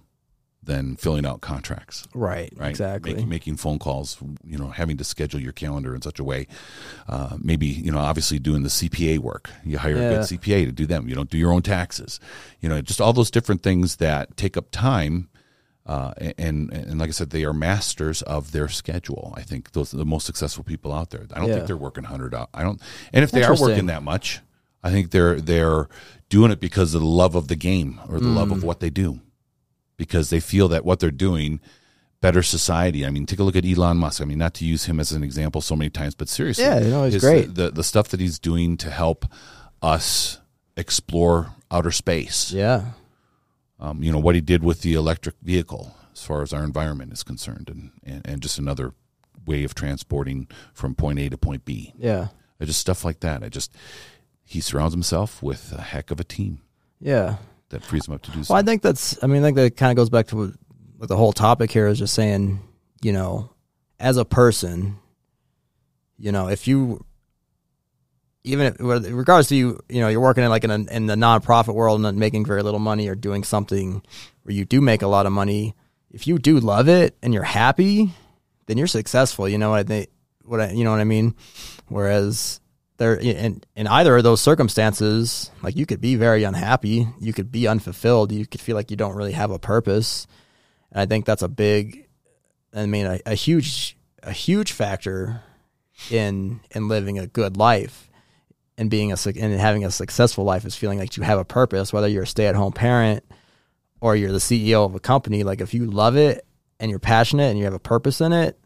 than 0.61 0.95
filling 0.95 1.27
out 1.27 1.41
contracts 1.41 2.07
Right. 2.15 2.51
right? 2.57 2.69
Exactly. 2.71 3.13
Making, 3.13 3.29
making 3.29 3.57
phone 3.57 3.77
calls, 3.77 4.17
you 4.43 4.57
know, 4.57 4.69
having 4.69 4.97
to 4.97 5.03
schedule 5.03 5.39
your 5.39 5.51
calendar 5.51 5.93
in 5.93 6.01
such 6.01 6.17
a 6.19 6.23
way. 6.23 6.47
Uh, 7.07 7.37
maybe, 7.39 7.67
you 7.67 7.91
know, 7.91 7.99
obviously 7.99 8.39
doing 8.39 8.63
the 8.63 8.69
CPA 8.69 9.19
work. 9.19 9.51
You 9.63 9.77
hire 9.77 9.93
a 9.93 9.99
good 9.99 10.21
CPA 10.21 10.65
to 10.65 10.71
do 10.71 10.87
them. 10.87 11.07
You 11.07 11.13
don't 11.13 11.29
do 11.29 11.37
your 11.37 11.51
own 11.51 11.61
taxes. 11.61 12.19
You 12.61 12.69
know, 12.69 12.81
just 12.81 12.99
all 12.99 13.13
those 13.13 13.29
different 13.29 13.61
things 13.61 13.97
that 13.97 14.37
take 14.37 14.57
up 14.57 14.71
time. 14.71 15.29
Uh, 15.85 16.13
and 16.39 16.71
and 16.73 16.97
like 16.99 17.09
I 17.09 17.11
said, 17.11 17.29
they 17.29 17.43
are 17.45 17.53
masters 17.53 18.21
of 18.23 18.51
their 18.51 18.67
schedule. 18.67 19.33
I 19.37 19.41
think 19.43 19.73
those 19.73 19.93
are 19.93 19.97
the 19.97 20.05
most 20.05 20.25
successful 20.25 20.63
people 20.63 20.91
out 20.91 21.11
there. 21.11 21.25
I 21.33 21.39
don't 21.39 21.47
Yeah. 21.49 21.55
think 21.55 21.67
they're 21.67 21.77
working 21.77 22.05
hundred. 22.05 22.33
I 22.33 22.63
don't. 22.63 22.81
And 23.13 23.23
if 23.23 23.31
they 23.31 23.43
are 23.43 23.55
working 23.55 23.85
that 23.87 24.01
much, 24.01 24.39
I 24.83 24.89
think 24.89 25.11
they're 25.11 25.39
they're 25.39 25.87
doing 26.29 26.51
it 26.51 26.59
because 26.59 26.95
of 26.95 27.01
the 27.01 27.07
love 27.07 27.35
of 27.35 27.47
the 27.49 27.55
game 27.55 27.99
or 28.09 28.19
the 28.19 28.27
love 28.29 28.51
of 28.51 28.59
Mm. 28.59 28.63
what 28.63 28.79
they 28.79 28.89
do 28.89 29.19
because 29.97 30.29
they 30.31 30.39
feel 30.39 30.67
that 30.69 30.83
what 30.85 30.99
they're 30.99 31.11
doing 31.11 31.59
better 32.19 32.41
society. 32.41 33.05
I 33.05 33.11
mean, 33.11 33.27
take 33.27 33.37
a 33.39 33.43
look 33.43 33.55
at 33.55 33.63
Elon 33.65 33.97
Musk. 33.97 34.19
I 34.21 34.25
mean, 34.25 34.39
not 34.39 34.55
to 34.55 34.65
use 34.65 34.85
him 34.85 34.99
as 34.99 35.11
an 35.11 35.23
example 35.23 35.61
so 35.61 35.75
many 35.75 35.91
times, 35.91 36.15
but 36.15 36.27
seriously, 36.29 36.63
Yeah, 36.63 36.79
no, 36.79 37.03
he's 37.03 37.13
his- 37.13 37.23
great. 37.23 37.53
The 37.53 37.69
the 37.69 37.83
stuff 37.83 38.07
that 38.09 38.19
he's 38.19 38.39
doing 38.39 38.75
to 38.77 38.89
help 38.89 39.27
us 39.83 40.39
explore 40.75 41.53
outer 41.69 41.91
space. 41.91 42.51
yeah. 42.51 42.93
Um, 43.79 44.01
you 44.03 44.11
know 44.11 44.19
what 44.19 44.35
he 44.35 44.41
did 44.41 44.63
with 44.63 44.81
the 44.81 44.93
electric 44.93 45.35
vehicle, 45.41 45.95
as 46.13 46.23
far 46.23 46.41
as 46.41 46.53
our 46.53 46.63
environment 46.63 47.11
is 47.11 47.23
concerned, 47.23 47.69
and 47.69 47.91
and, 48.03 48.21
and 48.25 48.41
just 48.41 48.57
another 48.57 48.93
way 49.45 49.63
of 49.63 49.75
transporting 49.75 50.47
from 50.73 50.95
point 50.95 51.19
A 51.19 51.29
to 51.29 51.37
point 51.37 51.65
B. 51.65 51.93
Yeah. 51.97 52.29
Uh, 52.59 52.65
Just 52.65 52.79
stuff 52.79 53.03
like 53.05 53.19
that. 53.19 53.43
I 53.43 53.49
just 53.49 53.75
he 54.43 54.61
surrounds 54.61 54.93
himself 54.93 55.43
with 55.43 55.73
a 55.77 55.81
heck 55.81 56.09
of 56.11 56.19
a 56.19 56.23
team 56.23 56.61
Yeah. 57.01 57.37
that 57.69 57.83
frees 57.83 58.07
him 58.07 58.13
up 58.13 58.21
to 58.23 58.31
do 58.31 58.43
Well, 58.49 58.57
I 58.57 58.61
think 58.63 58.81
that's. 58.81 59.21
I 59.23 59.27
mean, 59.27 59.41
I 59.43 59.47
think 59.47 59.55
that 59.57 59.75
kind 59.77 59.91
of 59.91 59.97
goes 59.97 60.09
back 60.09 60.27
to 60.27 60.53
what 60.97 61.09
the 61.09 61.17
whole 61.17 61.33
topic 61.33 61.69
here 61.71 61.87
is 61.87 61.99
just 61.99 62.13
saying. 62.13 62.61
You 63.01 63.11
know, 63.13 63.49
as 63.99 64.17
a 64.17 64.25
person, 64.25 64.97
you 66.17 66.31
know, 66.31 66.47
if 66.47 66.67
you, 66.67 67.03
even 68.45 68.67
if, 68.67 68.75
regardless 68.79 69.47
to 69.47 69.55
you, 69.55 69.79
you 69.89 69.99
know, 69.99 70.07
you're 70.07 70.21
working 70.21 70.43
in 70.43 70.49
like 70.49 70.63
in, 70.63 70.71
a, 70.71 70.75
in 70.75 71.07
the 71.07 71.15
nonprofit 71.15 71.73
world 71.73 72.05
and 72.05 72.17
making 72.17 72.45
very 72.45 72.61
little 72.61 72.79
money, 72.79 73.07
or 73.07 73.15
doing 73.15 73.43
something 73.43 74.01
where 74.43 74.53
you 74.53 74.65
do 74.65 74.79
make 74.81 75.01
a 75.01 75.07
lot 75.07 75.25
of 75.25 75.31
money. 75.31 75.75
If 76.11 76.27
you 76.27 76.37
do 76.37 76.59
love 76.59 76.87
it 76.87 77.17
and 77.21 77.33
you're 77.33 77.43
happy, 77.43 78.13
then 78.67 78.77
you're 78.77 78.87
successful. 78.87 79.49
You 79.49 79.57
know 79.57 79.71
what 79.71 79.79
I 79.79 79.83
think? 79.83 80.09
What 80.45 80.61
I, 80.61 80.71
you 80.71 80.83
know 80.83 80.91
what 80.91 80.99
I 80.99 81.05
mean? 81.05 81.35
Whereas 81.87 82.61
there 82.97 83.15
in 83.15 83.63
in 83.75 83.87
either 83.87 84.15
of 84.15 84.23
those 84.23 84.41
circumstances, 84.41 85.51
like 85.61 85.75
you 85.75 85.85
could 85.85 85.99
be 85.99 86.15
very 86.15 86.43
unhappy, 86.43 87.07
you 87.19 87.33
could 87.33 87.51
be 87.51 87.67
unfulfilled, 87.67 88.31
you 88.31 88.45
could 88.45 88.61
feel 88.61 88.75
like 88.75 88.91
you 88.91 88.97
don't 88.97 89.15
really 89.15 89.33
have 89.33 89.51
a 89.51 89.59
purpose. 89.59 90.27
And 90.91 91.01
I 91.01 91.05
think 91.07 91.25
that's 91.25 91.41
a 91.41 91.49
big, 91.49 92.07
I 92.73 92.85
mean, 92.85 93.07
a, 93.07 93.19
a 93.25 93.35
huge, 93.35 93.97
a 94.23 94.31
huge 94.31 94.71
factor 94.71 95.41
in 96.11 96.61
in 96.71 96.87
living 96.87 97.17
a 97.17 97.27
good 97.27 97.57
life 97.57 98.09
and 98.77 98.89
being 98.89 99.11
a 99.11 99.17
and 99.25 99.59
having 99.59 99.85
a 99.85 99.91
successful 99.91 100.43
life 100.43 100.65
is 100.65 100.75
feeling 100.75 100.99
like 100.99 101.17
you 101.17 101.23
have 101.23 101.39
a 101.39 101.45
purpose. 101.45 101.93
Whether 101.93 102.07
you're 102.07 102.23
a 102.23 102.27
stay 102.27 102.47
at 102.47 102.55
home 102.55 102.73
parent 102.73 103.23
or 104.01 104.15
you're 104.15 104.31
the 104.31 104.39
CEO 104.39 104.85
of 104.85 104.95
a 104.95 104.99
company, 104.99 105.43
like 105.43 105.61
if 105.61 105.73
you 105.73 105.85
love 105.85 106.17
it 106.17 106.45
and 106.79 106.89
you're 106.89 106.99
passionate 106.99 107.49
and 107.49 107.57
you 107.57 107.65
have 107.65 107.73
a 107.73 107.79
purpose 107.79 108.21
in 108.21 108.33
it, 108.33 108.59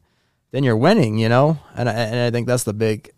then 0.51 0.63
you're 0.63 0.77
winning. 0.77 1.19
You 1.19 1.29
know, 1.29 1.59
and 1.75 1.87
I, 1.87 1.93
and 1.93 2.19
I 2.19 2.31
think 2.31 2.47
that's 2.47 2.63
the 2.63 2.73
big 2.73 3.11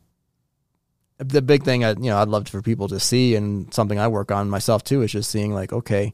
the 1.23 1.41
big 1.41 1.63
thing 1.63 1.83
I 1.83 1.91
you 1.91 2.09
know 2.09 2.17
I'd 2.17 2.27
love 2.27 2.47
for 2.47 2.61
people 2.61 2.87
to 2.87 2.99
see 2.99 3.35
and 3.35 3.71
something 3.73 3.99
I 3.99 4.07
work 4.07 4.31
on 4.31 4.49
myself 4.49 4.83
too 4.83 5.01
is 5.03 5.11
just 5.11 5.29
seeing 5.29 5.53
like 5.53 5.71
okay 5.71 6.13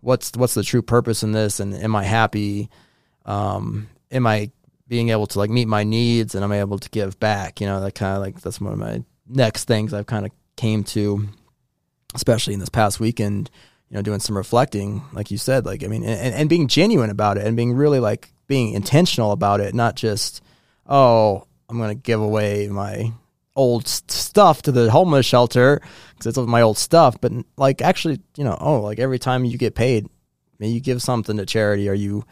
what's 0.00 0.32
what's 0.36 0.54
the 0.54 0.62
true 0.62 0.82
purpose 0.82 1.22
in 1.22 1.32
this 1.32 1.58
and 1.58 1.74
am 1.74 1.96
I 1.96 2.04
happy 2.04 2.68
um 3.24 3.88
am 4.10 4.26
I 4.26 4.50
being 4.88 5.08
able 5.08 5.26
to 5.28 5.38
like 5.38 5.48
meet 5.48 5.68
my 5.68 5.84
needs 5.84 6.34
and 6.34 6.44
I'm 6.44 6.52
able 6.52 6.78
to 6.78 6.90
give 6.90 7.18
back 7.18 7.60
you 7.60 7.66
know 7.66 7.80
that 7.80 7.94
kind 7.94 8.16
of 8.16 8.22
like 8.22 8.40
that's 8.40 8.60
one 8.60 8.74
of 8.74 8.78
my 8.78 9.02
next 9.34 9.64
things 9.64 9.92
I've 9.94 10.06
kind 10.06 10.26
of 10.26 10.32
came 10.56 10.84
to 10.84 11.28
especially 12.14 12.54
in 12.54 12.60
this 12.60 12.68
past 12.68 13.00
weekend 13.00 13.50
you 13.88 13.96
know 13.96 14.02
doing 14.02 14.20
some 14.20 14.36
reflecting 14.36 15.02
like 15.12 15.30
you 15.30 15.38
said 15.38 15.64
like 15.64 15.82
I 15.82 15.86
mean 15.86 16.04
and, 16.04 16.34
and 16.34 16.48
being 16.48 16.68
genuine 16.68 17.10
about 17.10 17.38
it 17.38 17.46
and 17.46 17.56
being 17.56 17.72
really 17.72 18.00
like 18.00 18.32
being 18.46 18.74
intentional 18.74 19.32
about 19.32 19.60
it 19.60 19.74
not 19.74 19.96
just 19.96 20.42
oh 20.86 21.46
I'm 21.68 21.78
going 21.78 21.88
to 21.88 21.94
give 21.94 22.20
away 22.20 22.68
my 22.68 23.12
old 23.56 23.86
stuff 23.88 24.62
to 24.62 24.72
the 24.72 24.90
homeless 24.90 25.26
shelter 25.26 25.80
because 26.10 26.26
it's 26.26 26.38
my 26.46 26.62
old 26.62 26.78
stuff. 26.78 27.20
But 27.20 27.32
like 27.56 27.82
actually, 27.82 28.20
you 28.36 28.44
know, 28.44 28.56
oh, 28.60 28.80
like 28.80 28.98
every 28.98 29.18
time 29.18 29.44
you 29.44 29.58
get 29.58 29.74
paid, 29.74 30.06
maybe 30.58 30.72
you 30.72 30.80
give 30.80 31.02
something 31.02 31.36
to 31.36 31.46
charity 31.46 31.88
or 31.88 31.94
you, 31.94 32.24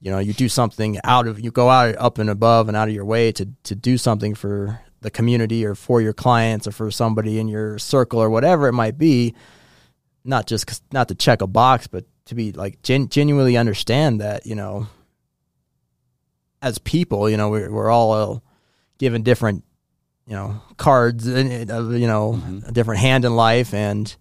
you 0.00 0.10
know, 0.10 0.18
you 0.18 0.32
do 0.32 0.48
something 0.48 0.98
out 1.04 1.26
of 1.26 1.40
you 1.40 1.50
go 1.50 1.68
out 1.68 1.96
up 1.98 2.18
and 2.18 2.30
above 2.30 2.68
and 2.68 2.76
out 2.76 2.88
of 2.88 2.94
your 2.94 3.04
way 3.04 3.32
to 3.32 3.48
to 3.64 3.74
do 3.74 3.98
something 3.98 4.34
for 4.34 4.80
the 5.00 5.10
community 5.10 5.64
or 5.64 5.74
for 5.74 6.00
your 6.00 6.12
clients 6.12 6.66
or 6.66 6.72
for 6.72 6.90
somebody 6.90 7.38
in 7.38 7.48
your 7.48 7.78
circle 7.78 8.20
or 8.20 8.30
whatever 8.30 8.68
it 8.68 8.72
might 8.72 8.98
be. 8.98 9.34
Not 10.24 10.46
just 10.46 10.82
not 10.92 11.08
to 11.08 11.14
check 11.14 11.40
a 11.40 11.46
box, 11.46 11.86
but 11.86 12.04
to 12.26 12.34
be 12.34 12.52
like 12.52 12.82
gen- 12.82 13.08
genuinely 13.08 13.56
understand 13.56 14.20
that 14.20 14.44
you 14.44 14.54
know 14.54 14.88
as 16.62 16.78
people, 16.78 17.30
you 17.30 17.36
know, 17.36 17.48
we're, 17.48 17.70
we're 17.70 17.90
all 17.90 18.12
uh, 18.12 18.38
given 18.98 19.22
different, 19.22 19.64
you 20.26 20.34
know, 20.34 20.60
cards, 20.76 21.26
and 21.26 21.70
uh, 21.70 21.88
you 21.90 22.06
know, 22.06 22.40
a 22.66 22.72
different 22.72 23.00
hand 23.00 23.24
in 23.24 23.34
life, 23.34 23.72
and 23.72 24.14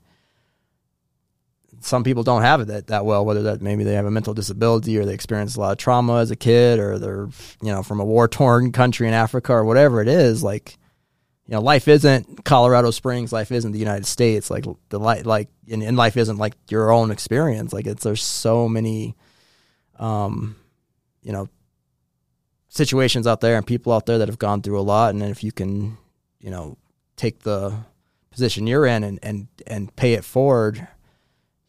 some 1.79 2.03
people 2.03 2.23
don't 2.23 2.41
have 2.41 2.61
it 2.61 2.65
that, 2.65 2.87
that 2.87 3.05
well. 3.05 3.25
Whether 3.25 3.43
that 3.43 3.61
maybe 3.61 3.83
they 3.83 3.93
have 3.93 4.05
a 4.05 4.11
mental 4.11 4.33
disability 4.33 4.97
or 4.97 5.05
they 5.05 5.13
experience 5.13 5.55
a 5.55 5.59
lot 5.59 5.71
of 5.71 5.77
trauma 5.77 6.17
as 6.17 6.31
a 6.31 6.35
kid, 6.35 6.79
or 6.79 6.99
they're 6.99 7.27
you 7.61 7.71
know 7.71 7.83
from 7.83 7.99
a 7.99 8.05
war 8.05 8.27
torn 8.27 8.71
country 8.71 9.07
in 9.07 9.13
Africa 9.13 9.53
or 9.53 9.65
whatever 9.65 10.01
it 10.01 10.07
is. 10.07 10.43
Like, 10.43 10.77
you 11.45 11.53
know, 11.53 11.61
life 11.61 11.87
isn't 11.87 12.43
Colorado 12.45 12.91
Springs. 12.91 13.31
Life 13.31 13.51
isn't 13.51 13.71
the 13.71 13.79
United 13.79 14.05
States. 14.05 14.49
Like 14.49 14.65
the 14.89 14.99
light, 14.99 15.25
like 15.25 15.49
and, 15.69 15.83
and 15.83 15.97
life 15.97 16.17
isn't 16.17 16.37
like 16.37 16.55
your 16.69 16.91
own 16.91 17.11
experience. 17.11 17.73
Like 17.73 17.87
it's 17.87 18.03
there's 18.03 18.23
so 18.23 18.67
many, 18.67 19.15
um, 19.99 20.55
you 21.21 21.31
know, 21.31 21.49
situations 22.69 23.27
out 23.27 23.41
there 23.41 23.57
and 23.57 23.65
people 23.65 23.91
out 23.91 24.05
there 24.05 24.19
that 24.19 24.27
have 24.27 24.39
gone 24.39 24.61
through 24.61 24.79
a 24.79 24.81
lot 24.81 25.13
and 25.13 25.23
if 25.23 25.43
you 25.43 25.51
can 25.51 25.97
you 26.39 26.51
know 26.51 26.77
take 27.15 27.39
the 27.39 27.73
position 28.29 28.67
you're 28.67 28.85
in 28.85 29.03
and 29.03 29.19
and 29.23 29.47
and 29.65 29.95
pay 29.95 30.13
it 30.13 30.23
forward 30.23 30.87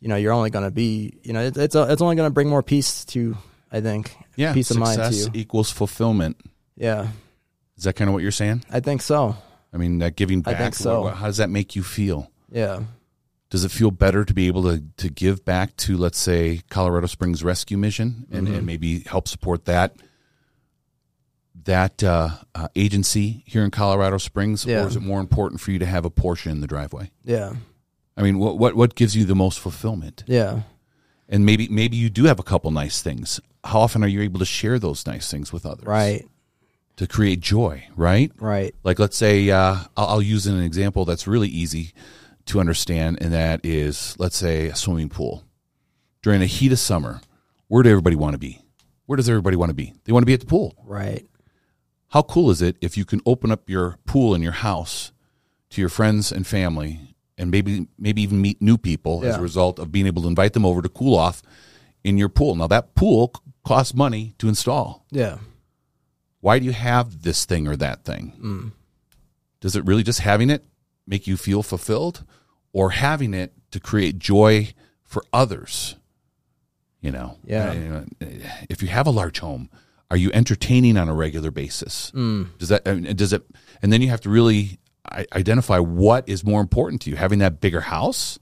you 0.00 0.08
know 0.08 0.16
you're 0.16 0.32
only 0.32 0.50
going 0.50 0.64
to 0.64 0.70
be 0.70 1.18
you 1.22 1.32
know 1.32 1.42
it, 1.42 1.56
it's 1.56 1.74
a, 1.74 1.90
it's 1.92 2.00
only 2.02 2.16
going 2.16 2.28
to 2.28 2.32
bring 2.32 2.48
more 2.48 2.62
peace 2.62 3.04
to 3.06 3.36
i 3.72 3.80
think 3.80 4.14
Yeah, 4.36 4.52
peace 4.52 4.70
of 4.70 4.78
mind 4.78 4.98
to 4.98 5.04
success 5.12 5.26
you 5.34 5.40
equals 5.40 5.70
fulfillment. 5.70 6.36
yeah 6.76 7.08
Is 7.76 7.84
that 7.84 7.94
kind 7.94 8.08
of 8.08 8.14
what 8.14 8.22
you're 8.22 8.30
saying? 8.32 8.64
i 8.70 8.80
think 8.80 9.02
so 9.02 9.36
I 9.72 9.76
mean, 9.76 9.98
that 9.98 10.16
giving 10.16 10.42
I 10.46 10.54
think 10.54 10.74
so. 10.74 11.02
what- 11.02 11.14
how 11.16 11.26
does 11.26 11.36
that 11.36 11.50
make 11.50 11.76
you 11.76 11.82
feel? 11.82 12.30
yeah 12.50 12.80
Does 13.50 13.64
it 13.64 13.70
feel 13.70 13.90
better 13.90 14.24
to 14.24 14.32
be 14.34 14.46
able 14.46 14.62
to, 14.64 14.82
to 14.96 15.08
give 15.10 15.44
back 15.44 15.74
to, 15.84 15.96
let's 15.96 16.18
say, 16.18 16.60
Colorado 16.70 17.06
Springs 17.06 17.42
Rescue 17.44 17.76
Mission 17.78 18.26
and, 18.30 18.46
Mm-hmm. 18.46 18.56
and 18.56 18.66
maybe 18.66 19.00
help 19.00 19.26
support 19.28 19.64
that 19.66 19.94
that 21.64 22.02
uh, 22.02 22.30
uh, 22.54 22.68
agency 22.76 23.42
here 23.46 23.64
in 23.64 23.70
Colorado 23.70 24.16
Springs, 24.18 24.64
Yeah. 24.64 24.84
or 24.84 24.88
is 24.88 24.96
it 24.96 25.02
more 25.02 25.20
important 25.20 25.60
for 25.60 25.70
you 25.70 25.78
to 25.80 25.86
have 25.86 26.04
a 26.04 26.10
Porsche 26.10 26.50
in 26.50 26.60
the 26.60 26.66
driveway? 26.66 27.10
yeah 27.24 27.52
I 28.18 28.22
mean, 28.22 28.38
what 28.38 28.58
what 28.58 28.74
what 28.74 28.94
gives 28.94 29.14
you 29.16 29.24
the 29.24 29.34
most 29.34 29.60
fulfillment? 29.60 30.24
yeah 30.26 30.62
And 31.28 31.46
maybe 31.46 31.68
maybe 31.68 31.96
you 31.96 32.10
do 32.10 32.24
have 32.24 32.40
a 32.40 32.42
couple 32.42 32.70
nice 32.70 33.00
things. 33.02 33.40
How 33.64 33.80
often 33.80 34.02
are 34.02 34.08
you 34.08 34.22
able 34.22 34.38
to 34.40 34.44
share 34.44 34.78
those 34.78 35.06
nice 35.06 35.30
things 35.30 35.52
with 35.52 35.64
others? 35.64 35.86
right 35.86 36.24
To 36.96 37.06
create 37.06 37.40
joy, 37.40 37.84
right? 37.96 38.32
right 38.40 38.74
Like, 38.82 38.98
let's 38.98 39.16
say, 39.16 39.50
uh, 39.50 39.76
I'll, 39.96 40.08
I'll 40.08 40.22
use 40.22 40.46
an 40.46 40.60
example 40.60 41.04
that's 41.04 41.26
really 41.28 41.48
easy 41.48 41.92
to 42.46 42.60
understand, 42.60 43.18
and 43.20 43.32
that 43.32 43.60
is, 43.64 44.16
let's 44.18 44.36
say, 44.36 44.66
a 44.66 44.74
swimming 44.74 45.08
pool. 45.10 45.44
During 46.22 46.40
the 46.40 46.46
heat 46.46 46.72
of 46.72 46.78
summer, 46.78 47.20
where 47.68 47.82
do 47.82 47.90
everybody 47.90 48.16
want 48.16 48.32
to 48.34 48.38
be? 48.38 48.62
Where 49.06 49.16
does 49.16 49.28
everybody 49.28 49.56
want 49.56 49.70
to 49.70 49.74
be? 49.74 49.92
They 50.04 50.12
want 50.12 50.22
to 50.22 50.26
be 50.26 50.34
at 50.34 50.40
the 50.40 50.46
pool. 50.46 50.74
right 50.84 51.24
How 52.08 52.22
cool 52.22 52.50
is 52.50 52.60
it 52.62 52.76
if 52.80 52.96
you 52.96 53.04
can 53.04 53.20
open 53.24 53.52
up 53.52 53.68
your 53.68 53.98
pool 54.06 54.34
in 54.34 54.42
your 54.42 54.52
house 54.52 55.12
to 55.70 55.80
your 55.80 55.90
friends 55.90 56.32
and 56.32 56.46
family, 56.46 57.14
and 57.38 57.50
maybe 57.50 57.86
maybe 57.98 58.22
even 58.22 58.40
meet 58.42 58.60
new 58.60 58.76
people 58.76 59.24
as 59.24 59.36
a 59.36 59.40
result 59.40 59.78
of 59.78 59.90
being 59.92 60.06
able 60.06 60.22
to 60.22 60.28
invite 60.28 60.52
them 60.52 60.66
over 60.66 60.82
to 60.82 60.88
cool 60.88 61.16
off 61.16 61.42
in 62.04 62.18
your 62.18 62.28
pool? 62.28 62.54
Now 62.54 62.66
that 62.66 62.94
pool 62.94 63.32
costs 63.64 63.94
money 63.94 64.34
to 64.38 64.48
install. 64.48 65.04
yeah 65.10 65.38
Why 66.40 66.58
do 66.58 66.64
you 66.64 66.72
have 66.72 67.22
this 67.22 67.44
thing 67.44 67.66
or 67.68 67.76
that 67.76 68.04
thing? 68.04 68.32
Mm. 68.40 68.72
Does 69.60 69.74
it 69.76 69.84
really 69.84 70.02
just 70.02 70.20
having 70.20 70.50
it 70.50 70.64
make 71.06 71.26
you 71.26 71.36
feel 71.36 71.62
fulfilled, 71.62 72.24
or 72.72 72.90
having 72.90 73.32
it 73.34 73.52
to 73.70 73.80
create 73.80 74.18
joy 74.18 74.72
for 75.04 75.22
others? 75.32 75.96
You 77.00 77.10
know, 77.12 77.38
Yeah. 77.44 78.04
If 78.68 78.82
you 78.82 78.88
have 78.88 79.06
a 79.06 79.10
large 79.10 79.38
home, 79.38 79.70
are 80.10 80.16
you 80.16 80.30
entertaining 80.32 80.96
on 80.96 81.08
a 81.08 81.14
regular 81.14 81.50
basis? 81.50 82.10
Mm. 82.14 82.56
Does 82.58 82.68
that 82.70 82.84
does 83.16 83.32
it? 83.32 83.42
And 83.82 83.92
then 83.92 84.02
you 84.02 84.08
have 84.08 84.20
to 84.22 84.30
really 84.30 84.78
identify 85.34 85.78
what 85.78 86.28
is 86.28 86.44
more 86.44 86.60
important 86.60 87.02
to 87.02 87.10
you: 87.10 87.16
having 87.16 87.38
that 87.40 87.60
bigger 87.60 87.80
house, 87.80 88.38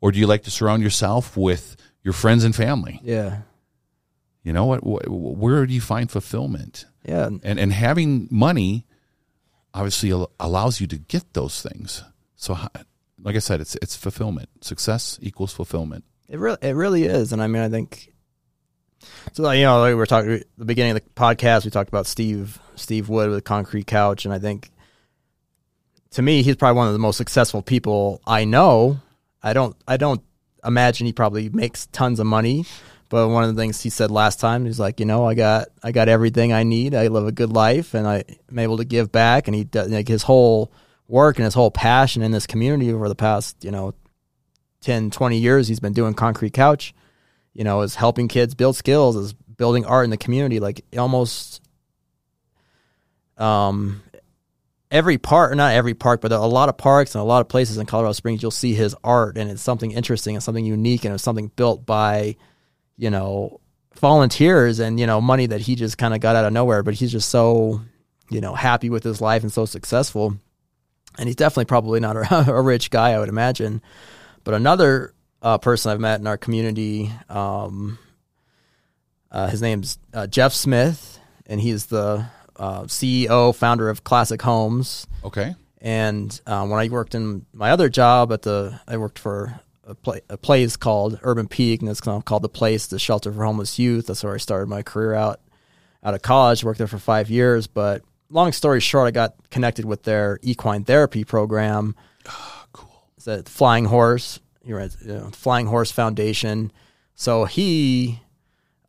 or 0.00 0.12
do 0.12 0.18
you 0.18 0.26
like 0.26 0.42
to 0.44 0.50
surround 0.50 0.82
yourself 0.82 1.36
with 1.36 1.76
your 2.02 2.12
friends 2.14 2.44
and 2.44 2.54
family? 2.54 3.00
yeah 3.02 3.42
You 4.42 4.52
know 4.52 4.66
what? 4.66 4.80
wh- 4.80 5.10
Where 5.10 5.66
do 5.66 5.74
you 5.74 5.80
find 5.80 6.10
fulfillment? 6.10 6.86
yeah 7.08 7.26
and 7.26 7.58
and 7.58 7.72
having 7.72 8.26
money 8.30 8.84
obviously 9.74 10.10
al- 10.12 10.30
allows 10.40 10.80
you 10.80 10.86
to 10.88 10.96
get 10.98 11.34
those 11.34 11.62
things 11.62 12.02
so 12.34 12.56
like 13.22 13.36
i 13.36 13.38
said 13.38 13.60
it's 13.60 13.76
it's 13.82 13.94
fulfillment 13.94 14.48
success 14.60 15.18
equals 15.22 15.52
fulfillment 15.52 16.04
It 16.28 16.38
really, 16.40 16.58
it 16.62 16.72
really 16.74 17.04
is, 17.04 17.32
and 17.32 17.40
I 17.42 17.46
mean, 17.46 17.62
I 17.62 17.68
think 17.68 18.12
so. 19.32 19.42
Like, 19.44 19.58
you 19.58 19.64
know, 19.66 19.78
like 19.80 19.90
we 19.90 19.94
were 19.94 20.06
talking 20.06 20.32
at 20.32 20.46
the 20.58 20.64
beginning 20.64 20.96
of 20.96 21.04
the 21.04 21.10
podcast. 21.10 21.64
We 21.64 21.70
talked 21.70 21.88
about 21.88 22.06
Steve 22.06 22.58
Steve 22.74 23.08
Wood 23.08 23.30
with 23.30 23.44
Concrete 23.44 23.86
Couch, 23.86 24.24
and 24.24 24.34
I 24.34 24.40
think 24.40 24.70
to 26.16 26.22
me, 26.22 26.42
he's 26.42 26.56
probably 26.56 26.78
one 26.78 26.86
of 26.86 26.94
the 26.94 26.98
most 26.98 27.18
successful 27.18 27.60
people 27.60 28.22
I 28.26 28.46
know. 28.46 29.00
I 29.42 29.52
don't, 29.52 29.76
I 29.86 29.98
don't 29.98 30.22
imagine 30.64 31.06
he 31.06 31.12
probably 31.12 31.50
makes 31.50 31.88
tons 31.88 32.20
of 32.20 32.26
money, 32.26 32.64
but 33.10 33.28
one 33.28 33.44
of 33.44 33.54
the 33.54 33.60
things 33.60 33.82
he 33.82 33.90
said 33.90 34.10
last 34.10 34.40
time, 34.40 34.64
he's 34.64 34.80
like, 34.80 34.98
you 34.98 35.04
know, 35.04 35.26
I 35.26 35.34
got, 35.34 35.68
I 35.82 35.92
got 35.92 36.08
everything 36.08 36.54
I 36.54 36.62
need. 36.62 36.94
I 36.94 37.08
live 37.08 37.26
a 37.26 37.32
good 37.32 37.52
life, 37.52 37.92
and 37.92 38.08
I 38.08 38.24
am 38.50 38.58
able 38.58 38.78
to 38.78 38.86
give 38.86 39.12
back. 39.12 39.46
And 39.46 39.54
he 39.54 39.64
does 39.64 39.90
like 39.90 40.08
his 40.08 40.22
whole 40.22 40.72
work 41.06 41.36
and 41.36 41.44
his 41.44 41.52
whole 41.52 41.70
passion 41.70 42.22
in 42.22 42.30
this 42.30 42.46
community 42.46 42.90
over 42.90 43.10
the 43.10 43.14
past, 43.14 43.62
you 43.62 43.70
know, 43.70 43.92
10, 44.80 45.10
20 45.10 45.36
years 45.36 45.68
he's 45.68 45.80
been 45.80 45.92
doing 45.92 46.14
concrete 46.14 46.54
couch, 46.54 46.94
you 47.52 47.62
know, 47.62 47.82
is 47.82 47.94
helping 47.94 48.26
kids 48.26 48.54
build 48.54 48.74
skills, 48.74 49.16
is 49.16 49.34
building 49.34 49.84
art 49.84 50.04
in 50.04 50.10
the 50.10 50.16
community. 50.16 50.60
Like 50.60 50.82
almost 50.96 51.60
um 53.36 54.00
every 54.90 55.18
park, 55.18 55.54
not 55.56 55.74
every 55.74 55.94
park, 55.94 56.20
but 56.20 56.32
a 56.32 56.38
lot 56.38 56.68
of 56.68 56.76
parks 56.76 57.14
and 57.14 57.22
a 57.22 57.24
lot 57.24 57.40
of 57.40 57.48
places 57.48 57.78
in 57.78 57.86
Colorado 57.86 58.12
Springs, 58.12 58.42
you'll 58.42 58.50
see 58.50 58.74
his 58.74 58.94
art 59.02 59.36
and 59.36 59.50
it's 59.50 59.62
something 59.62 59.90
interesting 59.90 60.36
and 60.36 60.42
something 60.42 60.64
unique 60.64 61.04
and 61.04 61.14
it's 61.14 61.22
something 61.22 61.50
built 61.56 61.84
by, 61.84 62.36
you 62.96 63.10
know, 63.10 63.60
volunteers 63.96 64.78
and, 64.78 65.00
you 65.00 65.06
know, 65.06 65.20
money 65.20 65.46
that 65.46 65.60
he 65.60 65.74
just 65.74 65.98
kind 65.98 66.14
of 66.14 66.20
got 66.20 66.36
out 66.36 66.44
of 66.44 66.52
nowhere. 66.52 66.82
But 66.82 66.94
he's 66.94 67.12
just 67.12 67.28
so, 67.28 67.80
you 68.30 68.40
know, 68.40 68.54
happy 68.54 68.90
with 68.90 69.02
his 69.02 69.20
life 69.20 69.42
and 69.42 69.52
so 69.52 69.66
successful. 69.66 70.36
And 71.18 71.28
he's 71.28 71.36
definitely 71.36 71.64
probably 71.64 72.00
not 72.00 72.16
a, 72.32 72.52
a 72.52 72.62
rich 72.62 72.90
guy, 72.90 73.10
I 73.10 73.18
would 73.18 73.28
imagine. 73.28 73.82
But 74.44 74.54
another 74.54 75.14
uh, 75.42 75.58
person 75.58 75.90
I've 75.90 76.00
met 76.00 76.20
in 76.20 76.26
our 76.26 76.38
community, 76.38 77.10
um, 77.28 77.98
uh, 79.30 79.48
his 79.48 79.60
name's 79.60 79.98
uh, 80.14 80.26
Jeff 80.28 80.52
Smith, 80.52 81.18
and 81.46 81.60
he's 81.60 81.86
the 81.86 82.26
uh, 82.58 82.82
CEO, 82.82 83.54
founder 83.54 83.88
of 83.88 84.04
Classic 84.04 84.40
Homes. 84.42 85.06
okay 85.24 85.54
And 85.80 86.40
uh, 86.46 86.66
when 86.66 86.80
I 86.80 86.88
worked 86.88 87.14
in 87.14 87.46
my 87.52 87.70
other 87.70 87.88
job 87.88 88.32
at 88.32 88.42
the, 88.42 88.80
I 88.88 88.96
worked 88.96 89.18
for 89.18 89.60
a, 89.86 89.94
pla 89.94 90.16
a 90.28 90.36
place 90.36 90.76
called 90.76 91.18
Urban 91.22 91.48
Peak, 91.48 91.80
and 91.80 91.90
it's 91.90 92.00
called 92.00 92.42
The 92.42 92.48
Place, 92.48 92.86
the 92.86 92.98
shelter 92.98 93.32
for 93.32 93.44
homeless 93.44 93.78
youth. 93.78 94.06
That's 94.08 94.24
where 94.24 94.34
I 94.34 94.38
started 94.38 94.68
my 94.68 94.82
career 94.82 95.14
out 95.14 95.40
out 96.02 96.14
of 96.14 96.22
college. 96.22 96.64
Worked 96.64 96.78
there 96.78 96.86
for 96.86 96.98
five 96.98 97.30
years, 97.30 97.66
but 97.66 98.02
long 98.30 98.52
story 98.52 98.80
short, 98.80 99.06
I 99.06 99.10
got 99.10 99.34
connected 99.50 99.84
with 99.84 100.02
their 100.02 100.38
equine 100.42 100.84
therapy 100.84 101.24
program. 101.24 101.94
cool 102.72 103.04
It's 103.16 103.26
a 103.26 103.42
Flying 103.44 103.84
Horse, 103.84 104.40
you're 104.64 104.78
right, 104.78 104.90
you 105.04 105.12
know, 105.12 105.30
Flying 105.30 105.66
Horse 105.66 105.92
Foundation. 105.92 106.72
So 107.14 107.44
he, 107.44 108.20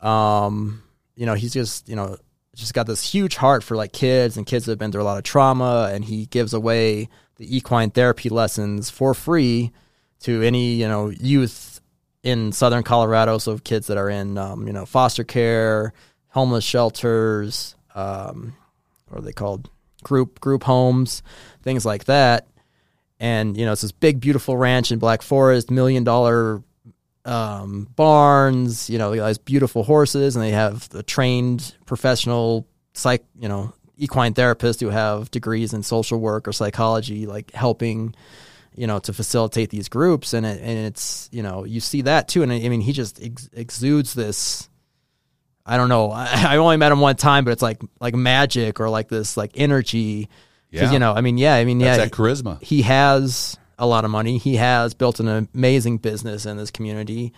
um, 0.01 0.83
you 1.15 1.25
know, 1.25 1.33
he's 1.35 1.53
just, 1.53 1.87
you 1.87 1.95
know, 1.95 2.17
just 2.57 2.73
got 2.73 2.87
this 2.87 3.11
huge 3.11 3.35
heart 3.35 3.63
for 3.63 3.75
like 3.75 3.93
kids 3.93 4.37
and 4.37 4.45
kids 4.45 4.65
that 4.65 4.73
have 4.73 4.79
been 4.79 4.91
through 4.91 5.01
a 5.01 5.03
lot 5.03 5.17
of 5.17 5.23
trauma, 5.23 5.89
and 5.91 6.05
he 6.05 6.25
gives 6.25 6.53
away 6.53 7.09
the 7.37 7.55
equine 7.55 7.91
therapy 7.91 8.29
lessons 8.29 8.89
for 8.89 9.13
free 9.13 9.71
to 10.21 10.41
any, 10.41 10.73
you 10.73 10.87
know, 10.87 11.09
youth 11.09 11.79
in 12.23 12.51
southern 12.51 12.83
Colorado. 12.83 13.37
So 13.37 13.57
kids 13.59 13.87
that 13.87 13.97
are 13.97 14.09
in, 14.09 14.37
um, 14.37 14.67
you 14.67 14.73
know, 14.73 14.85
foster 14.85 15.23
care, 15.23 15.93
homeless 16.29 16.63
shelters, 16.63 17.75
um, 17.95 18.55
what 19.07 19.19
are 19.19 19.25
they 19.25 19.33
called? 19.33 19.69
Group 20.03 20.39
group 20.39 20.63
homes, 20.63 21.23
things 21.63 21.85
like 21.85 22.05
that 22.05 22.47
and 23.19 23.57
you 23.57 23.65
know 23.65 23.71
it's 23.71 23.81
this 23.81 23.91
big 23.91 24.19
beautiful 24.19 24.57
ranch 24.57 24.91
in 24.91 24.99
black 24.99 25.21
forest 25.21 25.71
million 25.71 26.03
dollar 26.03 26.61
um, 27.27 27.87
barns 27.95 28.89
you 28.89 28.97
know 28.97 29.11
they 29.11 29.17
got 29.17 29.27
these 29.27 29.37
beautiful 29.37 29.83
horses 29.83 30.35
and 30.35 30.43
they 30.43 30.51
have 30.51 30.87
the 30.89 31.03
trained 31.03 31.75
professional 31.85 32.67
psych 32.93 33.23
you 33.39 33.47
know 33.47 33.73
equine 33.97 34.33
therapists 34.33 34.79
who 34.79 34.89
have 34.89 35.29
degrees 35.31 35.73
in 35.73 35.83
social 35.83 36.19
work 36.19 36.47
or 36.47 36.53
psychology, 36.53 37.25
like 37.25 37.51
helping, 37.51 38.15
you 38.75 38.87
know, 38.87 38.99
to 38.99 39.11
facilitate 39.11 39.69
these 39.69 39.89
groups. 39.89 40.33
And 40.33 40.45
it, 40.45 40.61
and 40.61 40.77
it's 40.85 41.27
you 41.31 41.43
know 41.43 41.65
you 41.65 41.79
see 41.79 42.03
that 42.03 42.27
too. 42.27 42.43
And 42.43 42.51
I 42.51 42.69
mean, 42.69 42.81
he 42.81 42.93
just 42.93 43.21
ex- 43.21 43.49
exudes 43.53 44.13
this. 44.13 44.69
I 45.65 45.75
don't 45.77 45.89
know. 45.89 46.11
I, 46.11 46.27
I 46.53 46.57
only 46.57 46.77
met 46.77 46.91
him 46.91 46.99
one 47.01 47.15
time, 47.15 47.43
but 47.43 47.51
it's 47.51 47.61
like 47.61 47.81
like 47.99 48.15
magic 48.15 48.79
or 48.79 48.89
like 48.89 49.09
this 49.09 49.35
like 49.35 49.51
energy. 49.55 50.29
Yeah. 50.69 50.91
you 50.91 50.99
know, 50.99 51.13
I 51.13 51.21
mean, 51.21 51.37
yeah, 51.37 51.55
I 51.55 51.63
mean, 51.63 51.79
That's 51.79 51.97
yeah, 51.97 52.03
that 52.05 52.11
charisma. 52.11 52.61
he 52.61 52.81
has 52.81 53.57
a 53.77 53.85
lot 53.85 54.05
of 54.05 54.11
money. 54.11 54.37
He 54.37 54.55
has 54.55 54.93
built 54.93 55.19
an 55.19 55.49
amazing 55.53 55.97
business 55.97 56.45
in 56.45 56.57
this 56.57 56.71
community. 56.71 57.33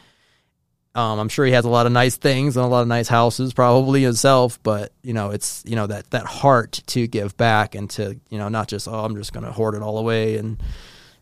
Um, 0.95 1.19
I'm 1.19 1.29
sure 1.29 1.45
he 1.45 1.51
has 1.51 1.65
a 1.65 1.69
lot 1.69 1.85
of 1.85 1.91
nice 1.91 2.17
things 2.17 2.57
and 2.57 2.65
a 2.65 2.69
lot 2.69 2.81
of 2.81 2.87
nice 2.87 3.07
houses, 3.07 3.53
probably 3.53 4.01
himself. 4.03 4.61
But 4.63 4.91
you 5.03 5.13
know, 5.13 5.31
it's 5.31 5.63
you 5.65 5.75
know 5.75 5.87
that 5.87 6.09
that 6.11 6.25
heart 6.25 6.81
to 6.87 7.07
give 7.07 7.37
back 7.37 7.75
and 7.75 7.89
to 7.91 8.19
you 8.29 8.37
know 8.37 8.49
not 8.49 8.67
just 8.67 8.87
oh 8.87 9.05
I'm 9.05 9.15
just 9.15 9.33
going 9.33 9.45
to 9.45 9.51
hoard 9.51 9.75
it 9.75 9.81
all 9.81 9.97
away 9.97 10.37
and 10.37 10.61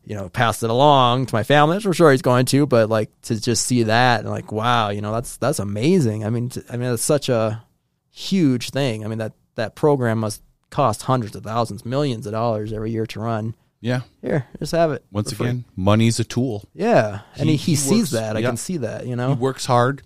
you 0.06 0.16
know 0.16 0.30
pass 0.30 0.64
it 0.64 0.70
along 0.70 1.28
to 1.28 1.36
my 1.36 1.44
family. 1.44 1.76
Which 1.76 1.86
I'm 1.86 1.94
sure 1.94 2.12
he's 2.12 2.22
going 2.22 2.46
to, 2.48 2.66
but 2.66 2.90
like 2.90 3.10
to 3.24 3.40
just 3.40 3.66
see 3.66 3.84
that 3.84 4.22
and 4.22 4.30
like 4.30 4.52
wow, 4.52 4.90
you 4.90 5.02
know 5.02 5.12
that's 5.12 5.38
that's 5.38 5.60
amazing. 5.60 6.26
I 6.26 6.30
mean, 6.30 6.50
t- 6.50 6.62
I 6.70 6.78
mean 6.78 6.94
it's 6.94 7.04
such 7.04 7.28
a 7.28 7.64
huge 8.10 8.70
thing. 8.70 9.04
I 9.04 9.10
mean 9.10 9.20
that 9.20 9.34
that 9.56 9.76
program 9.76 10.20
must 10.20 10.42
cost 10.70 11.04
hundreds 11.04 11.36
of 11.36 11.44
thousands, 11.44 11.86
millions 11.86 12.26
of 12.26 12.32
dollars 12.32 12.72
every 12.72 12.92
year 12.92 13.06
to 13.08 13.20
run. 13.20 13.54
Yeah. 13.80 14.02
Here, 14.22 14.48
just 14.60 14.72
have 14.72 14.92
it. 14.92 15.06
Once 15.12 15.32
again, 15.32 15.66
money's 15.76 16.20
a 16.20 16.24
tool. 16.24 16.68
Yeah, 16.74 17.22
and 17.36 17.48
he, 17.50 17.56
He- 17.56 17.58
he, 17.58 17.72
he 17.72 17.76
sees 17.76 18.00
works- 18.00 18.10
that. 18.12 18.36
I 18.36 18.40
yeah. 18.40 18.48
can 18.48 18.58
see 18.58 18.78
that. 18.78 19.06
You 19.06 19.16
know. 19.16 19.30
He 19.30 19.36
works 19.36 19.66
hard. 19.66 20.02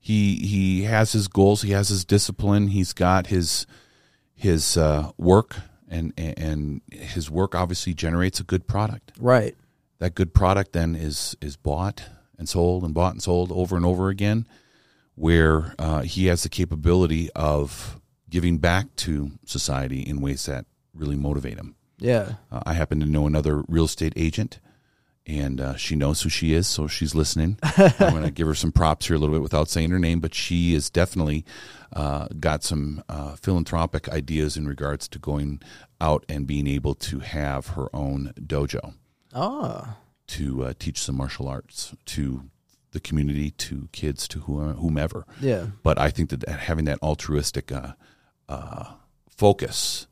He 0.00 0.36
he 0.46 0.82
has 0.84 1.12
his 1.12 1.26
goals. 1.28 1.62
He 1.62 1.72
has 1.72 1.88
his 1.88 2.04
discipline. 2.04 2.68
He's 2.68 2.92
got 2.92 3.26
his 3.26 3.66
his 4.34 4.76
uh, 4.76 5.10
work, 5.18 5.56
and 5.88 6.12
and 6.16 6.80
his 6.92 7.28
work 7.30 7.54
obviously 7.54 7.92
generates 7.94 8.38
a 8.40 8.44
good 8.44 8.66
product. 8.68 9.12
Right. 9.18 9.56
That 9.98 10.14
good 10.14 10.32
product 10.32 10.72
then 10.72 10.94
is 10.94 11.36
is 11.42 11.56
bought 11.56 12.04
and 12.38 12.48
sold 12.48 12.84
and 12.84 12.94
bought 12.94 13.12
and 13.14 13.22
sold 13.22 13.50
over 13.50 13.76
and 13.76 13.84
over 13.84 14.08
again, 14.10 14.46
where 15.16 15.74
uh, 15.80 16.02
he 16.02 16.26
has 16.26 16.44
the 16.44 16.48
capability 16.48 17.28
of 17.34 18.00
giving 18.30 18.58
back 18.58 18.94
to 18.94 19.32
society 19.44 20.00
in 20.02 20.20
ways 20.20 20.46
that 20.46 20.66
really 20.94 21.16
motivate 21.16 21.56
him. 21.58 21.74
Yeah. 21.98 22.34
Uh, 22.50 22.60
I 22.66 22.74
happen 22.74 23.00
to 23.00 23.06
know 23.06 23.26
another 23.26 23.62
real 23.68 23.84
estate 23.86 24.12
agent, 24.16 24.60
and 25.26 25.60
uh, 25.60 25.76
she 25.76 25.94
knows 25.96 26.22
who 26.22 26.28
she 26.28 26.54
is, 26.54 26.66
so 26.66 26.86
she's 26.86 27.14
listening. 27.14 27.58
I'm 27.62 27.92
going 28.12 28.22
to 28.22 28.30
give 28.30 28.46
her 28.46 28.54
some 28.54 28.72
props 28.72 29.06
here 29.08 29.16
a 29.16 29.18
little 29.18 29.34
bit 29.34 29.42
without 29.42 29.68
saying 29.68 29.90
her 29.90 29.98
name, 29.98 30.20
but 30.20 30.34
she 30.34 30.74
has 30.74 30.90
definitely 30.90 31.44
uh, 31.92 32.28
got 32.40 32.62
some 32.64 33.02
uh, 33.08 33.34
philanthropic 33.36 34.08
ideas 34.08 34.56
in 34.56 34.66
regards 34.68 35.08
to 35.08 35.18
going 35.18 35.60
out 36.00 36.24
and 36.28 36.46
being 36.46 36.66
able 36.66 36.94
to 36.94 37.18
have 37.20 37.68
her 37.68 37.88
own 37.94 38.32
dojo 38.40 38.94
Oh. 39.34 39.96
to 40.28 40.64
uh, 40.64 40.72
teach 40.78 40.98
some 41.00 41.16
martial 41.16 41.48
arts 41.48 41.94
to 42.06 42.44
the 42.92 43.00
community, 43.00 43.50
to 43.50 43.88
kids, 43.92 44.26
to 44.28 44.40
whomever. 44.40 45.26
Yeah. 45.40 45.66
But 45.82 45.98
I 45.98 46.08
think 46.10 46.30
that 46.30 46.48
having 46.48 46.86
that 46.86 47.02
altruistic 47.02 47.70
uh, 47.70 47.92
uh, 48.48 48.92
focus 49.28 50.06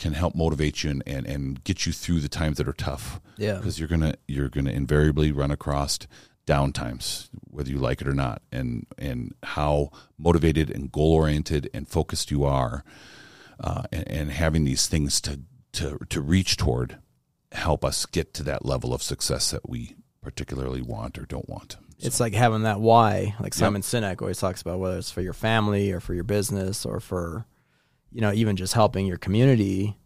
can 0.00 0.14
help 0.14 0.34
motivate 0.34 0.82
you 0.82 0.90
and, 0.90 1.02
and, 1.06 1.26
and 1.26 1.62
get 1.62 1.86
you 1.86 1.92
through 1.92 2.20
the 2.20 2.28
times 2.28 2.56
that 2.56 2.66
are 2.66 2.72
tough. 2.72 3.20
Yeah. 3.36 3.56
Because 3.56 3.78
you're 3.78 3.88
gonna 3.88 4.14
you're 4.26 4.48
gonna 4.48 4.72
invariably 4.72 5.30
run 5.30 5.50
across 5.50 5.98
down 6.46 6.72
times, 6.72 7.30
whether 7.48 7.70
you 7.70 7.78
like 7.78 8.00
it 8.00 8.08
or 8.08 8.14
not, 8.14 8.42
and 8.50 8.86
and 8.98 9.34
how 9.44 9.90
motivated 10.18 10.70
and 10.70 10.90
goal 10.90 11.12
oriented 11.12 11.70
and 11.72 11.86
focused 11.86 12.30
you 12.30 12.44
are, 12.44 12.82
uh, 13.62 13.84
and, 13.92 14.08
and 14.08 14.30
having 14.32 14.64
these 14.64 14.88
things 14.88 15.20
to 15.20 15.40
to 15.74 15.98
to 16.08 16.20
reach 16.20 16.56
toward 16.56 16.98
help 17.52 17.84
us 17.84 18.06
get 18.06 18.32
to 18.34 18.42
that 18.44 18.64
level 18.64 18.94
of 18.94 19.02
success 19.02 19.50
that 19.50 19.68
we 19.68 19.96
particularly 20.22 20.82
want 20.82 21.18
or 21.18 21.26
don't 21.26 21.48
want. 21.48 21.76
It's 21.98 22.20
like 22.20 22.32
having 22.32 22.62
that 22.62 22.80
why, 22.80 23.34
like 23.40 23.52
Simon 23.52 23.82
Sinek 23.82 24.22
always 24.22 24.38
talks 24.38 24.62
about, 24.62 24.78
whether 24.78 24.96
it's 24.96 25.10
for 25.10 25.20
your 25.20 25.34
family 25.34 25.92
or 25.92 26.00
for 26.00 26.14
your 26.14 26.24
business 26.24 26.86
or 26.86 26.98
for, 26.98 27.44
you 28.12 28.20
know, 28.20 28.32
even 28.32 28.56
just 28.56 28.74
helping 28.74 29.06
your 29.06 29.18
community. 29.18 29.96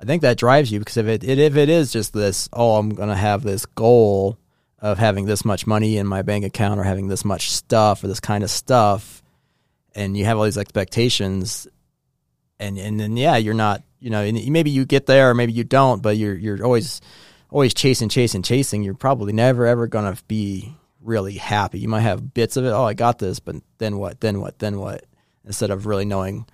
I 0.00 0.04
think 0.04 0.22
that 0.22 0.38
drives 0.38 0.70
you 0.70 0.78
because 0.78 0.96
if 0.96 1.06
it, 1.06 1.24
it 1.24 1.38
if 1.38 1.56
it 1.56 1.68
is 1.68 1.92
just 1.92 2.12
this, 2.12 2.48
oh, 2.52 2.76
I'm 2.76 2.90
gonna 2.90 3.16
have 3.16 3.42
this 3.42 3.66
goal 3.66 4.38
of 4.78 4.98
having 4.98 5.24
this 5.24 5.44
much 5.44 5.66
money 5.66 5.96
in 5.96 6.06
my 6.06 6.22
bank 6.22 6.44
account 6.44 6.78
or 6.78 6.84
having 6.84 7.08
this 7.08 7.24
much 7.24 7.50
stuff 7.50 8.04
or 8.04 8.08
this 8.08 8.20
kind 8.20 8.44
of 8.44 8.50
stuff, 8.50 9.22
and 9.94 10.16
you 10.16 10.24
have 10.24 10.36
all 10.38 10.44
these 10.44 10.58
expectations, 10.58 11.66
and 12.58 12.78
and 12.78 13.00
then 13.00 13.16
yeah, 13.16 13.36
you're 13.36 13.54
not, 13.54 13.82
you 14.00 14.10
know, 14.10 14.30
maybe 14.30 14.70
you 14.70 14.84
get 14.84 15.06
there 15.06 15.30
or 15.30 15.34
maybe 15.34 15.52
you 15.52 15.64
don't, 15.64 16.02
but 16.02 16.16
you're 16.16 16.34
you're 16.34 16.64
always 16.64 17.00
always 17.50 17.72
chasing, 17.72 18.08
chasing, 18.08 18.42
chasing. 18.42 18.82
You're 18.82 18.94
probably 18.94 19.32
never 19.32 19.66
ever 19.66 19.86
gonna 19.86 20.16
be 20.28 20.76
really 21.00 21.34
happy. 21.34 21.78
You 21.78 21.88
might 21.88 22.00
have 22.00 22.34
bits 22.34 22.56
of 22.56 22.64
it. 22.64 22.70
Oh, 22.70 22.84
I 22.84 22.92
got 22.94 23.18
this, 23.18 23.40
but 23.40 23.56
then 23.78 23.96
what? 23.96 24.20
Then 24.20 24.40
what? 24.40 24.58
Then 24.58 24.78
what? 24.78 25.04
Instead 25.44 25.70
of 25.70 25.86
really 25.86 26.04
knowing 26.04 26.46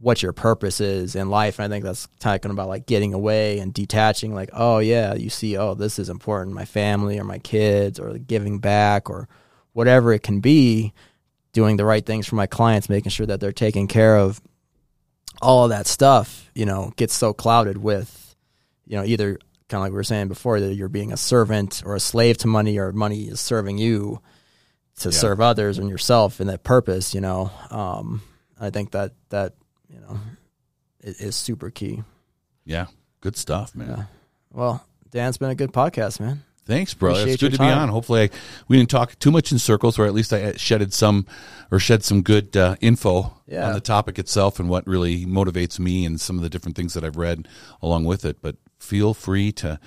what 0.00 0.22
your 0.22 0.32
purpose 0.32 0.80
is 0.80 1.14
in 1.14 1.28
life. 1.28 1.58
And 1.58 1.66
I 1.66 1.74
think 1.74 1.84
that's 1.84 2.08
talking 2.20 2.50
about 2.50 2.68
like 2.68 2.86
getting 2.86 3.12
away 3.12 3.58
and 3.58 3.72
detaching. 3.74 4.34
Like, 4.34 4.50
oh 4.52 4.78
yeah, 4.78 5.14
you 5.14 5.28
see, 5.30 5.56
oh 5.56 5.74
this 5.74 5.98
is 5.98 6.08
important. 6.08 6.54
My 6.54 6.64
family 6.64 7.18
or 7.18 7.24
my 7.24 7.38
kids 7.38 8.00
or 8.00 8.16
giving 8.16 8.58
back 8.60 9.10
or 9.10 9.28
whatever 9.72 10.12
it 10.12 10.22
can 10.22 10.40
be. 10.40 10.92
Doing 11.52 11.76
the 11.76 11.84
right 11.84 12.06
things 12.06 12.28
for 12.28 12.36
my 12.36 12.46
clients, 12.46 12.88
making 12.88 13.10
sure 13.10 13.26
that 13.26 13.40
they're 13.40 13.50
taken 13.50 13.88
care 13.88 14.16
of. 14.16 14.40
All 15.42 15.64
of 15.64 15.70
that 15.70 15.88
stuff, 15.88 16.48
you 16.54 16.64
know, 16.64 16.92
gets 16.96 17.12
so 17.14 17.32
clouded 17.32 17.76
with, 17.78 18.36
you 18.86 18.96
know, 18.96 19.04
either 19.04 19.36
kind 19.68 19.80
of 19.80 19.82
like 19.82 19.90
we 19.90 19.96
were 19.96 20.04
saying 20.04 20.28
before 20.28 20.60
that 20.60 20.74
you're 20.74 20.88
being 20.88 21.12
a 21.12 21.16
servant 21.16 21.82
or 21.84 21.96
a 21.96 22.00
slave 22.00 22.38
to 22.38 22.46
money 22.46 22.78
or 22.78 22.92
money 22.92 23.24
is 23.24 23.40
serving 23.40 23.78
you 23.78 24.20
to 25.00 25.08
Yeah. 25.08 25.12
serve 25.12 25.40
others 25.40 25.78
and 25.78 25.88
yourself 25.88 26.40
in 26.40 26.46
that 26.48 26.62
purpose 26.64 27.14
you 27.14 27.20
know 27.20 27.50
um, 27.70 28.20
i 28.60 28.68
think 28.70 28.90
that 28.90 29.12
that 29.30 29.54
you 29.92 30.00
know 30.00 30.18
is, 31.02 31.20
is 31.20 31.36
super 31.36 31.70
key 31.70 32.02
Yeah, 32.64 32.86
good 33.20 33.36
stuff, 33.36 33.74
man. 33.74 33.88
yeah 33.88 34.04
well 34.52 34.84
dan 35.10 35.28
it's 35.28 35.38
been 35.38 35.50
a 35.50 35.54
good 35.54 35.72
podcast 35.72 36.20
man 36.20 36.44
Thanks, 36.66 36.94
bro. 36.94 37.10
Appreciate 37.12 37.32
It's 37.32 37.42
good 37.42 37.52
to 37.52 37.58
be 37.58 37.64
time. 37.64 37.78
on. 37.78 37.88
Hopefully, 37.88 38.20
I, 38.24 38.30
we 38.68 38.76
didn't 38.76 38.90
talk 38.90 39.18
too 39.18 39.32
much 39.32 39.50
in 39.50 39.58
circles, 39.58 39.98
or 39.98 40.04
at 40.06 40.14
least 40.14 40.32
I 40.32 40.52
shedded 40.52 40.92
some, 40.92 41.26
or 41.72 41.80
shed 41.80 42.04
some 42.04 42.22
good 42.22 42.56
uh, 42.56 42.76
info 42.80 43.34
Yeah. 43.48 43.66
on 43.66 43.72
the 43.72 43.80
topic 43.80 44.20
itself 44.20 44.60
and 44.60 44.68
what 44.68 44.86
really 44.86 45.26
motivates 45.26 45.80
me 45.80 46.04
and 46.04 46.20
some 46.20 46.36
of 46.36 46.44
the 46.44 46.48
different 46.50 46.76
things 46.76 46.94
that 46.94 47.02
I've 47.02 47.16
read 47.16 47.48
along 47.82 48.04
with 48.04 48.24
it. 48.24 48.40
But 48.40 48.54
feel 48.78 49.14
free 49.14 49.50
to 49.52 49.80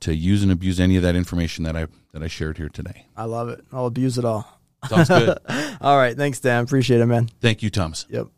to 0.00 0.14
use 0.14 0.44
and 0.44 0.52
abuse 0.52 0.78
any 0.78 0.94
of 0.96 1.02
that 1.02 1.16
information 1.16 1.64
that 1.64 1.74
I 1.76 1.86
that 2.12 2.22
I 2.22 2.28
shared 2.28 2.56
here 2.58 2.68
today. 2.68 3.06
i 3.16 3.24
love 3.24 3.48
it 3.48 3.64
i'll 3.72 3.86
abuse 3.86 4.16
it 4.16 4.24
all 4.24 4.60
Sounds 4.88 5.08
good. 5.08 5.38
all 5.80 5.96
right 5.96 6.16
thanks 6.16 6.38
dan 6.38 6.62
appreciate 6.62 7.00
it 7.00 7.06
man 7.06 7.30
Thank 7.40 7.64
you, 7.64 7.70
Thomas. 7.70 8.06
yep 8.08 8.28